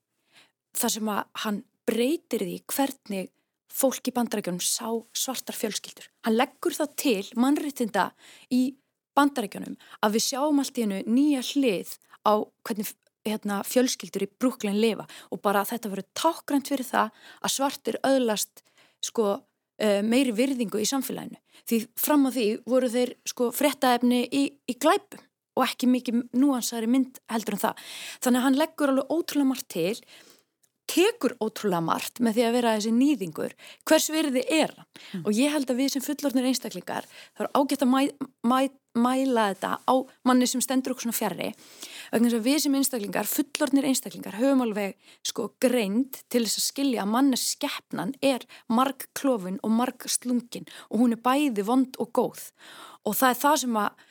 þar 0.77 0.93
sem 0.93 1.11
að 1.13 1.25
hann 1.45 1.63
breytir 1.87 2.45
því 2.45 2.59
hvernig 2.73 3.31
fólk 3.77 4.09
í 4.09 4.15
bandarækjunum 4.17 4.63
sá 4.65 4.89
svartar 5.17 5.57
fjölskyldur. 5.57 6.09
Hann 6.25 6.37
leggur 6.39 6.75
það 6.77 6.93
til 7.01 7.23
mannréttinda 7.37 8.11
í 8.53 8.77
bandarækjunum 9.17 9.77
að 10.05 10.17
við 10.17 10.27
sjáum 10.31 10.63
allt 10.63 10.79
í 10.79 10.87
hennu 10.87 11.03
nýja 11.09 11.43
hlið 11.53 11.97
á 12.27 12.33
hvernig 12.67 12.95
hérna, 13.27 13.61
fjölskyldur 13.67 14.27
í 14.27 14.31
brúklinn 14.39 14.79
lifa 14.81 15.07
og 15.35 15.43
bara 15.43 15.65
þetta 15.67 15.91
verður 15.93 16.09
tákgrænt 16.19 16.71
fyrir 16.71 16.87
það 16.87 17.21
að 17.43 17.55
svartir 17.57 18.01
öðlast 18.07 18.63
sko, 19.05 19.37
uh, 19.37 20.01
meiri 20.07 20.35
virðingu 20.37 20.81
í 20.83 20.89
samfélaginu. 20.89 21.41
Því 21.67 21.81
fram 21.99 22.29
á 22.29 22.31
því 22.31 22.47
voru 22.69 22.91
þeir 22.93 23.17
sko, 23.29 23.51
frettaefni 23.55 24.25
í, 24.31 24.45
í 24.71 24.77
glæpum 24.79 25.23
og 25.57 25.67
ekki 25.67 25.91
mikið 25.91 26.23
núansari 26.37 26.89
mynd 26.91 27.21
heldur 27.33 27.57
en 27.57 27.65
það. 27.67 27.85
Þannig 28.21 28.41
að 28.41 28.47
hann 28.47 28.63
leggur 28.63 28.93
alveg 28.93 29.13
ótrúlega 29.17 29.51
margt 29.51 29.69
til, 29.73 29.95
tekur 30.87 31.35
ótrúlega 31.43 31.83
margt 31.83 32.21
með 32.23 32.39
því 32.39 32.47
að 32.47 32.57
vera 32.57 32.73
þessi 32.77 32.95
nýðingur. 32.95 33.55
Hvers 33.89 34.09
virði 34.15 34.43
er 34.47 34.73
hann? 34.77 34.89
Mm. 35.13 35.23
Og 35.25 35.37
ég 35.37 35.55
held 35.55 35.71
að 35.71 35.81
við 35.81 35.93
sem 35.95 36.05
fullorðnir 36.05 36.49
einstaklingar, 36.51 37.09
það 37.37 37.47
er 37.47 37.51
ágætt 37.59 37.85
að 37.85 37.91
mæ, 37.91 38.01
mæ, 38.47 38.59
mæla 38.97 39.49
þetta 39.53 39.73
á 39.83 39.95
manni 40.29 40.49
sem 40.51 40.63
stendur 40.65 40.95
okkur 40.95 41.09
svona 41.09 41.19
fjarrri. 41.19 41.51
Við 42.15 42.59
sem 42.63 42.79
einstaklingar, 42.79 43.29
fullorðnir 43.29 43.89
einstaklingar, 43.91 44.39
höfum 44.39 44.63
alveg 44.65 44.97
sko 45.27 45.51
greind 45.63 46.23
til 46.31 46.45
þess 46.47 46.63
að 46.63 46.69
skilja 46.71 47.05
að 47.05 47.13
mannes 47.17 47.47
skeppnan 47.57 48.15
er 48.23 48.47
marg 48.71 49.09
klófin 49.19 49.61
og 49.67 49.75
marg 49.75 50.07
slungin 50.11 50.69
og 50.91 51.03
hún 51.03 51.17
er 51.17 51.23
bæði 51.23 51.67
vond 51.67 51.99
og 52.03 52.13
góð. 52.15 52.51
Og 53.07 53.19
það 53.19 53.33
er 53.33 53.41
það 53.43 53.63
sem 53.65 53.81
að 53.83 54.05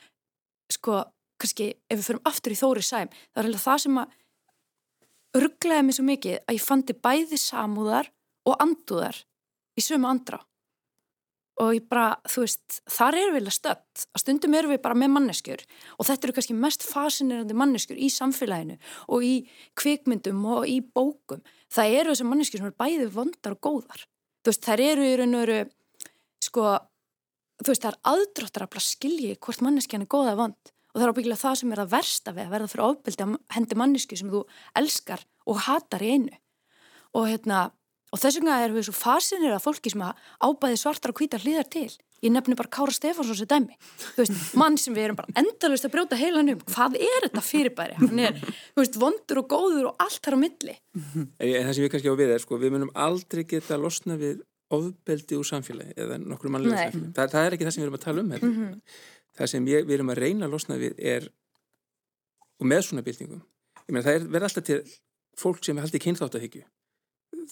sko 0.76 1.04
kannski 1.40 1.70
ef 1.90 1.98
við 1.98 2.08
förum 2.08 2.28
aftur 2.28 2.54
í 2.54 2.58
þóri 2.60 2.84
sæm 2.86 3.12
það 3.12 3.40
er 3.42 3.48
alveg 3.50 3.64
það 3.64 3.82
sem 3.84 4.02
að 4.02 4.18
örglaði 5.36 5.86
mig 5.86 5.96
svo 5.96 6.04
mikið 6.06 6.36
að 6.42 6.58
ég 6.58 6.66
fandi 6.66 6.98
bæði 7.06 7.40
samúðar 7.40 8.12
og 8.46 8.60
andúðar 8.62 9.22
í 9.76 9.84
sömu 9.84 10.08
andra 10.08 10.40
og 11.62 11.72
ég 11.72 11.86
bara, 11.88 12.18
þú 12.28 12.42
veist, 12.44 12.80
þar 12.92 13.16
eru 13.16 13.36
við 13.38 13.46
stöpt, 13.54 14.02
að 14.12 14.22
stundum 14.22 14.56
eru 14.58 14.72
við 14.74 14.82
bara 14.84 14.96
með 14.98 15.12
manneskjur 15.14 15.62
og 15.96 16.08
þetta 16.08 16.28
eru 16.28 16.34
kannski 16.36 16.56
mest 16.64 16.84
fascinerandi 16.84 17.56
manneskjur 17.56 18.00
í 18.00 18.10
samfélaginu 18.12 18.76
og 19.08 19.24
í 19.24 19.32
kvikmyndum 19.80 20.42
og 20.52 20.68
í 20.68 20.82
bókum. 20.84 21.40
Það 21.72 21.96
eru 22.00 22.12
þessar 22.12 22.30
manneskjur 22.32 22.60
sem 22.60 22.68
eru 22.68 22.76
bæði 22.82 23.08
vondar 23.14 23.56
og 23.56 23.62
góðar, 23.64 24.04
þú 24.44 24.52
veist, 24.52 24.68
þær 24.68 24.84
eru 24.90 25.08
í 25.08 25.16
raun 25.16 25.38
og 25.38 25.44
veru 25.46 25.58
sko, 26.44 26.76
þú 27.64 27.72
veist, 27.72 27.86
það 27.86 27.92
er 27.94 28.00
aðdróttar 28.12 28.66
að 28.68 28.78
skilji 28.84 29.36
hvort 29.40 29.64
manneskjan 29.64 30.04
er 30.04 30.12
góða 30.12 30.36
vond 30.36 30.75
og 30.96 31.00
það 31.02 31.06
er 31.06 31.12
ábyggilega 31.12 31.42
það 31.42 31.56
sem 31.60 31.72
er 31.74 31.80
að 31.82 31.90
versta 31.92 32.32
við 32.32 32.46
að 32.46 32.52
verða 32.54 32.70
fyrir 32.72 32.86
ofbeldi 32.86 33.24
að 33.26 33.34
hendi 33.52 33.76
mannisku 33.76 34.16
sem 34.16 34.30
þú 34.32 34.38
elskar 34.80 35.26
og 35.44 35.58
hatar 35.66 36.04
í 36.06 36.14
einu. 36.16 36.38
Og 37.12 37.28
hérna 37.28 37.58
og 38.14 38.22
þess 38.22 38.38
vegna 38.40 38.56
erum 38.64 38.78
við 38.78 38.88
svo 38.88 38.96
fasinir 38.96 39.52
að 39.52 39.64
fólki 39.66 39.92
sem 39.92 40.04
að 40.06 40.24
ábæði 40.40 40.80
svartar 40.80 41.12
og 41.12 41.20
hvítar 41.20 41.44
hlýðar 41.44 41.68
til. 41.68 41.90
Ég 42.24 42.32
nefnir 42.32 42.56
bara 42.56 42.72
Kára 42.72 42.94
Stefánsson 42.96 43.36
sem 43.36 43.48
dæmi. 43.50 43.76
Þú 44.16 44.22
veist, 44.22 44.36
mann 44.56 44.78
sem 44.80 44.94
við 44.96 45.10
erum 45.10 45.18
bara 45.18 45.36
endalust 45.36 45.84
að 45.84 45.92
brjóta 45.92 46.16
heilan 46.16 46.54
um, 46.54 46.62
hvað 46.72 46.96
er 46.96 47.26
þetta 47.26 47.42
fyrirbæri? 47.44 47.98
Hann 48.00 48.22
er, 48.24 48.38
þú 48.72 48.80
veist, 48.80 48.96
vondur 49.02 49.42
og 49.42 49.50
góður 49.52 49.90
og 49.90 50.00
allt 50.00 50.22
þar 50.24 50.38
á 50.40 50.44
milli. 50.46 50.76
En 50.96 51.28
það 51.36 51.74
sem 51.76 51.84
við 51.84 51.92
kannski 51.92 52.14
á 52.16 52.20
við 52.22 52.32
er, 52.32 52.40
sko, 52.46 52.60
við 52.62 52.72
munum 52.72 52.94
aldrei 52.96 53.44
geta 53.50 53.76
losna 53.76 54.16
við 54.16 54.40
ofbeldi 54.72 55.36
úr 55.36 55.46
samfélagi 55.46 55.92
eða 56.00 56.16
nokkur 56.22 56.54
mannlega 56.56 56.88
samfélagi. 56.88 57.12
Það, 57.20 57.30
það 57.36 57.50
er 57.50 57.58
ekki 57.58 57.68
það 57.68 57.76
sem 57.76 57.82
við 57.82 57.86
erum 57.86 58.00
að 58.00 58.06
tala 58.06 58.24
um 58.24 58.32
mm 58.32 58.56
-hmm. 58.56 58.72
Það 59.36 59.52
sem 59.52 59.68
ég, 59.68 59.84
við 59.86 59.98
erum 59.98 60.14
að 60.14 60.22
reyna 60.24 60.46
að 60.46 60.56
losna 60.56 60.78
við 60.80 60.96
er 60.98 61.28
og 62.56 62.66
með 62.66 62.82
svona 62.88 63.04
byltingum 63.06 63.42
ég 63.86 63.94
meina 63.94 64.06
það 64.06 64.26
verður 64.30 64.48
alltaf 64.48 64.66
til 64.66 64.78
fólk 65.36 65.64
sem 65.64 65.78
haldi 65.80 66.00
kynþáttahyggju. 66.02 66.64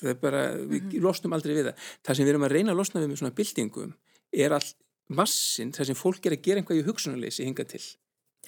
Það 0.01 0.11
er 0.11 0.17
bara, 0.21 0.41
við 0.57 0.81
mm 0.81 0.91
-hmm. 0.91 1.03
losnum 1.05 1.35
aldrei 1.37 1.55
við 1.55 1.69
það. 1.69 1.91
Það 2.03 2.17
sem 2.17 2.25
við 2.25 2.33
erum 2.33 2.47
að 2.47 2.55
reyna 2.57 2.73
að 2.73 2.79
losna 2.81 3.01
við 3.01 3.09
með 3.09 3.21
svona 3.21 3.37
byltingum 3.39 3.95
er 4.33 4.53
all 4.53 4.71
massin 5.09 5.73
það 5.73 5.87
sem 5.87 5.95
fólk 5.95 6.27
er 6.27 6.33
að 6.33 6.43
gera 6.43 6.61
einhvað 6.61 6.81
í 6.81 6.87
hugsunarleysi 6.89 7.45
hinga 7.45 7.65
til. 7.65 7.85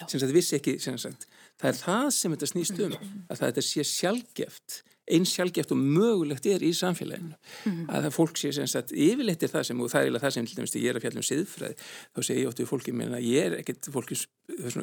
Sem 0.07 0.21
þetta 0.21 0.33
vissi 0.33 0.57
ekki 0.57 0.79
sagt, 0.79 1.27
það 1.57 1.69
er 1.69 1.79
það 1.81 2.11
sem 2.11 2.33
þetta 2.33 2.47
snýst 2.47 2.81
um 2.85 2.93
að 3.29 3.37
það 3.39 3.47
þetta 3.49 3.63
sé 3.63 3.85
sjálfgeft 3.85 4.83
eins 5.07 5.33
sjálfgeft 5.37 5.73
og 5.75 5.79
mögulegt 5.79 6.47
er 6.51 6.65
í 6.67 6.73
samfélaginu 6.75 7.35
mm 7.37 7.73
-hmm. 7.73 7.87
að 7.95 8.07
það 8.07 8.17
fólk 8.19 8.39
sé 8.41 8.53
sem 8.53 8.67
sagt 8.67 8.93
yfirleitt 8.93 9.43
er 9.43 9.53
það 9.55 9.63
sem, 9.69 9.81
og 9.81 9.91
það 9.91 10.07
er 10.07 10.21
það 10.25 10.35
sem 10.35 10.47
til 10.47 10.57
dæmis 10.57 10.77
ég 10.77 10.91
er 10.91 10.97
að 10.97 11.05
fjalla 11.05 11.23
um 11.23 11.29
siðfræði, 11.31 11.75
þá 12.15 12.21
segir 12.23 12.43
ég 12.43 12.49
óttu 12.49 12.63
við 12.63 12.71
fólki 12.73 12.93
minna, 12.93 13.19
ég 13.21 13.47
er 13.47 13.59
ekkert 13.61 13.89
fólki 13.93 14.15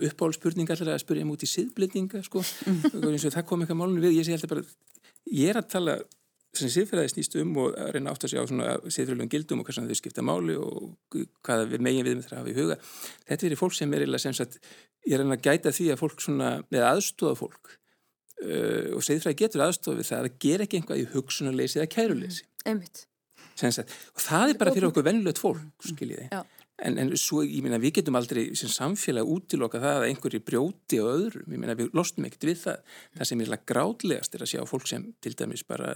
uppáhaldspurning 0.09 0.69
allir 0.69 0.93
að 0.93 1.03
spurja 1.03 1.25
mútið 1.25 1.49
siðblendinga 1.55 2.23
sko, 2.23 2.39
mm 2.39 2.81
-hmm. 2.81 3.31
það 3.35 3.45
kom 3.45 3.61
eitthvað 3.61 3.79
málunum 3.81 4.03
við, 4.03 4.17
ég 4.17 4.25
segi 4.25 4.33
alltaf 4.33 4.49
bara 4.49 4.63
ég 5.31 5.49
er 5.49 5.57
að 5.57 5.67
tala 5.69 5.99
sem 6.53 6.69
siðfræði 6.69 7.09
snýst 7.09 7.35
um 7.41 7.55
og 7.57 7.73
að 7.81 7.91
reyna 7.95 8.11
átt 8.13 8.25
að 8.27 8.29
segja 8.29 8.43
á 8.45 8.49
svona 8.49 8.73
siðfræðilegum 8.85 9.31
gildum 9.33 9.61
og 9.61 9.65
hversan 9.65 9.87
þau 9.89 9.97
skipta 9.97 10.21
máli 10.21 10.55
og 10.55 10.93
hvaða 11.41 11.65
við 11.71 11.81
megin 11.81 12.05
við 12.05 12.19
með 12.19 12.27
það 12.29 12.41
hafa 12.41 12.51
í 12.51 12.57
huga 12.59 12.77
þetta 13.29 13.47
er 13.47 13.55
fólk 13.57 13.73
sem 13.73 13.93
er 13.97 14.19
sem 14.21 14.35
sagt 14.37 14.59
ég 15.07 15.17
er 15.17 15.25
að 15.25 15.41
gæta 15.41 15.73
því 15.73 15.87
að 15.93 16.01
fólk 16.03 16.21
svona, 16.21 16.51
eða 16.69 16.91
aðstóða 16.93 17.39
fólk 17.41 17.73
uh, 18.41 18.95
og 18.97 19.05
segðfræði 19.05 19.39
getur 19.43 19.65
aðstofið 19.67 20.09
það 20.09 20.19
að 20.19 20.27
það 20.29 20.41
ger 20.45 20.65
ekki 20.65 20.79
einhvað 20.79 21.03
í 21.03 21.07
hugsunarleysi 21.13 21.79
eða 21.79 21.93
kæruleysi. 21.93 22.49
Einmitt. 22.65 23.05
Og 23.53 24.23
það 24.23 24.49
er 24.49 24.59
bara 24.59 24.73
fyrir 24.73 24.89
okkur 24.89 25.05
vennilegt 25.05 25.41
fólk 25.41 25.87
skiljiði. 25.87 26.29
en, 26.83 26.97
en 26.99 27.11
svo, 27.19 27.43
ég 27.45 27.61
meina, 27.63 27.79
við 27.81 27.99
getum 27.99 28.17
aldrei 28.17 28.43
sem 28.57 28.71
samfélag 28.71 29.29
útiloka 29.29 29.81
það 29.81 29.99
að 29.99 30.07
einhverju 30.09 30.43
brjóti 30.47 30.99
og 31.03 31.11
öðrum, 31.13 31.53
ég 31.53 31.61
meina, 31.61 31.77
við 31.77 31.93
lostum 31.95 32.25
ekkert 32.27 32.47
við 32.49 32.61
það. 32.63 32.95
Það 33.17 33.29
sem 33.29 33.43
er 33.45 33.59
gráðlegast 33.71 34.35
er 34.35 34.45
að 34.45 34.53
sjá 34.53 34.63
fólk 34.69 34.89
sem 34.89 35.05
til 35.23 35.35
dæmis 35.37 35.65
bara 35.67 35.93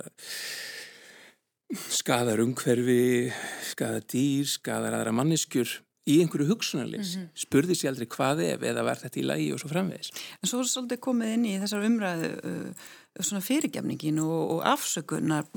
skadar 1.91 2.39
umhverfi 2.39 3.33
skadar 3.73 4.05
dýr, 4.07 4.47
skadar 4.47 4.95
aðra 4.95 5.15
manneskjur 5.15 5.73
í 6.07 6.19
einhverju 6.23 6.47
hugsunarleys, 6.51 7.15
mm 7.15 7.23
-hmm. 7.23 7.41
spurði 7.43 7.75
sér 7.75 7.91
aldrei 7.91 8.07
hvað 8.15 8.43
ef 8.47 8.63
eða 8.63 8.85
var 8.87 9.01
þetta 9.01 9.19
í 9.19 9.25
lagi 9.27 9.49
og 9.53 9.59
svo 9.61 9.71
framvegis. 9.73 10.13
En 10.41 10.49
svo 10.49 10.61
er 10.61 10.71
svolítið 10.71 11.03
komið 11.03 11.33
inn 11.35 11.45
í 11.45 11.57
þessar 11.59 11.87
umræðu 11.89 12.31
uh, 12.37 12.87
svona 13.25 13.41
fyrirgefningin 13.43 14.19
og, 14.23 14.57
og 14.57 14.61
afsökunar, 14.67 15.47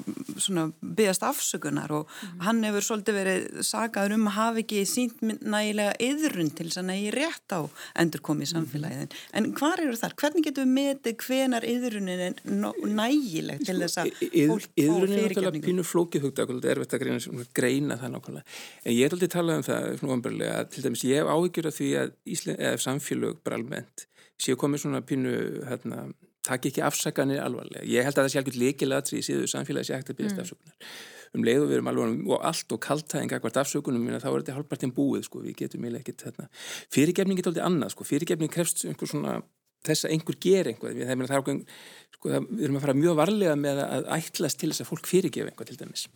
svona 0.40 0.66
byggast 0.80 1.24
afsökunar 1.26 1.92
og 1.94 2.08
mm. 2.08 2.40
hann 2.46 2.62
hefur 2.66 2.86
svolítið 2.86 3.18
verið 3.18 3.60
sagaður 3.66 4.16
um 4.16 4.28
að 4.30 4.36
hafa 4.36 4.62
ekki 4.64 4.82
sínt 4.88 5.22
nægilega 5.22 5.94
yðrun 6.06 6.52
til 6.56 6.68
þess 6.68 6.80
að 6.82 6.88
nægi 6.90 7.12
rétt 7.16 7.56
á 7.56 7.60
endur 8.02 8.24
komið 8.26 8.48
í 8.48 8.50
samfélagin. 8.52 9.10
Mm. 9.10 9.38
En 9.40 9.48
hvað 9.58 9.84
eru 9.86 10.00
þar? 10.00 10.16
Hvernig 10.22 10.46
getur 10.48 10.66
við 10.66 10.74
metið 10.78 11.26
hvenar 11.26 11.68
yðrunin 11.68 12.24
er 12.26 12.40
nægileg 13.00 13.64
til 13.66 13.78
þess 13.82 14.02
að 14.04 14.12
fólk 14.20 14.68
fá 14.68 14.76
fyrirgefningu? 14.76 14.84
Yðrunin 14.84 15.18
er 15.18 15.34
náttúrulega 15.34 15.64
pínu 15.68 15.86
flókið 15.86 16.28
hugdag 16.28 16.52
og 16.52 16.60
þetta 16.60 16.72
er 16.74 16.82
verið 16.84 16.98
að 16.98 17.04
greina, 17.04 17.48
greina 17.60 18.00
það 18.00 18.14
nákvæmlega. 18.16 18.58
En 18.84 18.96
ég 18.96 19.06
er 19.06 19.16
aldrei 19.16 19.32
talað 19.32 19.60
um 19.60 19.66
það 19.70 19.88
svona 20.00 20.16
umberlega 20.18 20.60
að 20.60 20.70
til 20.74 20.86
dæmis 20.86 21.06
ég 21.08 21.20
hef 21.20 21.34
áhyggjur 21.34 21.70
af 21.70 21.76
því 21.76 21.90
að 22.00 22.14
Ísland, 22.30 22.64
samfélög 22.80 23.40
bara 23.44 23.58
almennt 23.60 24.06
séu 24.40 24.56
komið 24.60 24.84
svona 24.84 25.02
pínu 25.04 25.32
hérna 25.68 26.08
takk 26.46 26.68
ekki 26.70 26.82
afsakanir 26.84 27.42
alvarlega. 27.44 27.84
Ég 27.88 28.06
held 28.06 28.18
að 28.18 28.26
það 28.26 28.32
sé 28.32 28.40
alveg 28.40 28.58
líkilega 28.60 29.16
í 29.16 29.22
síðu 29.24 29.48
samfélagi 29.50 29.90
sé 29.90 29.98
hægt 29.98 30.12
að 30.12 30.20
byrjast 30.20 30.38
mm. 30.38 30.44
afsökunar. 30.44 30.92
Um 31.30 31.46
leiðu 31.46 31.66
við 31.68 31.76
erum 31.78 31.90
alveg 31.92 32.30
og 32.32 32.44
allt 32.48 32.74
og 32.74 32.82
kaltæðinga 32.86 33.40
hvert 33.44 33.60
afsökunum 33.62 34.08
þá 34.16 34.28
er 34.30 34.40
þetta 34.40 34.56
halvpartinn 34.56 34.94
búið 34.96 35.26
sko, 35.28 35.44
við 35.44 35.58
getum 35.62 35.84
eiginlega 35.84 36.06
ekkert 36.06 36.26
þarna. 36.26 36.48
Fyrirgefning 36.96 37.38
getur 37.38 37.52
aldrei 37.52 37.66
annað 37.68 37.94
sko, 37.94 38.06
fyrirgefning 38.08 38.52
krefst 38.52 38.86
einhver 38.88 39.10
svona 39.12 39.36
þess 39.86 40.06
að 40.06 40.16
einhver 40.16 40.38
ger 40.42 40.70
einhver, 40.72 40.96
það, 40.96 41.26
það, 41.30 41.60
sko, 42.16 42.32
það, 42.32 42.48
við 42.50 42.64
erum 42.66 42.80
að 42.80 42.86
fara 42.86 42.96
mjög 42.98 43.20
varlega 43.20 43.54
með 43.60 43.82
að 43.86 44.10
ætlast 44.18 44.60
til 44.60 44.72
þess 44.72 44.84
að 44.84 44.90
fólk 44.90 45.08
fyrirgefa 45.08 45.52
einhver 45.52 45.70
til 45.70 45.78
dæmis 45.80 46.08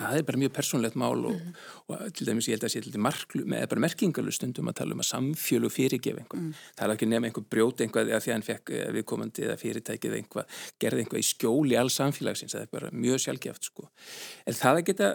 það 0.00 0.18
er 0.18 0.26
bara 0.28 0.40
mjög 0.40 0.52
persónlegt 0.56 0.98
mál 1.00 1.24
og, 1.28 1.36
mm. 1.36 1.56
og, 1.86 1.94
og 1.96 2.14
til 2.16 2.28
dæmis 2.28 2.48
ég 2.50 2.56
held 2.56 2.66
að 2.66 2.74
sé 2.74 2.82
til 2.84 2.94
dæmis 2.94 3.06
marklu, 3.06 3.44
með 3.48 3.66
bara 3.72 3.84
merkingalu 3.86 4.34
stundum 4.34 4.70
að 4.72 4.78
tala 4.80 4.96
um 4.96 5.02
að 5.04 5.08
samfjölu 5.10 5.72
fyrirgefa 5.72 6.22
einhver. 6.22 6.44
Mm. 6.44 6.52
Það 6.78 6.86
er 6.86 6.94
ekki 6.96 7.10
nefn 7.10 7.28
einhver 7.30 7.48
brjóti 7.54 7.86
einhvað 7.86 8.12
eða 8.12 8.22
því 8.24 8.32
að 8.32 8.38
hann 8.38 8.46
fekk 8.48 8.74
viðkomandi 8.98 9.46
eða 9.48 9.58
fyrirtækið 9.60 10.16
einhvað, 10.20 10.62
gerði 10.82 11.04
einhvað 11.04 11.22
í 11.22 11.28
skjóli 11.30 11.80
all 11.80 11.92
samfélagsins, 11.94 12.56
það 12.56 12.66
er 12.66 12.72
bara 12.78 12.94
mjög 12.94 13.24
sjálfgeft 13.26 13.70
sko. 13.70 13.90
En 14.46 14.56
það 14.56 14.80
að 14.80 14.88
geta 14.90 15.12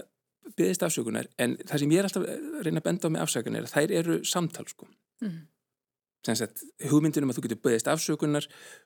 byggðist 0.55 0.85
afsökunar, 0.85 1.27
en 1.41 1.57
það 1.65 1.81
sem 1.81 1.95
ég 1.95 2.03
er 2.03 2.07
alltaf 2.09 2.29
að 2.29 2.63
reyna 2.67 2.81
að 2.83 2.87
benda 2.91 3.09
á 3.09 3.13
með 3.15 3.25
afsökunar, 3.25 3.69
þær 3.71 3.93
eru 4.03 4.21
samtal 4.29 4.67
sko. 4.69 4.89
Mm 5.25 5.43
hugmyndinum 6.89 7.29
að 7.31 7.37
þú 7.37 7.43
getur 7.45 7.59
böðist 7.65 7.87
afsökunar 7.91 8.45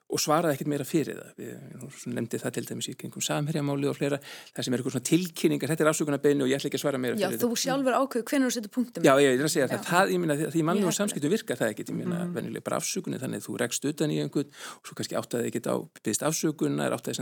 og 0.09 0.17
svaraði 0.21 0.53
ekkert 0.57 0.71
meira 0.71 0.85
fyrir 0.87 1.15
það. 1.19 1.31
Við 1.39 1.53
nefndi 2.15 2.37
það 2.41 2.51
til 2.57 2.65
dæmis 2.69 2.87
í 2.89 2.93
kringum 2.99 3.23
samherjamáli 3.23 3.87
og 3.89 3.95
fleira, 3.97 4.17
það 4.55 4.63
sem 4.65 4.73
er 4.73 4.79
eitthvað 4.79 4.95
svona 4.95 5.09
tilkynningar 5.09 5.69
þetta 5.73 5.83
er 5.85 5.91
afsökunarbeinu 5.93 6.41
og 6.45 6.49
ég 6.49 6.55
ætla 6.57 6.67
ekki 6.69 6.79
að 6.79 6.83
svara 6.83 6.99
meira 7.01 7.15
Já, 7.19 7.27
fyrir 7.29 7.41
þú 7.43 7.49
sjálfur 7.63 7.93
ákveðu 7.99 8.23
hvernig 8.31 8.45
þú 8.47 8.53
setur 8.57 8.71
punktum 8.73 9.01
Já, 9.05 9.13
ég 9.21 9.27
er 9.29 9.45
að 9.45 9.53
segja 9.53 9.67
Já. 9.67 9.71
það, 9.75 9.83
það 9.89 10.05
ég 10.13 10.19
minna, 10.23 10.35
því 10.49 10.61
mannlega 10.69 10.93
samskiptum 10.97 11.31
virkar 11.33 11.57
það. 11.59 11.69
ekkert, 11.75 11.89
ég 11.93 11.97
minna, 11.99 12.17
mm. 12.25 12.33
venjuleg 12.35 12.63
bara 12.65 12.77
afsökunni 12.81 13.17
þannig 13.21 13.45
þú 13.45 13.53
rekst 13.61 13.83
utan 13.89 14.09
í 14.09 14.17
einhvern 14.23 14.49
og 14.49 14.83
svo 14.89 14.93
kannski 14.97 15.15
áttaði 15.19 15.43
ekkert 15.51 15.67
á, 15.69 15.75
byggðist 15.99 16.23
afsökunar 16.25 16.91
áttaði 16.97 17.15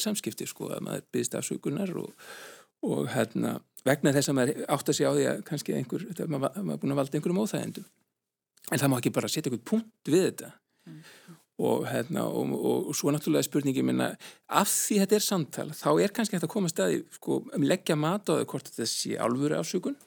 samt 0.00 0.22
ekkert 0.22 0.29
samskipti 0.30 0.48
sko 0.48 0.70
að 0.70 0.84
maður 0.86 1.06
byggðist 1.12 1.36
afsökunar 1.38 1.92
og, 1.98 2.12
og 2.86 3.08
hérna, 3.10 3.60
vegna 3.84 4.12
þess 4.12 4.30
að 4.30 4.38
maður 4.38 4.62
átt 4.68 4.88
að 4.88 4.96
segja 4.96 5.10
á 5.10 5.14
því 5.16 5.26
að 5.30 5.42
kannski 5.48 5.74
einhver, 5.74 6.06
þetta, 6.10 6.28
maður, 6.28 6.62
maður 6.62 6.76
er 6.76 6.80
búin 6.80 6.94
að 6.94 7.00
valda 7.00 7.18
einhverjum 7.18 7.42
óþægendum. 7.44 7.86
En 8.70 8.78
það 8.78 8.90
má 8.90 8.98
ekki 8.98 9.14
bara 9.14 9.28
setja 9.28 9.50
einhvern 9.50 9.66
punkt 9.66 10.10
við 10.10 10.26
þetta. 10.28 10.52
Mm. 10.86 11.00
Og, 11.60 11.82
hérna, 11.90 12.24
og, 12.24 12.52
og, 12.56 12.86
og 12.88 12.96
svo 12.96 13.12
náttúrulega 13.12 13.44
spurningi 13.44 13.82
minna, 13.84 14.14
af 14.48 14.70
því 14.70 15.02
þetta 15.02 15.16
er 15.18 15.24
samtal, 15.24 15.66
þá 15.76 15.90
er 16.00 16.14
kannski 16.16 16.38
hægt 16.38 16.46
að 16.46 16.54
koma 16.54 16.70
staði, 16.72 17.02
sko, 17.12 17.42
um 17.52 17.66
leggja 17.66 17.98
mat 18.00 18.30
á 18.32 18.38
það 18.38 18.46
hvort 18.48 18.70
þetta 18.70 18.88
sé 18.88 19.18
alvöru 19.20 19.58
afsökun 19.58 19.98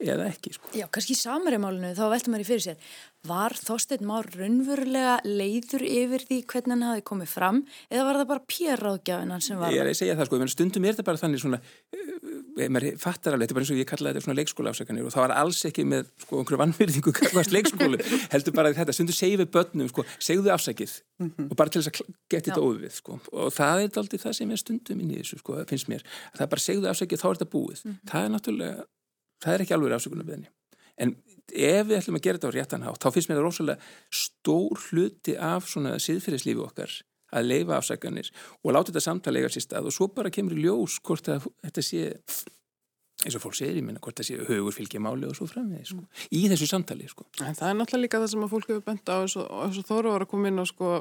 eða 0.00 0.28
ekki. 0.30 0.54
Sko. 0.56 0.72
Já, 0.76 0.86
kannski 0.92 1.16
í 1.16 1.20
samarimálinu 1.20 1.94
þá 1.98 2.04
veltum 2.12 2.34
maður 2.34 2.46
í 2.46 2.50
fyrir 2.50 2.66
sér 2.66 2.92
var 3.28 3.52
Þorstein 3.52 4.06
Már 4.08 4.24
raunverulega 4.32 5.18
leiður 5.26 5.82
yfir 5.84 6.22
því 6.24 6.38
hvernig 6.48 6.72
hann 6.72 6.84
hafi 6.86 7.02
komið 7.04 7.28
fram 7.28 7.58
eða 7.90 8.04
var 8.06 8.18
það 8.20 8.30
bara 8.30 8.44
pjörráðgjafin 8.48 9.34
hann 9.34 9.44
sem 9.44 9.60
var? 9.60 9.74
Ég 9.74 9.82
er 9.82 9.90
að 9.90 9.98
segja 9.98 10.14
það 10.16 10.28
sko, 10.30 10.38
stundum 10.54 10.86
er 10.86 10.94
þetta 10.94 11.06
bara 11.10 11.20
þannig 11.20 11.42
svona, 11.42 11.58
eh, 11.92 12.70
maður 12.72 12.86
fattar 13.02 13.36
alveg, 13.36 13.50
þetta 13.50 13.52
er 13.52 13.58
bara 13.58 13.66
eins 13.66 13.72
og 13.74 13.80
ég 13.80 13.90
kallaði 13.90 14.14
þetta 14.14 14.24
svona 14.24 14.38
leikskóla 14.40 14.72
ásækanir 14.72 15.04
og 15.04 15.12
það 15.12 15.24
var 15.26 15.34
alls 15.36 15.60
ekki 15.68 15.84
með 15.84 16.08
sko 16.24 16.40
einhverju 16.40 16.60
vannverðingu 16.62 17.14
kakvast 17.20 17.52
leikskólu, 17.56 18.00
heldur 18.32 18.56
bara 18.56 18.72
þetta, 18.78 18.94
stundum 18.96 19.18
segju 19.18 19.42
við 19.42 19.50
börnum 19.58 19.90
sko, 19.92 20.06
segju 20.16 20.48
afsækið 20.54 20.94
mm 21.20 21.28
-hmm. 21.28 21.50
og 21.50 21.56
bara 21.60 21.68
til 21.68 21.82
þess 21.82 21.92
að 21.92 22.14
geta 22.30 22.50
þetta 22.50 22.64
óvið 22.64 22.94
sko 22.96 23.20
og 23.32 23.52
það 23.52 23.84
er 23.84 24.00
aldrei 24.00 24.18
það 24.24 24.32
sem 24.32 24.50
er 24.50 24.56
stundum 24.64 25.00
inn 25.00 25.12
í 25.12 25.20
þessu 25.20 25.42
sko, 25.44 25.60
finnst 25.68 25.92
mér, 25.92 26.00
það 26.32 26.46
er 26.46 26.52
bara 26.56 26.66
segju 26.68 26.88
afsækið 26.88 27.20
þá 27.20 27.28
er 27.28 27.36
þetta 27.36 27.52
búið, 27.52 27.84
mm 27.84 27.92
-hmm. 27.92 28.10
það 28.10 28.24
er 28.24 28.32
náttúrulega 28.32 28.88
það 29.40 29.54
er 29.54 29.64
ekki 29.64 29.76
alveg 29.76 29.96
afsökunarbeðinni 29.98 30.50
en 31.00 31.16
ef 31.50 31.86
við 31.88 31.96
ætlum 31.98 32.18
að 32.18 32.26
gera 32.26 32.38
þetta 32.38 32.50
á 32.52 32.56
réttanhátt 32.56 33.04
þá 33.04 33.14
finnst 33.14 33.30
mér 33.30 33.40
það 33.40 33.46
rosalega 33.48 33.90
stór 34.22 34.84
hluti 34.88 35.36
af 35.36 35.66
svona 35.70 35.96
siðferðislífi 36.02 36.62
okkar 36.64 36.94
að 37.30 37.50
leifa 37.50 37.76
afsækanir 37.78 38.30
og 38.62 38.72
láta 38.74 38.90
þetta 38.90 39.04
samtala 39.06 39.40
eiga 39.40 39.50
sér 39.54 39.66
stað 39.66 39.90
og 39.90 39.94
svo 39.94 40.10
bara 40.14 40.32
kemur 40.34 40.56
í 40.56 40.64
ljós 40.64 40.98
hvort 41.06 41.30
að 41.30 41.46
þetta 41.64 41.84
sé 41.86 42.06
eins 43.20 43.36
og 43.36 43.42
fólk 43.42 43.56
segir, 43.58 43.76
ég 43.80 43.84
minna 43.84 44.00
hvort 44.02 44.16
það 44.16 44.28
sé 44.30 44.38
högur 44.48 44.74
fylgja 44.74 45.02
máli 45.02 45.28
og 45.28 45.36
svo 45.36 45.48
framvegi, 45.50 45.90
sko, 45.90 46.06
í 46.32 46.46
þessu 46.48 46.68
samtali 46.70 47.08
sko. 47.10 47.26
En 47.44 47.56
það 47.58 47.66
er 47.68 47.76
náttúrulega 47.76 48.06
líka 48.06 48.20
það 48.22 48.32
sem 48.32 48.46
að 48.46 48.54
fólk 48.54 48.70
hefur 48.70 48.86
bent 48.86 49.12
á 49.12 49.16
og 49.20 49.28
þess 49.28 49.82
að 49.82 49.90
Þóra 49.90 50.14
var 50.14 50.24
að 50.24 50.30
koma 50.30 50.48
inn 50.50 50.62
á 50.62 50.66
sko 50.70 50.92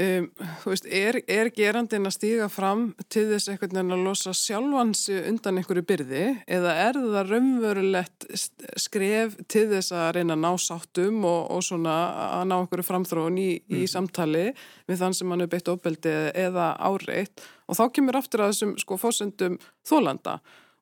Um, 0.00 0.30
þú 0.62 0.70
veist, 0.70 0.86
er, 0.88 1.18
er 1.28 1.50
gerandin 1.52 2.08
að 2.08 2.14
stíga 2.14 2.46
fram 2.48 2.86
til 3.12 3.26
þess 3.28 3.50
einhvern 3.52 3.74
veginn 3.76 3.92
að 3.92 4.04
losa 4.06 4.32
sjálfansi 4.32 5.18
undan 5.28 5.60
einhverju 5.60 5.82
byrði 5.90 6.22
eða 6.48 6.72
er 6.86 6.96
það 6.96 7.28
raunverulegt 7.28 8.24
skref 8.80 9.36
til 9.52 9.66
þess 9.74 9.92
að 9.92 10.08
reyna 10.16 10.32
að 10.38 10.46
ná 10.46 10.64
sáttum 10.64 11.18
og, 11.28 11.42
og 11.52 11.60
svona 11.66 11.98
að 12.38 12.46
ná 12.48 12.56
einhverju 12.56 12.88
framþróun 12.88 13.36
í, 13.36 13.50
í 13.68 13.82
mm. 13.82 13.90
samtali 13.92 14.46
við 14.88 15.02
þann 15.04 15.18
sem 15.18 15.36
hann 15.36 15.44
er 15.44 15.52
beitt 15.52 15.68
ofbeldi 15.68 16.16
eða 16.40 16.72
áreitt 16.80 17.44
og 17.68 17.76
þá 17.76 17.84
kemur 17.92 18.22
aftur 18.22 18.46
að 18.46 18.54
þessum 18.54 18.74
sko 18.80 18.96
fósendum 19.04 19.60
þólanda 19.84 20.38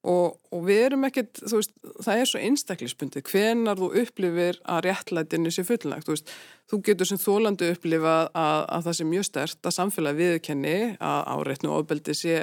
Og, 0.09 0.39
og 0.49 0.63
við 0.65 0.79
erum 0.87 1.03
ekkert, 1.05 1.43
þú 1.45 1.59
veist, 1.59 1.75
það 2.01 2.21
er 2.23 2.29
svo 2.31 2.41
einstaklisbundið, 2.41 3.25
hvenar 3.29 3.77
þú 3.77 3.91
upplifir 4.01 4.57
að 4.65 4.87
réttlætinu 4.87 5.51
sé 5.53 5.65
fullnægt, 5.69 6.07
þú 6.07 6.15
veist, 6.15 6.31
þú 6.73 6.79
getur 6.87 7.09
sem 7.11 7.21
þólandi 7.21 7.69
upplifað 7.75 8.31
að, 8.33 8.61
að 8.65 8.87
það 8.87 8.97
sé 8.97 9.07
mjög 9.11 9.27
stert 9.29 9.69
að 9.69 9.77
samfélag 9.77 10.17
viðkenni, 10.17 10.79
að 11.05 11.21
áreitnu 11.35 11.69
og 11.69 11.83
ofbeldi 11.83 12.17
sé, 12.17 12.39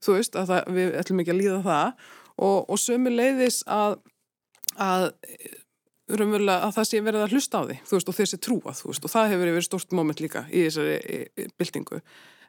þú 0.00 0.16
veist, 0.16 0.40
að 0.40 0.54
það, 0.54 0.72
við 0.78 0.96
ætlum 1.02 1.20
ekki 1.20 1.34
að 1.34 1.40
líða 1.42 1.60
það 1.66 2.08
og, 2.48 2.58
og 2.64 2.80
sömu 2.80 3.12
leiðis 3.12 3.60
að, 3.68 3.98
að, 4.80 5.10
að 6.08 6.70
það 6.78 6.88
sé 6.88 7.02
verið 7.04 7.26
að 7.26 7.36
hlusta 7.36 7.60
á 7.60 7.62
því, 7.68 7.80
þú 7.84 7.98
veist, 7.98 8.14
og 8.14 8.20
þessi 8.22 8.40
trúa, 8.48 8.78
þú 8.80 8.94
veist, 8.94 9.04
og 9.04 9.12
það 9.12 9.34
hefur 9.34 9.52
verið 9.52 9.68
stort 9.68 9.92
móment 9.92 10.24
líka 10.24 10.46
í 10.48 10.64
þessari 10.70 11.50
byltingu. 11.60 12.00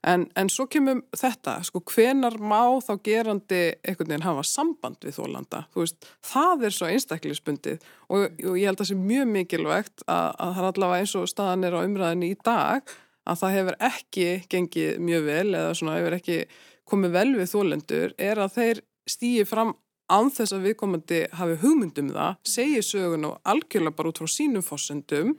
En, 0.05 0.27
en 0.37 0.49
svo 0.53 0.67
kemur 0.69 0.99
þetta, 1.17 1.55
sko, 1.65 1.81
hvenar 1.89 2.35
má 2.37 2.77
þá 2.85 2.91
gerandi 3.05 3.61
einhvern 3.81 4.11
veginn 4.11 4.25
hafa 4.27 4.43
samband 4.45 4.99
við 5.01 5.17
þólanda, 5.17 5.63
þú 5.73 5.81
veist, 5.81 6.09
það 6.29 6.65
er 6.67 6.75
svo 6.75 6.89
einstaklisbundið 6.91 7.79
og, 8.13 8.27
og 8.45 8.59
ég 8.59 8.69
held 8.69 8.77
að 8.77 8.83
það 8.83 8.91
sé 8.91 8.99
mjög 8.99 9.31
mikilvægt 9.31 10.05
að, 10.05 10.27
að 10.29 10.51
það 10.51 10.61
er 10.61 10.69
allavega 10.69 11.05
eins 11.05 11.15
og 11.17 11.31
staðan 11.31 11.65
er 11.65 11.77
á 11.77 11.79
umræðinni 11.81 12.29
í 12.35 12.37
dag 12.45 12.93
að 13.25 13.41
það 13.41 13.55
hefur 13.57 13.79
ekki 13.89 14.27
gengið 14.51 15.01
mjög 15.07 15.25
vel 15.31 15.47
eða 15.47 15.73
svona 15.79 15.97
hefur 15.97 16.17
ekki 16.19 16.37
komið 16.85 17.17
vel 17.17 17.31
við 17.39 17.51
þólendur 17.55 18.15
er 18.21 18.43
að 18.43 18.53
þeir 18.59 18.83
stýji 19.09 19.49
fram 19.49 19.73
án 20.05 20.29
þess 20.29 20.53
að 20.53 20.67
viðkomandi 20.67 21.21
hafi 21.33 21.57
hugmyndum 21.63 22.11
það, 22.13 22.37
segi 22.45 22.81
sögun 22.85 23.25
og 23.31 23.39
algjörlega 23.49 23.97
bara 23.97 24.11
út 24.11 24.21
frá 24.21 24.29
sínum 24.29 24.65
fósendum 24.65 25.33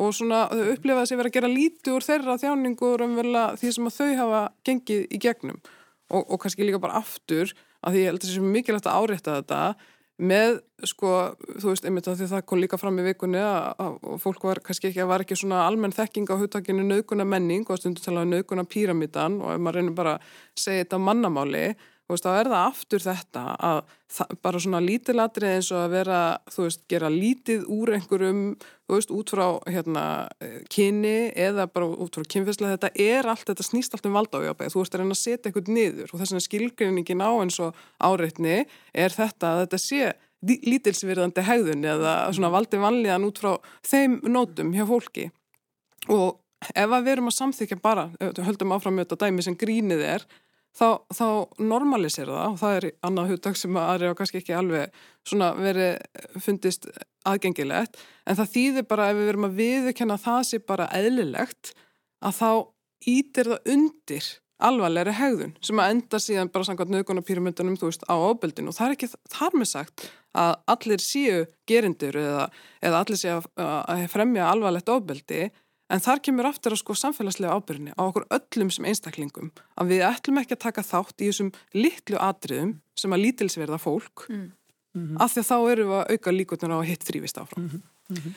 og 0.00 0.14
svona 0.16 0.46
þau 0.48 0.64
upplifa 0.72 1.02
þess 1.02 1.14
að 1.14 1.20
vera 1.20 1.30
að 1.30 1.36
gera 1.36 1.52
lítið 1.52 1.94
úr 1.96 2.06
þeirra 2.06 2.36
þjáningur 2.40 3.04
um 3.04 3.16
vel 3.18 3.30
að 3.36 3.56
því 3.60 3.72
sem 3.76 3.88
að 3.90 3.96
þau 3.98 4.10
hafa 4.20 4.42
gengið 4.66 5.06
í 5.06 5.20
gegnum. 5.22 5.62
Og, 6.10 6.24
og 6.24 6.40
kannski 6.42 6.66
líka 6.66 6.82
bara 6.82 6.98
aftur 6.98 7.52
að 7.84 7.94
því 7.94 8.02
ég 8.02 8.10
held 8.10 8.20
að 8.20 8.26
það 8.26 8.36
sé 8.36 8.52
mikilvægt 8.54 8.88
að 8.90 9.00
árétta 9.00 9.36
þetta 9.38 9.60
með 10.20 10.58
sko, 10.88 11.10
þú 11.62 11.70
veist, 11.70 11.86
einmitt 11.88 12.08
að 12.10 12.18
því 12.20 12.26
það 12.34 12.42
kom 12.50 12.60
líka 12.60 12.78
fram 12.80 12.98
í 13.00 13.04
vikunni 13.06 13.40
að, 13.40 13.68
að 13.80 14.18
fólk 14.20 14.44
var 14.44 14.60
kannski 14.64 14.90
ekki, 14.90 15.06
var 15.08 15.24
ekki 15.24 15.38
svona 15.38 15.62
almenn 15.64 15.94
þekking 15.96 16.28
á 16.28 16.40
hugtakinu 16.40 16.84
nöguna 16.84 17.24
menning 17.28 17.64
og 17.72 17.80
stundu 17.80 18.04
talaði 18.04 18.28
um 18.28 18.34
nöguna 18.34 18.66
píramidan 18.68 19.38
og 19.40 19.54
ef 19.54 19.62
maður 19.62 19.80
reynir 19.80 19.96
bara 19.96 20.18
að 20.18 20.60
segja 20.60 20.84
þetta 20.84 21.00
mannamáli 21.06 21.64
Veist, 22.10 22.26
þá 22.26 22.32
er 22.34 22.48
það 22.50 22.64
aftur 22.66 23.02
þetta 23.04 23.42
að 23.68 23.80
það, 24.10 24.32
bara 24.42 24.60
svona 24.62 24.80
lítilatri 24.82 25.50
eins 25.54 25.68
og 25.70 25.84
að 25.84 25.92
vera, 25.94 26.20
þú 26.50 26.64
veist, 26.66 26.82
gera 26.90 27.10
lítið 27.14 27.68
úr 27.70 27.92
einhverjum, 27.96 28.40
þú 28.88 28.96
veist, 28.96 29.12
út 29.14 29.32
frá 29.34 29.44
hérna 29.70 30.04
kyni 30.72 31.14
eða 31.38 31.68
bara 31.70 31.90
út 31.94 32.18
frá 32.18 32.26
kynfæslega, 32.34 32.76
þetta 32.76 33.06
er 33.06 33.30
allt, 33.30 33.46
þetta 33.52 33.68
snýst 33.68 33.94
allt 33.94 34.10
um 34.10 34.18
valdájabæð, 34.18 34.74
þú 34.74 34.82
veist, 34.82 34.96
að 34.96 35.04
reyna 35.04 35.16
að 35.16 35.22
setja 35.22 35.52
eitthvað 35.52 35.72
niður 35.76 36.10
og 36.10 36.18
þess 36.18 36.34
vegna 36.34 36.46
skilgrinningin 36.48 37.24
á 37.24 37.30
eins 37.36 37.60
og 37.62 37.80
áreitni 38.02 38.58
er 38.58 39.14
þetta 39.14 39.54
að 39.54 39.64
þetta 39.64 39.82
sé 39.84 40.12
lítilsvirðandi 40.40 41.44
hegðun 41.44 41.84
eða 41.84 42.14
svona 42.32 42.52
valdi 42.52 42.80
vanlíðan 42.80 43.26
út 43.28 43.40
frá 43.42 43.50
þeim 43.86 44.20
nótum 44.24 44.72
hjá 44.72 44.86
fólki. 44.88 45.26
Og 46.08 46.40
ef 46.72 46.86
að 46.86 47.04
við 47.04 47.12
erum 47.14 47.28
að 47.30 47.36
samþykja 47.36 47.80
bara, 47.82 48.06
höldum 48.20 48.72
áfram 48.72 48.96
með 48.96 49.10
þetta 49.10 49.26
dæmi 49.26 49.44
sem 49.44 49.58
grínið 49.60 50.04
er, 50.16 50.24
þá, 50.76 51.02
þá 51.14 51.26
normalisir 51.62 52.30
það 52.30 52.46
og 52.46 52.58
það 52.60 52.76
er 52.78 52.88
annað 53.06 53.32
hugdag 53.34 53.58
sem 53.60 53.80
að 53.80 54.04
er 54.06 54.18
kannski 54.18 54.40
ekki 54.40 54.56
alveg 54.56 55.00
svona 55.28 55.52
verið 55.58 56.42
fundist 56.42 56.90
aðgengilegt. 57.28 57.98
En 58.26 58.38
það 58.38 58.52
þýðir 58.54 58.90
bara 58.90 59.10
ef 59.10 59.18
við 59.18 59.30
verum 59.30 59.48
að 59.48 59.58
viðkenna 59.60 60.20
það 60.20 60.44
sé 60.50 60.62
bara 60.64 60.90
eðlilegt 60.96 61.74
að 62.20 62.38
þá 62.40 62.50
ítir 63.10 63.52
það 63.54 63.74
undir 63.74 64.30
alvarlegri 64.60 65.14
hegðun 65.16 65.54
sem 65.64 65.80
að 65.80 65.94
enda 65.94 66.20
síðan 66.20 66.50
bara 66.52 66.66
samkvæmt 66.68 66.92
nöðgunarpyramundunum 66.94 67.78
þú 67.80 67.88
veist 67.88 68.04
á 68.04 68.14
ábeldinu 68.14 68.72
og 68.72 68.76
það 68.76 68.86
er 68.86 68.96
ekki 68.96 69.08
þar 69.32 69.56
með 69.56 69.70
sagt 69.70 70.06
að 70.36 70.52
allir 70.74 71.04
séu 71.04 71.38
gerindur 71.70 72.18
eða, 72.20 72.44
eða 72.84 73.00
allir 73.00 73.20
séu 73.20 73.38
að, 73.38 73.48
að 73.56 74.04
fremja 74.12 74.50
alvarlegt 74.50 74.92
ábeldi 74.92 75.48
En 75.90 76.02
þar 76.02 76.22
kemur 76.22 76.46
aftur 76.46 76.76
að 76.76 76.82
sko 76.84 76.94
samfélagslega 76.94 77.56
ábyrgni 77.56 77.94
á 77.98 78.02
okkur 78.04 78.28
öllum 78.30 78.70
sem 78.70 78.86
einstaklingum 78.86 79.50
að 79.74 79.90
við 79.90 80.04
ætlum 80.06 80.38
ekki 80.38 80.54
að 80.54 80.64
taka 80.66 80.86
þátt 80.86 81.18
í 81.18 81.30
þessum 81.30 81.50
litlu 81.74 82.20
atriðum 82.22 82.76
sem 82.98 83.16
að 83.16 83.24
lítilsverða 83.24 83.78
fólk 83.82 84.28
mm. 84.28 84.46
Mm 84.94 85.02
-hmm. 85.02 85.18
af 85.22 85.34
því 85.34 85.42
að 85.42 85.50
þá 85.50 85.58
eru 85.72 85.88
við 85.88 85.98
að 85.98 86.10
auka 86.14 86.36
líkotnar 86.36 86.74
á 86.74 86.78
að 86.78 86.88
hitt 86.90 87.04
þrývist 87.06 87.38
áfram. 87.38 87.64
Mm 87.64 88.16
-hmm. 88.16 88.34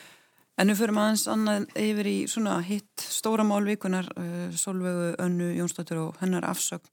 En 0.54 0.70
við 0.70 0.78
förum 0.78 0.98
aðeins 1.02 1.26
annað 1.26 1.64
yfir 1.82 2.06
í 2.06 2.18
svona 2.30 2.60
hitt 2.62 3.00
stóra 3.00 3.42
málvíkunar 3.42 4.06
uh, 4.14 4.50
Solveigu, 4.54 5.14
Önnu, 5.18 5.50
Jónsdóttur 5.58 5.98
og 5.98 6.20
hennar 6.20 6.46
afsögn 6.46 6.86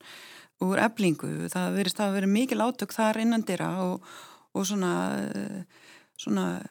úr 0.61 0.81
eblingu. 0.81 1.29
Það 1.49 1.77
verist 1.77 1.99
að 1.99 2.13
vera 2.13 2.27
mikil 2.27 2.61
átök 2.61 2.93
þar 2.93 3.21
innandira 3.21 3.69
og, 3.85 4.01
og 4.53 4.65
svona, 4.65 4.93
uh, 5.35 5.61
svona 6.17 6.61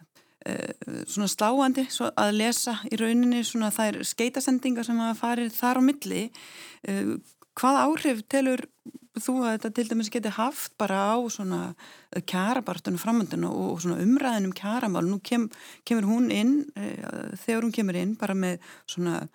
svona 0.40 1.28
sláandi 1.28 1.84
að 2.16 2.36
lesa 2.38 2.78
í 2.88 2.98
rauninni 3.00 3.42
svona 3.44 3.70
þær 3.74 4.00
skeitasendingar 4.08 4.86
sem 4.86 5.00
hafa 5.00 5.18
farið 5.18 5.52
þar 5.56 5.80
á 5.80 5.82
milli. 5.84 6.22
Eh, 6.88 7.16
hvað 7.58 7.80
áhrif 7.84 8.22
telur 8.30 8.64
þú 9.20 9.34
að 9.42 9.56
þetta 9.56 9.70
til 9.76 9.86
dæmis 9.90 10.10
geti 10.12 10.32
haft 10.32 10.76
bara 10.80 11.00
á 11.12 11.18
svona 11.28 11.60
kjarabartunum 12.30 13.00
framöndun 13.02 13.44
og 13.50 13.82
svona 13.82 14.00
umræðinum 14.00 14.54
kjaramál? 14.56 15.04
Nú 15.08 15.20
kem, 15.22 15.48
kemur 15.84 16.08
hún 16.08 16.30
inn 16.32 16.54
eh, 16.76 17.36
þegar 17.44 17.66
hún 17.66 17.74
kemur 17.76 18.00
inn 18.00 18.16
bara 18.20 18.38
með 18.38 18.64
svona 18.88 19.26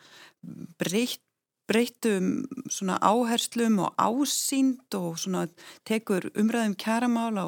breytt 0.79 1.21
breytum 1.69 2.45
svona 2.69 2.97
áherslum 3.01 3.79
og 3.85 3.95
ásýnd 3.97 4.97
og 4.97 5.17
svona 5.21 5.47
tekur 5.87 6.29
umræðum 6.37 6.75
kæramál 6.77 7.37
á 7.41 7.45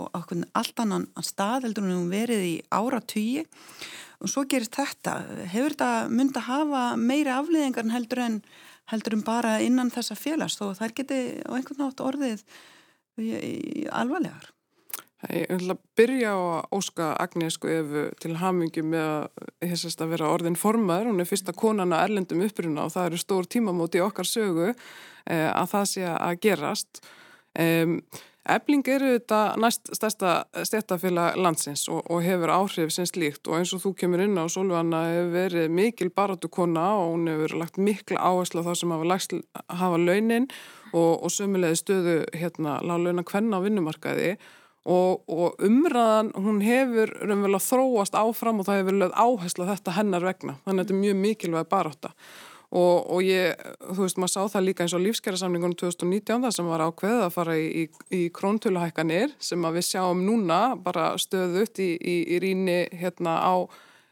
allt 0.58 0.80
annan 0.82 1.08
stað 1.22 1.68
heldur 1.68 1.90
hún 1.90 2.10
verið 2.12 2.46
í 2.46 2.56
ára 2.74 3.02
tugi 3.02 3.46
og 4.22 4.32
svo 4.32 4.46
gerist 4.50 4.78
þetta. 4.78 5.20
Hefur 5.46 5.76
þetta 5.76 5.92
myndið 6.10 6.42
að 6.42 6.50
hafa 6.50 6.84
meiri 6.98 7.34
afliðingar 7.34 7.94
heldur 7.94 8.24
en 8.26 8.42
heldur 8.92 9.18
en 9.18 9.26
bara 9.28 9.58
innan 9.62 9.94
þessa 9.94 10.18
félags? 10.18 10.58
Og 10.64 10.78
þær 10.80 10.96
geti 10.98 11.22
á 11.46 11.52
einhvern 11.54 11.84
nátt 11.84 12.02
orðið 12.02 12.46
alvarlegar 13.92 14.52
Ég 15.34 15.50
ætla 15.50 15.74
að 15.74 15.80
byrja 15.98 16.30
á 16.30 16.38
að 16.38 16.76
óska 16.78 17.06
Agnesku 17.18 17.70
Efu 17.74 18.04
til 18.22 18.36
hamingi 18.38 18.84
með 18.86 19.08
að, 19.66 19.86
að 19.90 20.12
vera 20.14 20.30
orðin 20.30 20.60
formaður. 20.60 21.10
Hún 21.10 21.24
er 21.24 21.30
fyrsta 21.30 21.56
konana 21.58 22.04
erlendum 22.06 22.44
uppruna 22.46 22.86
og 22.86 22.94
það 22.94 23.10
eru 23.10 23.22
stór 23.24 23.50
tímamóti 23.50 24.04
okkar 24.04 24.30
sögu 24.30 24.68
eh, 24.70 25.50
að 25.50 25.72
það 25.74 25.88
sé 25.94 26.06
að 26.14 26.42
gerast. 26.46 27.02
Ebling 28.48 28.86
eru 28.88 29.10
þetta 29.18 29.40
næst 29.60 29.90
stærsta 29.98 30.34
stjættafélag 30.70 31.36
landsins 31.42 31.88
og, 31.92 32.06
og 32.08 32.22
hefur 32.24 32.54
áhrif 32.54 32.94
sem 32.96 33.08
slíkt 33.10 33.50
og 33.50 33.58
eins 33.58 33.74
og 33.76 33.82
þú 33.84 33.92
kemur 34.00 34.24
inn 34.24 34.38
á 34.40 34.48
Solvanna 34.48 35.02
hefur 35.10 35.34
verið 35.34 35.74
mikil 35.76 36.12
baratukonna 36.16 36.86
og 37.02 37.16
hún 37.16 37.28
hefur 37.28 37.58
lagt 37.60 37.82
mikla 37.82 38.22
áherslu 38.22 38.64
á 38.64 38.68
það 38.70 38.80
sem 38.80 38.94
hafa, 38.96 39.10
lagst, 39.12 39.36
hafa 39.68 40.00
launin 40.00 40.48
og, 40.94 41.26
og 41.26 41.34
sömulegi 41.34 41.82
stöðu 41.82 42.16
hérna 42.38 42.78
lág 42.88 43.04
launa 43.04 43.26
hvenna 43.28 43.60
á 43.60 43.66
vinnumarkaði 43.66 44.32
og, 44.38 44.48
og 44.88 45.64
umræðan 45.68 46.34
hún 46.40 46.62
hefur 46.64 47.12
raunverulega 47.20 47.64
þróast 47.66 48.16
áfram 48.16 48.62
og 48.62 48.70
það 48.70 48.82
hefur 48.82 49.00
lögð 49.02 49.18
áherslu 49.24 49.68
þetta 49.68 49.96
hennar 49.98 50.28
vegna. 50.28 50.60
Þannig 50.64 50.78
að 50.80 50.86
þetta 50.86 50.96
er 50.96 51.02
mjög 51.02 51.18
mikilvæg 51.24 51.74
baróta 51.74 52.14
og, 52.68 53.08
og 53.08 53.24
ég, 53.24 53.56
þú 53.96 54.04
veist, 54.04 54.20
maður 54.20 54.34
sá 54.34 54.54
það 54.58 54.66
líka 54.68 54.84
eins 54.84 54.96
og 54.98 55.04
lífskjærasamlingunum 55.06 55.78
2019 55.80 56.44
það 56.44 56.56
sem 56.58 56.72
var 56.72 56.84
ákveð 56.84 57.22
að 57.24 57.36
fara 57.36 57.58
í, 57.60 57.68
í, 57.68 57.84
í 58.12 58.22
króntöluhækkanir 58.36 59.36
sem 59.40 59.68
að 59.68 59.80
við 59.80 59.88
sjáum 59.88 60.24
núna 60.28 60.62
bara 60.84 61.14
stöðut 61.22 61.80
í, 61.80 61.94
í 61.96 62.40
ríni 62.44 62.82
hérna 62.92 63.38
á 63.40 63.56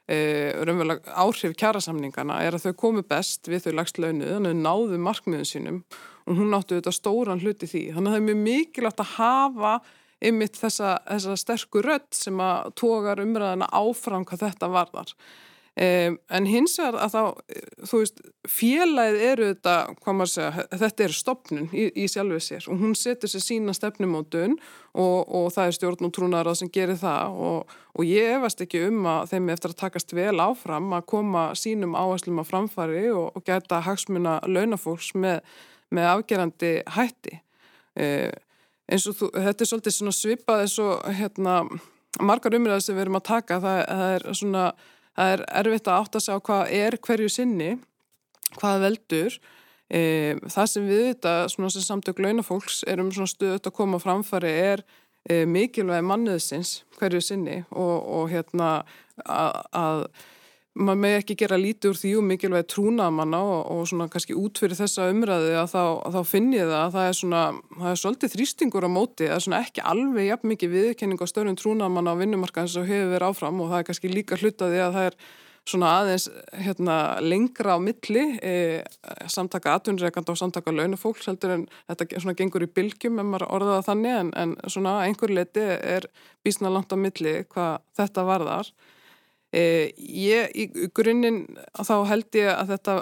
e, 0.08 0.18
raunverulega 0.62 1.18
áhrif 1.20 1.58
kjærasamlingana 1.60 2.40
er 2.46 2.56
að 2.56 2.70
þau 2.70 2.80
komu 2.86 3.04
best 3.04 3.52
við 3.52 3.68
þau 3.68 3.76
lagst 3.82 4.00
launu 4.00 4.24
þannig 4.24 4.54
að 4.54 4.56
þau 4.56 4.64
náðu 4.70 5.02
markmiðun 5.10 5.52
sínum 5.52 5.84
og 6.26 6.40
hún 6.40 6.56
áttu 6.58 6.80
þetta 6.80 6.96
stóran 6.96 7.44
hluti 7.44 7.68
því. 7.70 7.84
Þannig 7.94 8.08
að 8.08 8.16
það 8.16 8.22
er 8.22 8.28
mjög 8.30 8.42
mikilvægt 8.48 9.04
að 9.04 9.14
hafa 9.20 9.74
ymitt 10.30 10.60
þessa, 10.60 10.98
þessa 11.08 11.40
sterkur 11.40 11.90
rött 11.90 12.14
sem 12.16 12.40
að 12.42 12.72
tógar 12.80 13.22
umræðina 13.24 13.70
áfram 13.76 14.26
hvað 14.28 14.48
þetta 14.48 14.72
varðar. 14.74 15.16
Um, 15.76 16.14
en 16.32 16.46
hins 16.48 16.78
vegar 16.80 16.96
að 17.04 17.12
þá, 17.12 17.56
þú 17.90 17.98
veist, 18.00 18.20
félagið 18.48 19.24
eru 19.28 19.48
þetta, 19.50 19.74
hvað 20.06 20.16
maður 20.16 20.30
segja, 20.32 20.64
þetta 20.72 21.04
er 21.04 21.16
stopnun 21.18 21.66
í, 21.76 21.88
í 22.00 22.06
sjálfið 22.14 22.44
sér 22.46 22.68
og 22.72 22.80
hún 22.80 22.94
setur 22.96 23.28
sér 23.34 23.44
sína 23.44 23.76
stefnumótun 23.76 24.56
og, 24.96 25.18
og 25.28 25.50
það 25.52 25.68
er 25.68 25.76
stjórn 25.76 26.08
og 26.08 26.14
trúnarað 26.16 26.62
sem 26.62 26.72
gerir 26.72 26.96
það 27.02 27.36
og, 27.50 27.76
og 27.92 28.08
ég 28.08 28.38
efast 28.38 28.64
ekki 28.64 28.86
um 28.88 29.04
að 29.18 29.34
þeim 29.34 29.52
eftir 29.52 29.74
að 29.74 29.82
takast 29.82 30.16
vel 30.16 30.38
áfram 30.46 30.96
að 30.96 31.10
koma 31.12 31.44
sínum 31.60 32.00
áherslum 32.00 32.40
að 32.40 32.54
framfari 32.54 33.04
og, 33.12 33.36
og 33.36 33.44
geta 33.44 33.84
hagsmuna 33.84 34.38
launafólks 34.48 35.12
með, 35.20 35.44
með 35.92 36.12
afgerandi 36.14 36.74
hætti. 36.96 37.42
Um, 38.00 38.32
eins 38.92 39.08
og 39.10 39.18
þú, 39.20 39.30
þetta 39.34 39.64
er 39.66 39.72
svolítið 39.72 40.12
svipað 40.16 40.66
eins 40.66 40.76
og 40.84 41.08
hérna, 41.20 41.56
margar 42.22 42.58
umræðar 42.58 42.84
sem 42.86 42.96
við 42.98 43.08
erum 43.08 43.20
að 43.20 43.28
taka, 43.32 43.60
það, 43.64 43.80
það 43.90 44.14
er 44.18 44.28
svona 44.42 44.66
það 45.16 45.34
er 45.34 45.44
erfitt 45.62 45.90
að 45.90 46.02
átta 46.02 46.22
sig 46.24 46.36
á 46.36 46.40
hvað 46.48 46.74
er 46.76 46.98
hverju 47.08 47.32
sinni, 47.32 47.72
hvað 48.60 48.84
veldur. 48.84 49.40
E, 49.86 50.02
það 50.50 50.70
sem 50.72 50.88
við 50.90 51.04
þetta, 51.12 51.34
svona 51.54 51.72
sem 51.74 51.86
samtök 51.86 52.22
launafólks 52.26 52.84
erum 52.90 53.12
stöðut 53.14 53.70
að 53.70 53.76
koma 53.78 54.00
framfari 54.02 54.52
er 54.52 54.82
e, 55.30 55.44
mikilvæg 55.46 56.02
manniðsins 56.10 56.80
hverju 56.98 57.22
sinni 57.22 57.60
og, 57.70 58.00
og 58.02 58.32
hérna 58.34 58.80
að 59.26 60.08
maður 60.76 61.00
með 61.06 61.14
ekki 61.22 61.38
gera 61.40 61.60
lítið 61.60 61.92
úr 61.92 62.00
því 62.00 62.12
og 62.20 62.26
mikilvæg 62.30 62.66
trúnamanna 62.72 63.40
og, 63.40 63.60
og 63.72 63.86
svona 63.88 64.10
kannski 64.12 64.36
út 64.36 64.60
fyrir 64.60 64.76
þessa 64.76 65.08
umræði 65.12 65.54
að 65.56 65.70
þá, 65.72 65.84
að 66.10 66.18
þá 66.18 66.32
finn 66.34 66.50
ég 66.56 66.68
það 66.68 66.82
að 66.82 66.98
það 66.98 67.08
er 67.08 67.18
svona, 67.20 67.44
það 67.78 67.92
er 67.92 68.02
svolítið 68.02 68.36
þrýstingur 68.36 68.88
á 68.88 68.90
móti, 68.92 69.30
það 69.30 69.38
er 69.38 69.46
svona 69.46 69.62
ekki 69.64 69.86
alveg 69.94 70.28
jafn 70.28 70.52
mikið 70.52 70.76
viðkenning 70.76 71.24
á 71.24 71.32
stöðnum 71.32 71.58
trúnamanna 71.62 72.16
á 72.16 72.20
vinnumarkaðin 72.20 72.74
sem 72.76 72.88
hefur 72.90 73.16
verið 73.16 73.32
áfram 73.32 73.64
og 73.64 73.72
það 73.72 73.82
er 73.82 73.90
kannski 73.90 74.12
líka 74.12 74.40
hlutaði 74.42 74.82
að 74.84 74.98
það 74.98 75.10
er 75.12 75.20
svona 75.66 75.92
aðeins 76.00 76.28
hérna, 76.62 76.96
lengra 77.26 77.78
á 77.78 77.80
milli 77.82 78.26
e, 78.38 78.84
samtaka 79.32 79.80
atvinnreikanda 79.80 80.36
og 80.36 80.38
samtaka 80.38 80.74
launafólks 80.76 81.26
heldur 81.32 81.56
en 81.56 81.64
þetta 81.88 82.20
svona 82.20 82.36
gengur 82.38 82.66
í 82.66 82.70
bylgjum 82.70 83.18
en 83.22 83.32
maður 83.32 83.48
orðaða 83.58 83.88
þannig 83.88 84.20
en, 84.20 84.34
en 84.44 84.54
svona 84.70 85.00
einhver 85.08 85.34
leti 85.34 85.64
er 85.64 86.06
bísna 86.46 86.70
langt 86.70 86.94
á 86.94 86.98
milli 87.00 87.40
hvað 87.50 87.80
þetta 87.98 88.28
varðar 88.28 88.70
ég, 89.56 90.50
í 90.52 90.88
grunninn 90.96 91.46
þá 91.78 91.94
held 92.10 92.36
ég 92.36 92.50
að 92.52 92.72
þetta 92.74 92.96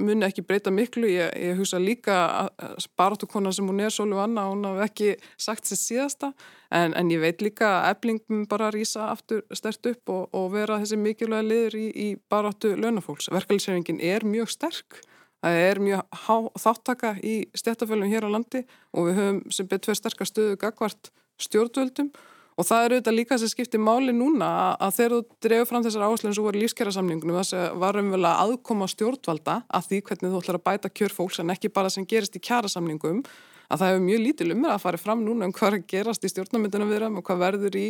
muni 0.00 0.24
ekki 0.24 0.44
breyta 0.46 0.72
miklu, 0.72 1.08
ég, 1.10 1.34
ég 1.36 1.58
hugsa 1.58 1.80
líka 1.82 2.16
að 2.46 2.86
barátukona 2.96 3.52
sem 3.52 3.68
hún 3.68 3.82
er 3.84 3.92
Sólu 3.92 4.20
Anna, 4.22 4.46
hún 4.48 4.64
hafði 4.64 4.86
ekki 4.86 5.10
sagt 5.36 5.68
sér 5.68 5.80
síðasta, 5.82 6.30
en, 6.72 6.94
en 6.96 7.12
ég 7.12 7.20
veit 7.20 7.44
líka 7.44 7.68
að 7.80 7.90
eflingum 7.90 8.46
bara 8.48 8.70
rýsa 8.72 9.10
aftur 9.12 9.44
stert 9.52 9.90
upp 9.90 10.14
og, 10.14 10.24
og 10.32 10.48
vera 10.54 10.80
þessi 10.80 11.00
mikilvæga 11.02 11.48
liður 11.50 11.78
í, 11.80 11.84
í 11.92 12.08
barátu 12.30 12.72
launafólks. 12.78 13.28
Verkefliðsefingin 13.34 14.00
er 14.00 14.24
mjög 14.24 14.54
sterk, 14.54 15.02
það 15.44 15.60
er 15.66 15.82
mjög 15.84 16.18
há, 16.24 16.34
þáttaka 16.64 17.14
í 17.20 17.36
stjættafölum 17.52 18.08
hér 18.08 18.26
á 18.26 18.34
landi 18.38 18.64
og 18.96 19.10
við 19.10 19.20
höfum 19.20 19.44
sem 19.52 19.68
betur 19.68 19.98
stöðu 19.98 20.56
gagvart 20.56 21.12
stjórnvöldum. 21.38 22.10
Og 22.14 22.36
það 22.66 22.84
eru 22.84 22.96
auðvitað 22.96 23.14
líka 23.14 23.36
sem 23.38 23.50
skiptir 23.52 23.82
máli 23.82 24.14
núna 24.14 24.48
að 24.82 24.94
þegar 24.96 25.12
þú 25.12 25.20
drefur 25.46 25.68
fram 25.70 25.84
þessar 25.84 26.06
áherslu 26.08 26.30
eins 26.30 26.40
og 26.40 26.48
voru 26.48 26.62
lífskjara 26.62 26.94
samningunum 26.96 27.38
þess 27.38 27.54
að 27.54 27.76
varum 27.84 28.08
vel 28.14 28.24
að 28.24 28.40
aðkoma 28.46 28.88
stjórnvalda 28.90 29.60
að 29.68 29.86
því 29.90 30.00
hvernig 30.08 30.32
þú 30.32 30.40
ætlar 30.42 30.58
að 30.58 30.64
bæta 30.66 30.90
kjör 30.90 31.14
fólks 31.14 31.38
en 31.38 31.54
ekki 31.54 31.70
bara 31.70 31.92
sem 31.94 32.08
gerist 32.08 32.34
í 32.34 32.42
kjara 32.42 32.70
samningum 32.72 33.22
að 33.68 33.82
það 33.82 33.92
hefur 33.92 34.04
mjög 34.06 34.24
lítil 34.24 34.48
umræð 34.54 34.74
að 34.74 34.82
fara 34.86 35.00
fram 35.02 35.22
núna 35.26 35.48
um 35.48 35.54
hvað 35.54 35.68
er 35.68 35.78
að 35.78 35.86
gerast 35.92 36.24
í 36.24 36.32
stjórnarmyndunum 36.32 36.90
viðram 36.92 37.20
og 37.20 37.28
hvað 37.28 37.44
verður 37.44 37.78
í 37.78 37.86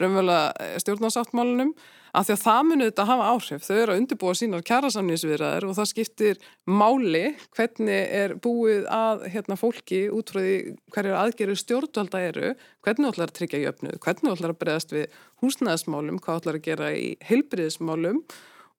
raunverulega 0.00 0.68
stjórnarsáttmálunum 0.82 1.72
að 2.10 2.26
því 2.26 2.34
að 2.34 2.42
það 2.42 2.60
munið 2.66 2.88
þetta 2.90 3.06
hafa 3.06 3.28
áhrif. 3.30 3.64
Þau 3.66 3.76
eru 3.76 3.94
að 3.94 4.00
undirbúa 4.00 4.34
sínar 4.34 4.64
kjærasamninsviðraðir 4.66 5.66
og 5.68 5.76
það 5.78 5.90
skiptir 5.92 6.40
máli 6.66 7.24
hvernig 7.54 8.14
er 8.20 8.34
búið 8.42 8.88
að 8.90 9.24
hérna, 9.30 9.58
fólki 9.60 10.02
út 10.10 10.32
frá 10.32 10.40
því 10.42 10.56
hverju 10.94 11.16
aðgerir 11.20 11.60
stjórnvalda 11.60 12.22
eru, 12.32 12.52
hvernig 12.82 13.12
ætlar 13.12 13.30
að 13.30 13.36
tryggja 13.38 13.62
jöfnuð, 13.64 13.98
hvernig 14.02 14.34
ætlar 14.34 14.54
að 14.54 14.62
bregðast 14.64 14.94
við 14.96 15.20
húsnæðismálum, 15.44 16.22
hvað 16.24 16.42
ætlar 16.42 16.58
að 16.58 16.66
gera 16.66 16.90
í 16.96 17.12
heilbriðismálum 17.28 18.24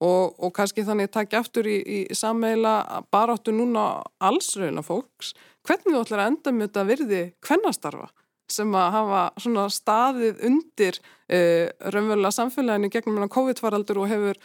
og, 0.02 0.36
og 0.42 0.52
kannski 0.58 0.86
þannig 0.86 1.12
takja 1.14 1.42
aftur 1.44 1.70
í, 1.70 1.78
í 1.80 2.00
sammeila 2.18 3.04
baráttu 3.14 3.54
núna 3.56 4.02
allsrauna 4.20 4.84
fólks, 4.86 5.36
hvernig 5.68 5.96
þú 5.96 6.02
ætlar 6.04 6.24
að 6.24 6.32
enda 6.32 6.56
með 6.56 6.68
þetta 6.68 6.88
virði 6.90 7.22
hvernastarfa 7.48 8.10
sem 8.52 8.74
að 8.76 8.90
hafa 8.98 9.22
svona 9.40 9.68
staðið 9.72 10.42
undir 10.48 10.98
uh, 11.00 11.68
raunverulega 11.94 12.36
samfélaginu 12.36 12.92
gegnum 12.92 13.30
COVID-faraldur 13.32 14.02
og 14.04 14.12
hefur 14.12 14.42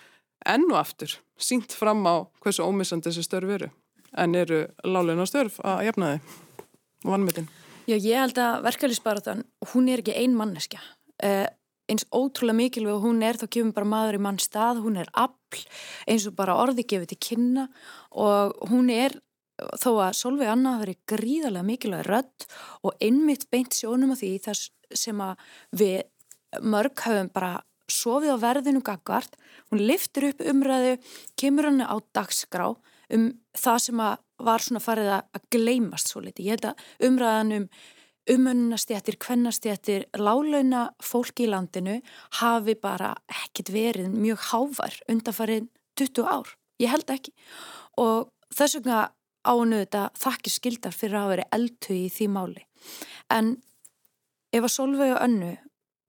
ennu 0.46 0.76
aftur 0.78 1.16
sínt 1.36 1.74
fram 1.74 2.04
á 2.06 2.22
hversu 2.44 2.64
ómissandi 2.64 3.10
þessi 3.10 3.26
störf 3.26 3.52
eru 3.58 3.70
en 4.16 4.34
eru 4.38 4.64
láleina 4.86 5.26
störf 5.28 5.58
að 5.64 5.86
jafna 5.90 6.14
þið 6.14 6.34
og 7.06 7.12
vannmyndin. 7.12 7.48
Já, 7.86 7.94
ég 7.94 8.18
held 8.18 8.38
að 8.42 8.64
verkefliðsbaratan, 8.66 9.44
hún 9.72 9.90
er 9.92 10.02
ekki 10.02 10.16
ein 10.18 10.34
manneskja. 10.34 10.80
Uh, 11.22 11.46
eins 11.86 12.06
ótrúlega 12.10 12.58
mikilvæg 12.58 12.96
og 12.96 13.04
hún 13.04 13.22
er, 13.22 13.38
þá 13.38 13.46
kemur 13.52 13.76
bara 13.76 13.90
maður 13.90 14.18
í 14.18 14.22
mann 14.26 14.40
stað, 14.42 14.80
hún 14.82 14.98
er 14.98 15.10
afl, 15.14 15.60
eins 16.10 16.26
og 16.26 16.34
bara 16.38 16.56
orði 16.58 16.86
gefið 16.88 17.12
til 17.12 17.20
kynna 17.28 17.68
og 18.10 18.56
hún 18.72 18.90
er 18.90 19.14
þó 19.57 19.90
að 20.04 20.16
Solveig 20.18 20.50
Anna 20.52 20.74
hafi 20.74 20.84
verið 20.84 20.98
gríðarlega 21.12 21.68
mikilvæg 21.70 22.04
rödd 22.11 22.46
og 22.82 23.00
einmitt 23.00 23.46
beint 23.52 23.76
sjónum 23.76 24.12
af 24.12 24.20
því 24.20 24.32
þess 24.44 24.70
sem 24.96 25.22
að 25.22 25.40
við 25.76 26.61
mörg 26.62 27.02
hafum 27.07 27.32
bara 27.34 27.54
sofið 27.90 28.34
á 28.34 28.38
verðinu 28.42 28.82
gagvart, 28.84 29.36
hún 29.70 29.84
liftur 29.86 30.30
upp 30.32 30.42
umræðu, 30.42 30.96
kemur 31.38 31.68
hann 31.70 31.84
á 31.86 31.96
dagskrá 32.16 32.72
um 33.14 33.28
það 33.57 33.82
sem 33.84 34.00
að 34.02 34.16
var 34.46 34.64
svona 34.64 34.82
farið 34.82 35.12
að 35.16 35.44
gleymast 35.54 36.11
svo 36.11 36.20
liti. 36.20 36.44
Ég 36.44 36.57
held 36.57 36.66
að 36.72 37.07
umræðan 37.09 37.54
um 37.57 37.68
umönnastjættir, 38.26 39.16
kvennastjættir, 39.22 40.09
lálauna 40.18 40.88
fólki 41.02 41.46
í 41.46 41.50
landinu 41.52 42.00
hafi 42.40 42.74
bara 42.82 43.12
ekkit 43.30 43.70
verið 43.70 44.11
mjög 44.11 44.48
hávar 44.50 44.96
undanfarið 45.07 45.68
20 45.96 46.26
ár. 46.26 46.50
Ég 46.82 46.90
held 46.90 47.12
ekki. 47.14 47.32
Og 48.02 48.26
þess 48.50 48.80
vegna 48.80 49.04
ánu 49.47 49.82
þetta 49.84 50.09
þakkir 50.18 50.55
skildar 50.55 50.97
fyrir 50.97 51.20
að 51.20 51.30
vera 51.34 51.49
eldtögi 51.57 52.07
í 52.07 52.12
því 52.12 52.28
máli. 52.34 52.66
En 53.32 53.57
ef 54.53 54.66
að 54.66 54.74
Solveig 54.74 55.14
og 55.14 55.22
önnu 55.22 55.53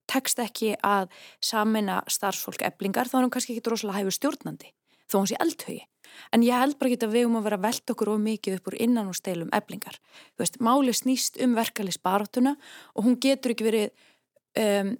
tekst 0.07 0.39
ekki 0.39 0.73
að 0.85 1.11
samina 1.43 2.01
starfsfólk 2.07 2.63
eblingar 2.63 3.09
þá 3.09 3.19
er 3.19 3.25
hún 3.25 3.33
kannski 3.35 3.55
ekki 3.55 3.65
droslega 3.67 3.99
hægur 3.99 4.15
stjórnandi 4.15 4.71
þó 5.07 5.21
hún 5.21 5.29
sé 5.29 5.39
eldtögi. 5.43 5.85
En 6.33 6.43
ég 6.43 6.55
held 6.55 6.77
bara 6.79 6.91
ekki 6.91 7.05
að 7.05 7.15
við 7.15 7.27
um 7.27 7.38
að 7.39 7.47
vera 7.47 7.59
veld 7.63 7.93
okkur 7.93 8.11
of 8.13 8.21
mikið 8.23 8.57
upp 8.57 8.69
úr 8.71 8.77
innan 8.83 9.11
og 9.11 9.17
steilum 9.17 9.51
eblingar. 9.55 9.99
Þú 10.35 10.43
veist, 10.43 10.59
máli 10.63 10.95
snýst 10.95 11.39
um 11.43 11.55
verkeflis 11.57 11.99
barátuna 12.03 12.55
og 12.95 13.07
hún 13.07 13.19
getur 13.23 13.53
ekki 13.53 13.67
verið, 13.67 13.91
um, 14.59 14.93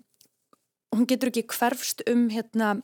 hún 0.96 1.10
getur 1.10 1.32
ekki 1.32 1.48
hverfst 1.52 2.06
um 2.12 2.28
hérna 2.32 2.76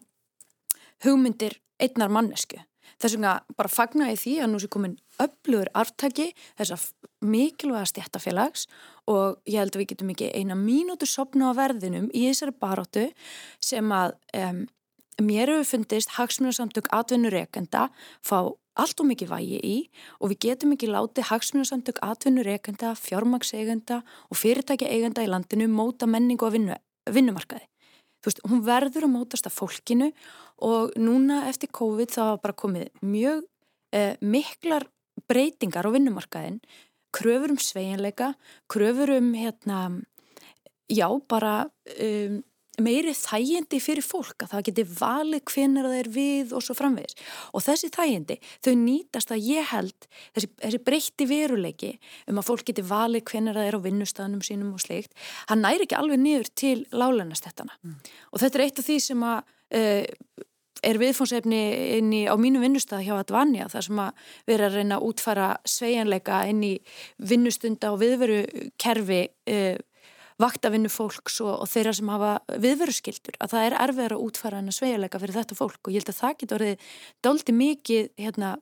hugmyndir 1.03 1.59
einnar 1.79 2.11
mannesku. 2.11 2.59
Þess 3.01 3.17
vegna 3.17 3.33
bara 3.57 3.71
fagna 3.71 4.11
ég 4.11 4.21
því 4.21 4.35
að 4.43 4.51
nú 4.51 4.61
sé 4.61 4.69
komin 4.71 4.97
öflugur 5.23 5.71
aftaki 5.77 6.31
þess 6.59 6.75
að 6.75 6.85
mikilvæga 7.23 7.89
stjættafélags 7.91 8.67
og 9.11 9.39
ég 9.49 9.61
held 9.61 9.75
að 9.75 9.83
við 9.83 9.91
getum 9.93 10.13
ekki 10.13 10.31
eina 10.35 10.57
mínútu 10.59 11.07
sopna 11.09 11.51
á 11.51 11.57
verðinum 11.57 12.09
í 12.11 12.25
þessari 12.29 12.55
baróttu 12.59 13.05
sem 13.63 13.93
að 13.95 14.17
um, 14.39 14.65
mér 15.21 15.51
hefur 15.53 15.69
fundist 15.75 16.15
hagsmunarsamtök 16.17 16.89
atvinnureikenda 16.95 17.89
fá 18.25 18.53
allt 18.79 19.03
og 19.03 19.09
mikið 19.11 19.29
vægi 19.29 19.59
í 19.61 19.75
og 20.19 20.33
við 20.33 20.39
getum 20.47 20.73
ekki 20.75 20.89
látið 20.89 21.29
hagsmunarsamtök 21.29 22.01
atvinnureikenda, 22.05 22.95
fjármagsegenda 22.97 24.01
og 24.29 24.39
fyrirtækja 24.39 24.89
eigenda 24.89 25.25
í 25.25 25.29
landinu 25.29 25.69
móta 25.69 26.09
menningu 26.09 26.47
og 26.47 26.55
vinnu, 26.57 26.79
vinnumarkaði. 27.05 27.67
Þú 28.23 28.31
veist, 28.31 28.41
hún 28.47 28.63
verður 28.63 29.07
að 29.09 29.13
mótast 29.17 29.49
af 29.49 29.57
fólkinu 29.57 30.13
og 30.63 30.93
núna 30.95 31.43
eftir 31.49 31.71
COVID 31.75 32.13
þá 32.13 32.21
var 32.23 32.39
bara 32.45 32.59
komið 32.63 33.03
mjög 33.03 33.43
eh, 33.91 34.15
miklar 34.23 34.87
breytingar 35.27 35.85
á 35.85 35.91
vinnumarkaðin, 35.91 36.61
kröfur 37.13 37.53
um 37.53 37.59
sveiginleika, 37.59 38.33
kröfur 38.71 39.11
um 39.17 39.33
hérna, 39.35 39.81
já 40.89 41.07
bara 41.29 41.67
um, 41.99 42.39
meiri 42.81 43.13
þægindi 43.13 43.77
fyrir 43.83 44.05
fólk 44.05 44.45
að 44.45 44.53
það 44.53 44.63
geti 44.69 44.85
valið 44.97 45.43
hvenar 45.51 45.87
það 45.89 45.97
er 45.99 46.09
við 46.15 46.53
og 46.57 46.63
svo 46.65 46.75
framvegis 46.77 47.17
og 47.53 47.65
þessi 47.65 47.89
þægindi 47.93 48.39
þau 48.65 48.73
nýtast 48.81 49.33
að 49.33 49.45
ég 49.45 49.67
held 49.69 50.07
þessi, 50.33 50.49
þessi 50.63 50.79
breytti 50.87 51.27
veruleiki 51.29 51.91
um 52.31 52.41
að 52.41 52.47
fólk 52.49 52.65
geti 52.71 52.85
valið 52.87 53.27
hvenar 53.29 53.59
það 53.59 53.69
er 53.69 53.77
á 53.77 53.85
vinnustanum 53.85 54.41
sínum 54.45 54.73
og 54.73 54.81
slikt, 54.81 55.13
hann 55.51 55.61
næri 55.61 55.85
ekki 55.85 55.99
alveg 55.99 56.23
niður 56.23 56.49
til 56.57 56.79
lálennastettana 56.89 57.77
mm. 57.83 57.99
og 58.31 58.41
þetta 58.41 58.59
er 58.59 58.65
eitt 58.65 58.81
af 58.81 58.89
því 58.89 58.97
sem 59.05 59.29
að 59.29 59.37
uh, 59.77 60.43
er 60.83 60.99
viðfónsefni 60.99 61.61
inn 61.99 62.11
í 62.15 62.25
á 62.27 62.35
mínu 62.39 62.59
vinnustað 62.63 63.05
hjá 63.05 63.13
Advanja 63.19 63.69
þar 63.71 63.85
sem 63.85 64.03
að 64.03 64.27
vera 64.49 64.67
að 64.67 64.77
reyna 64.79 64.97
að 64.97 65.07
útfara 65.11 65.47
sveianleika 65.69 66.41
inn 66.49 66.65
í 66.65 66.73
vinnustunda 67.21 67.93
og 67.93 68.01
viðveru 68.01 68.41
kerfi 68.81 69.27
uh, 69.29 69.77
vaktavinnu 70.41 70.91
fólks 70.91 71.39
og, 71.43 71.53
og 71.63 71.69
þeirra 71.69 71.93
sem 71.97 72.11
hafa 72.13 72.33
viðveruskildur 72.63 73.39
að 73.39 73.55
það 73.55 73.65
er 73.67 73.75
erfiðar 73.85 74.15
að 74.17 74.23
útfæra 74.27 74.61
en 74.61 74.71
að 74.71 74.77
sveigalega 74.79 75.21
fyrir 75.21 75.37
þetta 75.39 75.57
fólk. 75.57 75.81
Og 75.83 75.93
ég 75.93 76.03
held 76.03 76.13
að 76.13 76.21
það 76.21 76.37
getur 76.41 76.59
orðið 76.59 76.87
doldi 77.25 77.57
mikið 77.57 78.09
hérna, 78.23 78.53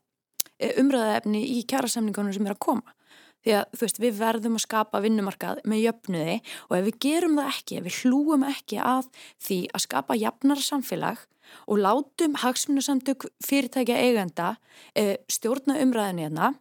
e, 0.57 0.73
umræðaefni 0.81 1.43
í 1.55 1.59
kjærasamningunum 1.71 2.35
sem 2.35 2.49
er 2.49 2.55
að 2.55 2.63
koma. 2.67 2.95
Því 3.41 3.53
að 3.57 3.63
þú 3.73 3.85
veist 3.87 4.01
við 4.03 4.17
verðum 4.19 4.57
að 4.59 4.65
skapa 4.67 5.01
vinnumarkað 5.01 5.61
með 5.65 5.83
jöfnuði 5.87 6.35
og 6.67 6.75
ef 6.77 6.87
við 6.87 6.97
gerum 7.07 7.37
það 7.39 7.53
ekki, 7.55 7.77
ef 7.79 7.87
við 7.87 7.99
hlúum 8.03 8.43
ekki 8.45 8.81
að 8.85 9.07
því 9.41 9.59
að 9.71 9.85
skapa 9.87 10.17
jafnara 10.21 10.65
samfélag 10.65 11.23
og 11.65 11.81
látum 11.81 12.37
hagsmunusamtök 12.37 13.25
fyrirtækja 13.43 13.97
eigenda 13.97 14.51
e, 14.93 15.17
stjórna 15.31 15.79
umræðinu 15.81 16.27
hérna 16.27 16.51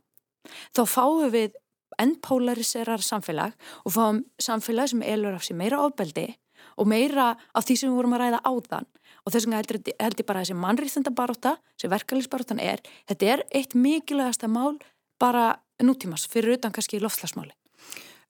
þá 0.77 0.83
fáum 0.89 1.29
við 1.33 1.59
enn 2.01 2.17
polariserar 2.25 3.03
samfélag 3.05 3.57
og 3.85 3.95
fáum 3.95 4.23
samfélag 4.41 4.93
sem 4.93 5.03
elur 5.03 5.37
af 5.37 5.45
sér 5.47 5.59
meira 5.61 5.83
ofbeldi 5.85 6.29
og 6.77 6.89
meira 6.89 7.35
af 7.55 7.67
því 7.67 7.77
sem 7.77 7.91
við 7.91 8.01
vorum 8.01 8.17
að 8.17 8.25
ræða 8.25 8.43
áðan 8.49 8.89
og 9.25 9.33
þess 9.33 9.47
vegna 9.47 9.61
held, 9.61 9.93
held 10.01 10.21
ég 10.23 10.29
bara 10.29 10.41
að 10.41 10.49
þessi 10.49 10.61
mannriðþendabaróta, 10.65 11.57
þessi 11.77 11.93
verkefliðsbarótan 11.95 12.63
er, 12.65 12.83
þetta 13.11 13.33
er 13.35 13.47
eitt 13.53 13.77
mikilvægasta 13.77 14.49
mál 14.49 14.79
bara 15.21 15.61
nútímas 15.83 16.27
fyrir 16.29 16.57
utan 16.57 16.73
kannski 16.73 17.01
loftslagsmáli. 17.01 17.53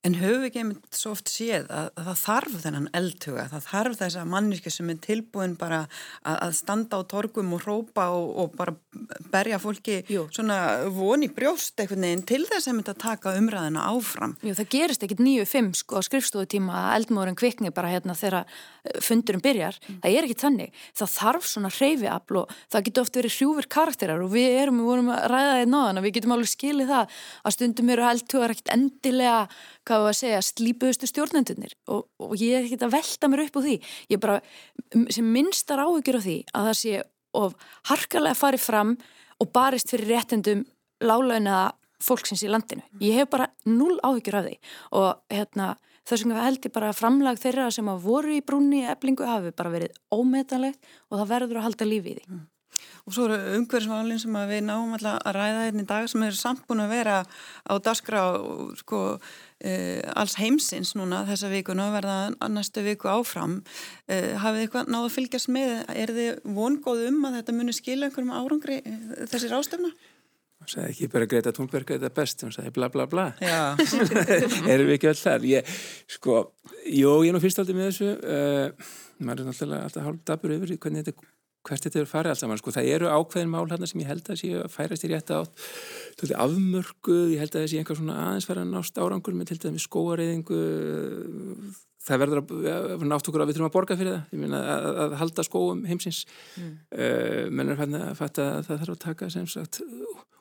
En 0.01 0.15
höfum 0.17 0.41
við 0.41 0.47
ekki 0.49 0.61
einmitt 0.63 0.97
svo 0.97 1.11
oft 1.13 1.29
séð 1.29 1.67
að, 1.69 1.91
að 2.01 2.07
það 2.07 2.21
þarf 2.23 2.55
þennan 2.63 2.87
eldhuga, 2.97 3.43
það 3.51 3.67
þarf 3.67 3.99
þessa 3.99 4.23
manniski 4.33 4.71
sem 4.73 4.93
er 4.95 5.01
tilbúin 5.05 5.57
bara 5.61 5.81
að, 5.85 6.37
að 6.47 6.55
standa 6.57 7.01
á 7.01 7.05
torgum 7.11 7.53
og 7.53 7.67
rópa 7.67 8.07
og, 8.17 8.31
og 8.41 8.55
bara 8.57 8.73
berja 9.29 9.59
fólki 9.61 9.99
Jú. 10.09 10.25
svona 10.33 10.57
voni 10.97 11.29
brjóst 11.29 11.77
eitthvað 11.77 12.01
neginn 12.07 12.25
til 12.33 12.41
þess 12.49 12.73
að 12.73 12.95
taka 12.97 13.35
umræðina 13.37 13.85
áfram. 13.93 14.39
Jú, 14.41 14.55
það 14.57 14.71
gerist 14.73 15.05
ekkit 15.05 15.21
nýju 15.21 15.45
fimm 15.51 15.71
sko 15.77 16.01
á 16.01 16.07
skrifstofutíma 16.09 16.81
að 16.81 16.97
eldmóðurinn 17.03 17.41
kvikni 17.43 17.75
bara 17.75 17.93
hérna 17.93 18.17
þegar 18.17 18.49
fundurum 19.05 19.43
byrjar. 19.45 19.77
Mm. 19.81 19.99
Það 20.03 20.17
er 20.17 20.27
ekki 20.27 20.39
þannig. 20.41 20.81
Það 20.97 21.13
þarf 21.15 21.49
svona 21.51 21.71
hreyfiafl 21.75 22.39
og 22.41 22.55
það 22.73 22.85
getur 22.89 23.05
oft 23.05 23.19
verið 23.21 23.37
hrjúfur 23.37 23.69
karakterar 23.77 24.25
og 24.25 24.33
við 24.35 24.57
erum, 24.63 24.81
við 24.81 24.91
vorum 24.91 25.13
að 25.15 25.25
ræða 25.35 25.53
það 25.53 25.63
í 25.63 25.69
náðan 25.75 26.01
og 26.01 26.07
við 26.07 26.17
getum 26.17 26.35
alveg 26.37 26.53
skilið 26.55 26.93
það 26.95 27.21
að 27.45 27.57
stundum 27.57 27.93
eru 27.95 28.09
eldhugar 28.11 28.55
ekkit 28.55 28.75
endilega 28.75 29.39
hvað 29.89 30.05
var 30.05 30.15
að 30.15 30.21
segja, 30.21 30.43
slípuðustu 30.45 31.11
stjórnendunir 31.11 31.77
og, 31.91 32.05
og 32.23 32.35
ég 32.41 32.57
er 32.57 32.67
ekkert 32.67 32.87
að 32.89 32.95
velta 32.97 33.31
mér 33.31 33.45
upp 33.47 33.59
úr 33.61 33.67
því 33.67 33.77
ég 34.13 34.23
bara, 34.23 34.39
sem 35.13 35.33
minnstar 35.35 35.83
áhyggjur 35.83 36.21
á 36.21 36.27
því 36.27 36.37
að 36.55 36.71
það 36.71 36.79
sé 36.81 37.03
of 37.41 37.55
harkalega 37.91 38.39
farið 38.39 38.65
fram 38.65 38.97
og 39.41 39.53
barist 39.55 39.91
fyrir 39.93 40.15
réttendum 40.15 40.65
lálauna 41.01 41.71
fólksins 42.01 42.43
í 42.45 42.51
landinu. 42.51 42.85
Ég 43.03 43.19
hef 43.21 43.31
bara 43.33 43.51
null 43.69 43.99
áhyggjur 44.05 44.39
af 44.41 44.47
því 44.49 44.57
og 44.97 45.23
hérna 45.33 45.75
þess 46.09 46.25
vegna 46.25 46.47
held 46.47 46.65
ég 46.65 46.77
bara 46.77 46.93
að 46.93 47.01
framlag 47.01 47.43
þeirra 47.43 47.67
sem 47.75 47.91
að 47.91 48.07
voru 48.07 48.37
í 48.37 48.45
brúni 48.45 48.85
eblingu 48.89 49.29
hafi 49.29 49.53
bara 49.57 49.75
verið 49.75 50.01
ómetanlegt 50.15 50.81
og 51.11 51.21
það 51.21 51.31
verður 51.35 51.61
að 51.61 51.69
halda 51.69 51.91
lífi 51.91 52.15
í 52.15 52.19
því. 52.21 52.31
Mm. 52.31 52.49
Og 53.05 53.15
svo 53.15 53.27
eru 53.27 53.57
umhverfismálinn 53.59 54.21
sem 54.21 54.37
við 54.49 54.63
náum 54.67 54.95
alltaf 54.97 55.19
að 55.27 55.37
ræða 55.37 55.65
einn 55.69 55.83
í 55.83 55.87
dag 55.89 56.09
sem 56.11 56.23
eru 56.25 56.39
samt 56.39 56.63
búin 56.69 56.83
að 56.85 56.93
vera 56.95 57.17
á 57.67 57.75
daskra 57.83 58.23
sko, 58.79 59.01
e, 59.59 59.73
alls 60.15 60.37
heimsins 60.41 60.95
núna 60.99 61.23
þessa 61.29 61.51
vikuna 61.53 61.89
og 61.89 61.97
verða 61.99 62.51
næstu 62.53 62.85
viku 62.87 63.11
áfram. 63.13 63.59
E, 64.07 64.37
hafið 64.41 64.69
þið 64.69 64.93
náðu 64.95 65.11
að 65.11 65.17
fylgjast 65.17 65.53
með? 65.53 65.75
Er 65.97 66.15
þið 66.17 66.41
vongóð 66.61 67.05
um 67.11 67.21
að 67.29 67.41
þetta 67.41 67.59
muni 67.59 67.77
skilja 67.77 68.09
einhverjum 68.09 68.37
árangri 68.37 68.81
e, 68.81 68.97
þessir 69.27 69.57
ástöfna? 69.59 69.93
Sagði 70.71 70.93
ekki 70.93 71.11
bara 71.11 71.27
Greta 71.31 71.53
Thunberg 71.57 71.91
er 71.91 72.03
það 72.05 72.15
best, 72.21 72.45
hún 72.47 72.55
sagði 72.55 72.75
bla 72.77 72.91
bla 72.95 73.09
bla. 73.11 73.27
Erum 74.73 74.87
við 74.87 74.95
ekki 74.97 75.11
alltaf 75.11 75.27
þar? 75.27 75.49
Ég, 75.51 75.75
sko, 76.17 76.39
jú, 76.87 77.17
ég 77.25 77.33
er 77.33 77.37
nú 77.37 77.43
fyrst 77.43 77.63
aldrei 77.63 77.77
með 77.79 77.91
þessu. 77.91 78.15
Uh, 78.23 78.95
maður 79.21 79.45
er 79.45 79.51
náttúrulega 79.51 79.91
alltaf 79.91 80.07
hálf 80.07 80.25
dabur 80.31 80.57
yfir 80.57 80.77
hvernig 80.79 81.05
þetta 81.05 81.31
hvert 81.69 81.85
þetta 81.85 82.01
eru 82.01 82.09
farið 82.09 82.33
alls 82.33 82.41
saman, 82.41 82.61
sko, 82.61 82.73
það 82.73 82.87
eru 82.95 83.11
ákveðin 83.13 83.51
mál 83.53 83.67
hérna 83.69 83.89
sem 83.89 84.01
ég 84.01 84.09
held 84.09 84.31
að 84.33 84.39
sé 84.41 84.51
að 84.57 84.71
færast 84.73 85.05
í 85.05 85.11
rétt 85.11 85.33
átt 85.37 85.65
þetta 86.17 86.31
er 86.31 86.41
afmörkuð, 86.47 87.27
ég 87.35 87.43
held 87.43 87.53
að 87.53 87.61
það 87.61 87.71
sé 87.73 87.81
einhver 87.83 87.99
svona 87.99 88.17
aðeins 88.25 88.49
fara 88.49 88.65
að 88.65 88.73
nást 88.73 89.01
árangur 89.01 89.37
með 89.37 89.51
til 89.51 89.59
dæmis 89.67 89.85
skóareyðingu 89.85 90.61
það 92.01 92.23
verður 92.25 92.43
að 92.43 93.07
nátt 93.07 93.31
okkur 93.31 93.45
að 93.45 93.51
við 93.51 93.59
þurfum 93.59 93.71
að 93.71 93.77
borga 93.77 93.97
fyrir 94.01 94.17
það, 94.17 94.43
meina 94.43 94.61
að, 94.75 94.91
að, 95.05 95.17
halda 95.21 95.47
skóum 95.47 95.87
heimsins. 95.89 96.21
Mm. 96.57 96.77
uh, 96.97 97.47
menn 97.53 97.73
er 97.73 97.83
að 97.87 98.13
fatta 98.19 98.51
að 98.59 98.69
það 98.69 98.85
þarf 98.85 98.95
að 98.95 99.03
taka 99.07 99.31
sem 99.33 99.49
sagt 99.51 99.83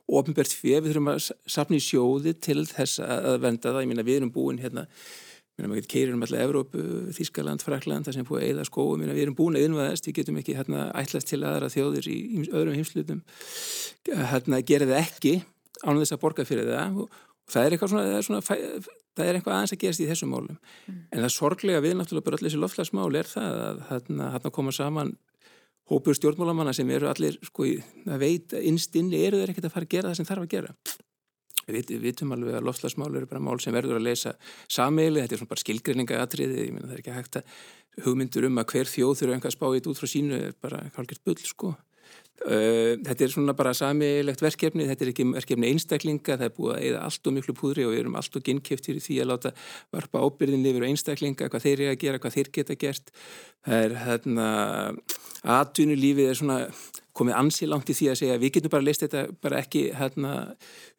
ofinbært 0.10 0.54
fyrir, 0.56 0.84
við 0.84 0.94
þurfum 0.94 1.12
að 1.14 1.26
sapna 1.28 1.78
í 1.78 1.84
sjóði 1.86 2.36
til 2.42 2.64
þess 2.70 3.02
að 3.06 3.42
venda 3.44 3.74
það, 3.74 3.84
ég 3.84 3.92
meina 3.92 4.08
við 4.08 4.22
erum 4.22 4.32
búin 4.34 4.62
hérna 4.62 4.88
maður 5.60 5.82
getur 5.82 5.92
keirir 5.92 6.16
um 6.16 6.22
alltaf 6.24 6.44
Evrópu, 6.44 6.82
Þískaland, 7.16 7.64
Frakland 7.66 8.08
það 8.08 8.16
sem 8.16 8.24
er 8.24 8.28
búið 8.30 8.44
að 8.44 8.52
eða 8.54 8.66
skóum, 8.70 9.02
við 9.04 9.22
erum 9.26 9.36
búin 9.36 9.58
að 9.60 9.66
innvaðast 9.68 10.08
við 10.08 10.16
getum 10.20 10.38
ekki 10.40 10.56
hérna, 10.56 10.86
ætlast 10.96 11.28
til 11.28 11.42
aðra 11.44 11.72
þjóðir 11.74 12.08
í, 12.08 12.18
í 12.32 12.44
öðrum 12.48 12.78
heimslutum 12.78 13.20
hérna, 14.08 14.62
gera 14.64 14.88
það 14.88 15.02
ekki 15.02 15.34
ánum 15.84 16.02
þess 16.04 16.16
að 16.16 16.24
borga 16.24 16.46
fyrir 16.48 16.70
það. 16.70 17.02
Og, 17.04 17.20
og 17.20 17.54
það 17.54 17.66
er 17.66 17.76
eitthvað 17.76 17.94
svona, 17.94 18.06
það 18.08 18.20
er, 18.20 18.28
svona, 18.30 18.96
það 19.20 19.32
er 19.32 19.40
eitthvað 19.40 19.58
aðeins 19.58 19.76
að 19.76 19.82
gerast 19.84 20.04
í 20.04 20.08
þessum 20.10 20.32
málum 20.34 20.56
mm. 20.56 21.02
en 21.12 21.26
það 21.26 21.34
sorglega 21.36 21.84
við 21.86 21.98
náttúrulega 22.00 22.28
bara 22.30 22.40
allir 22.40 22.50
þessi 22.50 22.64
loftlagsmál 22.64 23.10
er 23.20 23.30
það 23.30 23.60
að 23.68 23.84
hérna 23.90 24.54
koma 24.56 24.76
saman 24.76 25.14
hópur 25.90 26.18
stjórnmálamanna 26.18 26.74
sem 26.78 26.90
eru 26.94 27.10
allir 27.10 27.38
sko, 27.46 27.68
að 28.10 28.24
veit, 28.24 28.56
innstinni 28.62 29.22
eru 29.26 29.42
þeir 29.42 29.54
ekkert 29.54 29.70
að 29.70 29.76
fara 29.76 29.90
að 29.90 29.96
gera 29.96 30.12
það 30.12 30.20
sem 30.20 30.30
þarf 30.30 30.48
að 30.48 30.52
gera 30.58 30.76
Við 31.70 31.92
vitum 32.02 32.32
alveg 32.34 32.56
að 32.58 32.66
loftslagsmál 32.66 33.12
eru 33.14 33.28
bara 33.30 33.42
mál 33.46 33.60
sem 33.62 33.76
verður 33.76 34.00
að 34.00 34.08
leysa 34.08 34.32
sameili, 34.72 35.22
þetta 35.22 35.36
er 35.36 35.42
svona 35.42 35.52
bara 35.52 35.64
skilgrinninga 35.64 36.22
atriði, 36.24 36.64
ég 36.66 36.74
menna 36.74 36.90
það 36.90 36.96
er 36.96 37.04
ekki 37.04 37.14
hægt 37.14 37.38
að 37.38 38.06
hugmyndur 38.06 38.48
um 38.48 38.58
að 38.62 38.72
hver 38.74 38.90
þjóð 38.90 39.14
þurfa 39.20 39.36
einhvað 39.38 39.56
spáið 39.56 39.90
út 39.92 40.02
frá 40.02 40.10
sínu, 40.10 40.40
bara 40.64 40.82
halgert 40.96 41.24
bull 41.28 41.38
sko. 41.44 41.76
Þetta 42.40 43.26
er 43.26 43.32
svona 43.34 43.54
bara 43.58 43.74
samilegt 43.76 44.42
verkefni, 44.42 44.88
þetta 44.88 45.06
er 45.06 45.12
ekki 45.12 45.26
verkefni 45.34 45.72
einstaklinga, 45.74 46.38
það 46.38 46.46
er 46.48 46.54
búið 46.56 46.76
að 46.76 46.86
eida 46.86 47.02
allt 47.08 47.28
og 47.30 47.36
miklu 47.36 47.56
púðri 47.58 47.86
og 47.88 47.94
við 47.94 48.04
erum 48.04 48.16
allt 48.20 48.40
og 48.40 48.46
ginnkjöftir 48.48 49.00
í 49.00 49.04
því 49.04 49.18
að 49.24 49.30
láta 49.34 49.52
varpa 49.96 50.24
ábyrðin 50.24 50.70
yfir 50.72 50.88
einstaklinga, 50.88 51.50
hvað 51.52 51.66
þeir 51.66 51.76
eru 51.76 51.92
að 51.92 52.00
gera, 52.06 52.22
hvað 52.24 52.38
þeir 52.38 52.52
geta 52.60 52.80
gert. 52.80 53.14
Það 53.68 53.86
er 53.90 53.98
hérna, 54.06 54.48
atvinnulífið 55.60 56.32
er 56.32 56.40
svona 56.40 56.60
komið 57.20 57.38
ansið 57.40 57.72
langt 57.74 57.92
í 57.92 57.96
því 57.98 58.10
að 58.12 58.18
segja 58.22 58.40
við 58.40 58.54
getum 58.56 58.74
bara 58.74 58.86
lista 58.86 59.08
þetta 59.08 59.38
bara 59.44 59.60
ekki 59.64 59.84
hérna, 59.98 60.34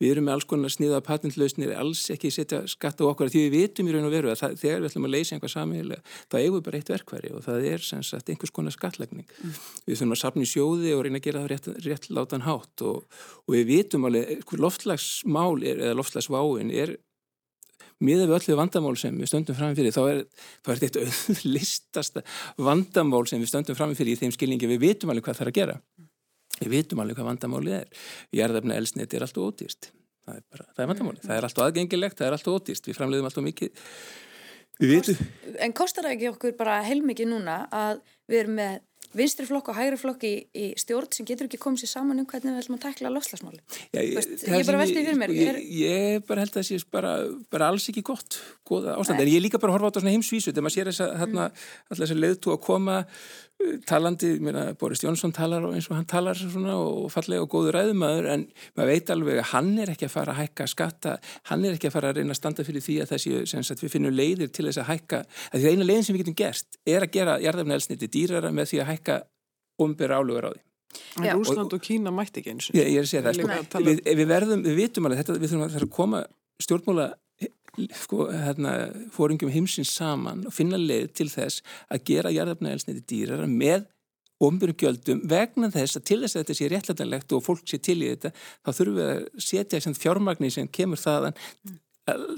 við 0.03 0.15
erum 0.15 0.29
með 0.29 0.37
alls 0.37 0.49
konar 0.51 0.75
sniða 0.75 1.01
patentlausnir 1.07 1.75
alls 1.77 2.05
ekki 2.13 2.33
setja 2.35 2.63
skatta 2.71 3.07
á 3.07 3.11
okkur 3.11 3.33
því 3.33 3.45
við 3.47 3.57
vitum 3.57 3.91
í 3.91 3.97
raun 3.97 4.09
og 4.09 4.15
veru 4.15 4.33
að 4.33 4.41
það, 4.43 4.57
þegar 4.63 4.81
við 4.85 4.91
ætlum 4.91 5.09
að 5.09 5.15
leysa 5.17 5.37
einhvað 5.37 5.55
samiðilega, 5.57 6.17
þá 6.29 6.39
eigum 6.41 6.59
við 6.59 6.65
bara 6.69 6.81
eitt 6.81 6.95
verkværi 6.95 7.35
og 7.37 7.45
það 7.47 7.69
er 7.73 7.87
sem 7.91 8.07
sagt 8.07 8.33
einhvers 8.33 8.55
konar 8.57 8.77
skattlagning 8.77 9.29
mm. 9.29 9.61
við 9.87 9.95
þurfum 9.97 10.17
að 10.17 10.23
sapna 10.25 10.47
í 10.47 10.51
sjóði 10.51 10.97
og 10.97 11.05
reyna 11.07 11.21
að 11.21 11.29
gera 11.29 11.45
það 11.45 11.53
rétt, 11.55 11.71
rétt 11.87 12.11
látan 12.13 12.47
hátt 12.47 12.85
og, 12.87 13.07
og 13.47 13.55
við 13.57 13.69
vitum 13.71 14.09
alveg, 14.09 14.45
loftslagsmál 14.61 15.63
er, 15.63 15.81
eða 15.81 16.01
loftslagsváin 16.01 16.75
er 16.75 16.99
miða 18.05 18.27
við 18.29 18.37
öllu 18.39 18.59
vandamál 18.59 18.97
sem 18.99 19.17
við 19.21 19.31
stöndum 19.31 19.57
framfyrir 19.59 19.95
þá 19.95 20.03
er, 20.09 20.21
þá 20.65 20.71
er 20.73 20.83
þetta 20.85 21.03
auðlistasta 21.07 22.25
vandamál 22.69 23.27
sem 23.29 23.43
við 23.43 23.53
stöndum 23.53 23.79
framfyrir 23.79 24.15
í 24.15 24.21
þeim 24.23 24.35
skilningi 24.37 24.71
við 24.71 24.85
vitum 24.87 25.13
alveg 25.13 25.29
hvað 25.29 25.41
það 25.41 25.47
er 25.47 25.53
að 25.53 25.59
gera 25.61 25.77
við 26.61 26.75
vitum 26.77 27.03
alveg 27.03 27.19
hvað 27.19 27.31
vandamálið 27.33 27.79
er. 27.81 28.05
Jærðafna 28.37 28.77
elsniti 28.81 29.19
er 29.19 29.27
alltaf 29.27 29.49
ódýrst 29.49 29.91
það 30.31 30.41
er, 30.41 30.45
bara, 30.51 30.67
það 30.75 30.85
er 30.85 30.91
vandamálið, 30.93 31.25
það 31.25 31.39
er 31.39 31.49
alltaf 31.49 31.67
aðgengilegt 31.67 32.21
það 32.21 32.29
er 32.29 32.37
alltaf 32.37 32.59
ódýrst, 32.59 32.91
við 32.91 32.99
framleiðum 32.99 33.31
alltaf 33.31 33.47
mikið. 33.47 33.89
Kost, 34.81 35.25
En 35.61 35.75
kostar 35.77 36.07
það 36.07 36.15
ekki 36.17 36.31
okkur 36.31 36.55
bara 36.57 36.79
heilmikið 36.87 37.29
núna 37.35 37.65
að 37.69 37.99
við 38.31 38.45
erum 38.45 38.57
með 38.57 38.79
vinstri 39.17 39.47
flokk 39.49 39.73
og 39.73 39.77
hægri 39.77 39.99
flokk 39.99 40.25
í, 40.25 40.33
í 40.55 40.67
stjórn 40.79 41.11
sem 41.13 41.27
getur 41.27 41.49
ekki 41.49 41.59
komið 41.61 41.83
sér 41.83 41.91
saman 41.97 42.23
um 42.23 42.27
hvernig 42.31 42.55
við 42.55 42.63
ætlum 42.63 42.77
að 42.77 42.85
tekla 42.85 43.11
loslasmáli 43.11 43.59
ég, 43.97 44.13
ég 44.15 44.69
bara 44.69 44.83
veldi 44.85 45.03
fyrir 45.03 45.19
mér 45.19 45.33
ég, 45.35 45.59
ég 45.81 46.27
bara 46.29 46.45
held 46.45 46.55
að 46.55 46.61
það 46.61 46.67
sé 46.69 46.79
bara, 46.95 47.15
bara 47.51 47.71
alls 47.73 47.89
ekki 47.91 48.05
gott 48.07 48.39
ástand, 48.71 49.19
en 49.19 49.33
ég 49.33 49.43
líka 49.43 49.59
bara 49.63 49.75
horfa 49.75 49.91
á 49.91 49.93
þetta 49.97 50.15
heimsvísu 50.15 50.53
þegar 50.53 50.67
maður 50.69 50.77
sér 50.77 50.93
þess 50.93 51.05
að 51.09 51.25
mm. 51.27 51.65
þess 51.91 52.15
að 52.15 52.23
leiðtú 52.23 52.55
að 52.55 52.63
koma 52.69 53.01
talandi, 53.87 54.31
mér 54.43 54.59
Boris 54.81 55.03
Jónsson 55.05 55.33
talar 55.37 55.65
eins 55.69 55.89
og 55.91 55.97
hann 55.99 56.09
talar 56.09 56.39
svona 56.39 56.77
og 56.81 57.11
fallega 57.13 57.45
og 57.45 57.51
góður 57.53 57.77
ræðumæður 57.77 58.29
en 58.35 58.47
maður 58.79 58.91
veit 58.93 59.13
alveg 59.15 59.41
að 59.43 59.49
hann 59.53 59.71
er 59.83 59.93
ekki 59.93 60.09
að 60.09 60.15
fara 60.15 60.35
að 60.35 60.41
hækka 60.41 60.67
skatta, 60.71 61.17
hann 61.51 61.67
er 61.67 61.77
ekki 61.77 61.91
að 61.91 61.97
fara 61.97 62.11
að 62.13 62.21
reyna 62.21 62.35
að 62.35 62.41
standa 62.41 62.67
fyrir 62.67 62.85
því 62.85 62.97
að 63.05 63.13
þessi, 63.15 63.35
sem 63.53 63.67
sagt, 63.67 63.85
við 63.85 63.95
finnum 63.97 64.17
leiðir 64.17 64.53
til 64.55 64.67
þess 64.69 64.83
að 64.83 64.91
hækka, 64.95 65.23
að 65.51 65.59
því 65.59 65.69
að 65.69 65.77
eina 65.77 65.89
leiðin 65.91 66.09
sem 66.09 66.17
við 66.17 66.25
getum 66.25 66.41
gert 66.41 66.81
er 66.97 67.07
að 67.07 67.15
gera 67.19 67.39
jarðafna 67.45 67.79
elsniti 67.79 68.11
dýrara 68.17 68.53
með 68.55 68.73
því 68.73 68.83
að 68.83 68.93
hækka 68.95 69.21
umbyrra 69.85 70.21
álugur 70.21 70.49
á 70.49 70.53
því. 70.55 70.63
En 71.23 71.39
Úsland 71.39 71.75
og, 71.77 71.83
Kína 71.85 72.11
mætti 72.15 72.41
ekki 72.41 72.55
eins 72.55 72.71
og. 72.71 72.75
Ég, 72.75 72.89
ég 72.91 72.99
er 72.99 73.07
að 73.07 73.11
segja 73.13 73.27
það, 73.29 73.67
sko, 73.71 73.83
við, 73.87 74.01
við 74.19 74.31
verðum, 74.31 74.65
við 74.67 74.79
vitum 74.81 75.07
alveg 75.07 75.21
þetta, 75.23 75.37
við 75.39 75.53
þurfum 75.53 75.67
að 75.69 75.93
koma 75.95 76.23
stjórnmóla 76.61 77.07
sko, 78.03 78.29
hérna, 78.33 78.75
fóringum 79.15 79.53
heimsins 79.53 79.93
saman 79.97 80.45
og 80.49 80.55
finna 80.55 80.81
leið 80.81 81.11
til 81.21 81.29
þess 81.33 81.65
að 81.91 82.05
gera 82.11 82.35
jarðafnæðelsniti 82.35 83.05
dýrar 83.11 83.47
með 83.51 83.87
ombyrjum 84.41 84.79
gjöldum. 84.81 85.21
Vegna 85.29 85.69
þess 85.73 85.99
að 85.99 86.07
til 86.09 86.21
þess 86.23 86.37
að 86.37 86.45
þetta 86.45 86.59
sé 86.59 86.71
réttlætanlegt 86.73 87.37
og 87.37 87.45
fólk 87.45 87.67
sé 87.69 87.81
til 87.83 87.99
í 88.01 88.11
þetta 88.15 88.33
þá 88.33 88.71
þurfum 88.73 88.99
við 88.99 89.11
að 89.11 89.47
setja 89.47 89.95
fjármagnir 90.01 90.55
sem 90.55 90.71
kemur 90.73 91.01
þaðan 91.01 91.37
að 91.37 91.79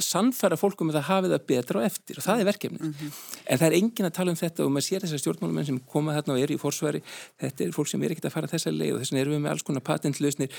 sannfæra 0.03 0.59
fólkum 0.61 0.91
að 0.91 0.99
það 0.99 1.09
hafi 1.09 1.31
það 1.33 1.47
betra 1.51 1.83
á 1.83 1.87
eftir 1.87 2.21
og 2.21 2.27
það 2.27 2.43
er 2.43 2.49
verkefnið. 2.51 2.83
Mm 2.83 2.95
-hmm. 2.99 3.17
En 3.47 3.59
það 3.59 3.67
er 3.69 3.79
engin 3.79 4.09
að 4.09 4.17
tala 4.19 4.31
um 4.31 4.41
þetta 4.43 4.65
og 4.65 4.73
maður 4.73 4.87
sér 4.89 5.05
þessar 5.05 5.23
stjórnmálumenn 5.23 5.67
sem 5.67 5.81
koma 5.93 6.15
þarna 6.17 6.35
og 6.35 6.43
eru 6.43 6.55
í 6.55 6.63
fórsværi, 6.63 7.03
þetta 7.41 7.65
er 7.65 7.73
fólk 7.73 7.89
sem 7.89 8.03
er 8.03 8.11
ekkert 8.11 8.29
að 8.31 8.37
fara 8.37 8.53
þessa 8.53 8.71
leið 8.71 8.95
og 8.95 9.01
þess 9.01 9.13
vegna 9.13 9.23
erum 9.23 9.35
við 9.37 9.43
með 9.43 9.51
alls 9.51 9.63
konar 9.63 9.83
patentlausnir, 9.83 10.51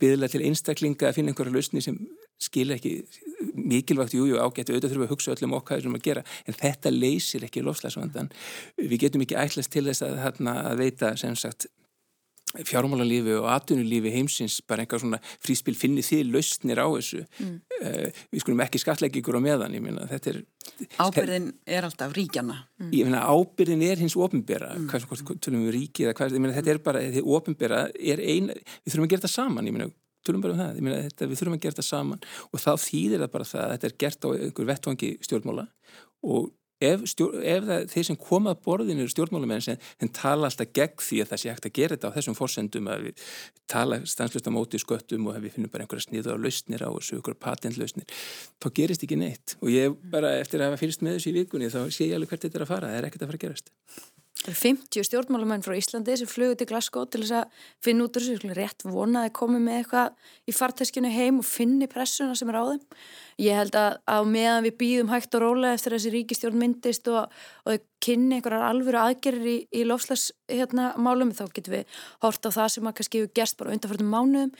byggðilega 0.00 0.32
til 0.32 0.42
einstaklinga 0.46 1.08
að 1.08 1.14
finna 1.14 1.30
einhverja 1.30 1.54
lausni 1.54 1.82
sem 1.82 1.96
skilja 2.40 2.76
ekki 2.76 3.04
mikilvægt, 3.54 4.14
jújú, 4.16 4.38
ágættu, 4.40 4.72
auðvitað 4.72 4.90
þurfum 4.90 5.04
að 5.04 5.12
hugsa 5.12 5.34
öllum 5.34 5.56
okkar 5.58 5.82
sem 5.82 5.94
að 5.94 6.06
gera, 6.06 6.22
en 6.46 6.56
þetta 6.56 6.90
leysir 6.90 7.44
ekki 7.44 7.62
lofslagsvandan. 7.62 8.30
Við 8.80 8.98
getum 9.04 9.24
ekki 9.26 9.36
ætlast 9.36 9.70
til 9.70 9.84
þess 9.84 10.02
að, 10.06 10.40
að 10.48 10.80
veita 10.80 11.12
sem 11.20 11.36
sagt 11.36 11.68
fjármálarlífi 12.66 13.36
og 13.38 13.46
atvinnulífi 13.54 14.10
heimsins 14.14 14.58
bara 14.66 14.84
einhver 14.84 15.02
svona 15.02 15.20
fríspil 15.42 15.76
finni 15.78 16.02
þið 16.02 16.32
lausnir 16.34 16.82
á 16.82 16.86
þessu 16.86 17.22
mm. 17.22 17.54
uh, 17.78 18.22
við 18.32 18.44
skulum 18.44 18.64
ekki 18.64 18.82
skatleggja 18.82 19.22
ykkur 19.22 19.38
á 19.38 19.42
meðan 19.44 19.78
þetta 20.10 20.34
er 20.34 20.42
Ábyrðin 21.00 21.48
er 21.68 21.86
alltaf 21.86 22.12
ríkjana 22.16 22.56
mm. 22.80 22.90
Meina 22.90 23.22
ábyrðin 23.28 23.82
er 23.86 24.02
hins 24.02 24.16
ofinbera 24.18 24.74
mm. 24.74 24.90
hvað, 24.90 25.08
hvort 25.10 25.40
tölum 25.44 25.66
við 25.68 25.76
ríki 25.76 26.06
eða 26.06 26.16
hvað 26.18 26.38
meina, 26.38 26.54
þetta 26.56 26.74
er 26.74 26.84
bara, 26.84 27.02
þetta 27.06 27.38
ofinbera 27.38 27.80
er 27.94 28.22
ein 28.22 28.52
við 28.52 28.92
þurfum 28.92 29.06
að 29.06 29.12
gera 29.14 29.24
þetta 29.24 29.34
saman, 29.34 29.90
tölum 30.26 30.44
bara 30.44 30.54
um 30.54 30.60
það, 30.60 30.80
þetta, 31.08 31.28
við 31.30 31.40
þurfum 31.40 31.56
að 31.56 31.62
gera 31.64 31.76
þetta 31.76 31.86
saman 31.86 32.24
og 32.50 32.62
þá 32.62 32.70
þýðir 32.84 33.22
það 33.24 33.34
bara 33.34 33.50
það 33.50 33.64
að 33.64 33.74
þetta 33.74 33.88
er 33.88 33.98
gert 34.04 34.26
á 34.26 34.28
einhver 34.30 34.70
vettvangi 34.70 35.10
stjórnmála 35.24 35.66
og 36.28 36.50
ef, 36.80 37.04
stjór, 37.12 37.36
ef 37.44 37.66
það, 37.68 37.86
þeir 37.92 38.06
sem 38.08 38.18
koma 38.20 38.54
að 38.54 38.62
borðinu 38.66 39.04
eru 39.04 39.12
stjórnmálamenn 39.12 39.64
sem, 39.64 39.80
sem 40.00 40.12
tala 40.16 40.48
alltaf 40.50 40.72
gegn 40.76 41.04
því 41.04 41.22
að 41.22 41.32
það 41.32 41.42
sé 41.42 41.52
hægt 41.52 41.68
að 41.68 41.74
gera 41.78 41.96
þetta 41.96 42.12
á 42.12 42.16
þessum 42.16 42.38
fórsendum 42.38 42.90
að 42.92 43.08
við 43.08 43.24
tala 43.70 44.00
stanslust 44.08 44.48
á 44.48 44.52
móti 44.54 44.80
sköttum 44.82 45.28
og 45.28 45.36
að 45.36 45.46
við 45.46 45.56
finnum 45.56 45.72
bara 45.72 45.86
einhverja 45.86 46.06
sniða 46.08 46.36
á 46.36 46.42
lausnir 46.42 46.86
á 46.86 46.90
þessu, 46.90 47.18
einhverja 47.18 47.42
patentlausnir 47.46 48.22
þá 48.60 48.70
gerist 48.80 49.04
ekki 49.06 49.20
neitt. 49.20 49.56
Og 49.60 49.72
ég 49.74 49.98
bara 50.12 50.36
eftir 50.40 50.62
að 50.62 50.72
hafa 50.72 50.82
fyrst 50.84 51.04
með 51.04 51.18
þessu 51.18 51.32
í 51.32 51.36
vikunni 51.40 51.72
þá 51.72 51.82
sé 51.88 52.08
ég 52.08 52.16
alveg 52.18 52.32
hvert 52.32 52.48
þetta 52.48 52.60
er 52.60 52.66
að 52.66 52.72
fara, 52.72 52.90
það 52.90 53.00
er 53.02 53.10
ekkert 53.10 53.26
að 53.26 53.32
fara 53.32 53.40
að 53.40 53.46
gerast. 53.46 53.72
50 54.40 55.04
stjórnmálamenn 55.04 55.60
frá 55.60 55.74
Íslandi 55.76 56.14
sem 56.16 56.28
flugur 56.28 56.56
til 56.56 56.68
Glasgow 56.70 57.04
til 57.12 57.20
þess 57.26 57.42
að 57.42 57.66
finna 57.84 58.06
út 58.06 58.16
þessu. 58.16 58.52
Rétt 58.56 58.86
vonaði 58.88 59.32
komið 59.36 59.64
með 59.66 59.80
eitthvað 59.80 60.30
í 60.48 60.54
farteskinu 60.56 61.10
heim 61.12 61.42
og 61.42 61.46
finni 61.48 61.88
pressuna 61.90 62.36
sem 62.38 62.48
er 62.48 62.56
á 62.56 62.64
þeim 62.70 62.86
ég 63.40 63.56
held 63.56 63.76
að 63.78 63.96
á 64.04 64.18
meðan 64.28 64.66
við 64.66 64.76
býðum 64.80 65.12
hægt 65.12 65.36
og 65.38 65.44
rólega 65.44 65.76
eftir 65.76 65.96
þessi 65.96 66.12
ríkistjórn 66.14 66.60
myndist 66.60 67.08
og, 67.08 67.32
og 67.64 67.86
kynni 68.04 68.38
einhverjar 68.38 68.64
alvöru 68.64 69.00
aðgerðir 69.00 69.48
í, 69.50 69.56
í 69.80 69.84
lofslagsmálum 69.88 71.32
hérna, 71.32 71.36
þá 71.36 71.56
getum 71.56 71.74
við 71.76 71.98
hort 72.24 72.48
á 72.48 72.50
það 72.56 72.70
sem 72.74 72.88
að 72.88 72.96
kannski 73.00 73.20
hefur 73.20 73.34
gerst 73.40 73.58
bara 73.60 73.74
undanfjörðum 73.74 74.14
mánuðum 74.14 74.54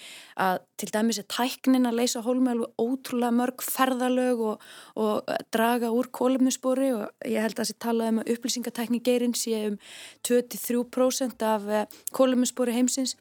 að 0.47 0.61
til 0.81 0.91
dæmis 0.95 1.21
er 1.21 1.29
tæknin 1.33 1.89
að 1.89 1.99
leysa 2.01 2.25
hólum 2.25 2.51
alveg 2.53 2.85
ótrúlega 2.85 3.37
mörg 3.37 3.65
ferðalög 3.65 4.45
og, 4.51 4.69
og 5.01 5.33
draga 5.53 5.93
úr 5.97 6.11
kólumnispori 6.17 6.93
og 6.97 7.29
ég 7.29 7.45
held 7.45 7.57
að 7.57 7.65
þessi 7.65 7.81
talaði 7.85 8.15
um 8.15 8.23
að 8.23 8.35
upplýsingatækni 8.37 9.03
geirinn 9.09 9.37
sé 9.37 9.65
um 9.71 9.81
23% 10.29 11.49
af 11.49 11.69
eh, 11.69 12.01
kólumnispori 12.17 12.77
heimsins 12.77 13.17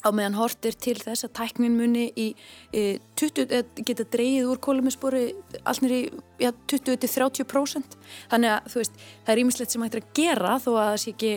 á 0.00 0.08
meðan 0.14 0.38
hortir 0.38 0.76
til 0.80 0.96
þess 1.00 1.26
að 1.26 1.34
tæknin 1.40 1.76
muni 1.76 2.06
í, 2.16 2.28
í 2.72 2.84
20, 3.20 3.82
geta 3.86 4.06
dreyið 4.12 4.52
úr 4.52 4.62
kóluminsbóri 4.62 5.24
allnir 5.64 5.96
í 5.96 6.00
ja, 6.42 6.52
20-30% 6.72 7.98
þannig 8.30 8.54
að 8.56 8.78
veist, 8.80 8.96
það 9.26 9.34
er 9.34 9.42
ímislegt 9.44 9.74
sem 9.74 9.84
hættir 9.84 10.04
að 10.04 10.14
gera 10.20 10.56
þó 10.62 10.70
að 10.72 10.82
það 10.86 10.98
sé 11.04 11.14
ekki 11.14 11.34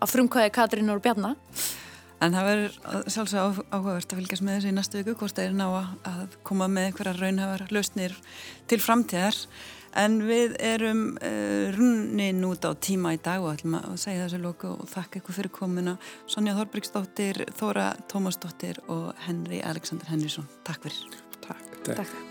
að 0.00 0.12
frumkvæði 0.14 0.56
Katrín 0.56 0.94
og 0.94 1.04
Bjarnar 1.04 1.38
En 2.20 2.34
það 2.36 2.48
verður 2.50 3.04
sjálfsög 3.08 3.60
áhugavert 3.72 4.10
að 4.12 4.18
fylgjast 4.18 4.44
með 4.44 4.56
þessu 4.58 4.68
í 4.68 4.74
næstu 4.76 4.98
viku 5.00 5.14
hvort 5.22 5.38
það 5.38 5.46
er 5.46 5.54
ná 5.56 5.66
að 5.72 6.34
koma 6.44 6.66
með 6.68 6.90
einhverja 6.90 7.14
raunhafar 7.16 7.62
lausnir 7.72 8.16
til 8.68 8.78
framtíðar 8.84 9.38
En 9.98 10.20
við 10.22 10.54
erum 10.62 11.16
uh, 11.18 11.70
runnin 11.74 12.44
út 12.46 12.62
á 12.62 12.70
tíma 12.78 13.14
í 13.16 13.20
dag 13.22 13.42
og 13.42 13.56
ætlum 13.56 13.78
að 13.80 13.98
segja 14.04 14.26
þessu 14.26 14.42
lóku 14.44 14.70
og 14.76 14.88
þakka 14.92 15.22
ykkur 15.22 15.38
fyrir 15.40 15.54
komuna. 15.54 15.96
Sonja 16.30 16.54
Þorbriksdóttir, 16.58 17.44
Þóra 17.58 17.92
Tómasdóttir 18.10 18.82
og 18.88 19.10
Henry 19.26 19.62
Alexander 19.66 20.10
Henriksson. 20.12 20.48
Takk 20.68 20.86
fyrir. 20.86 21.22
Takk. 21.40 21.80
Takk. 21.90 22.29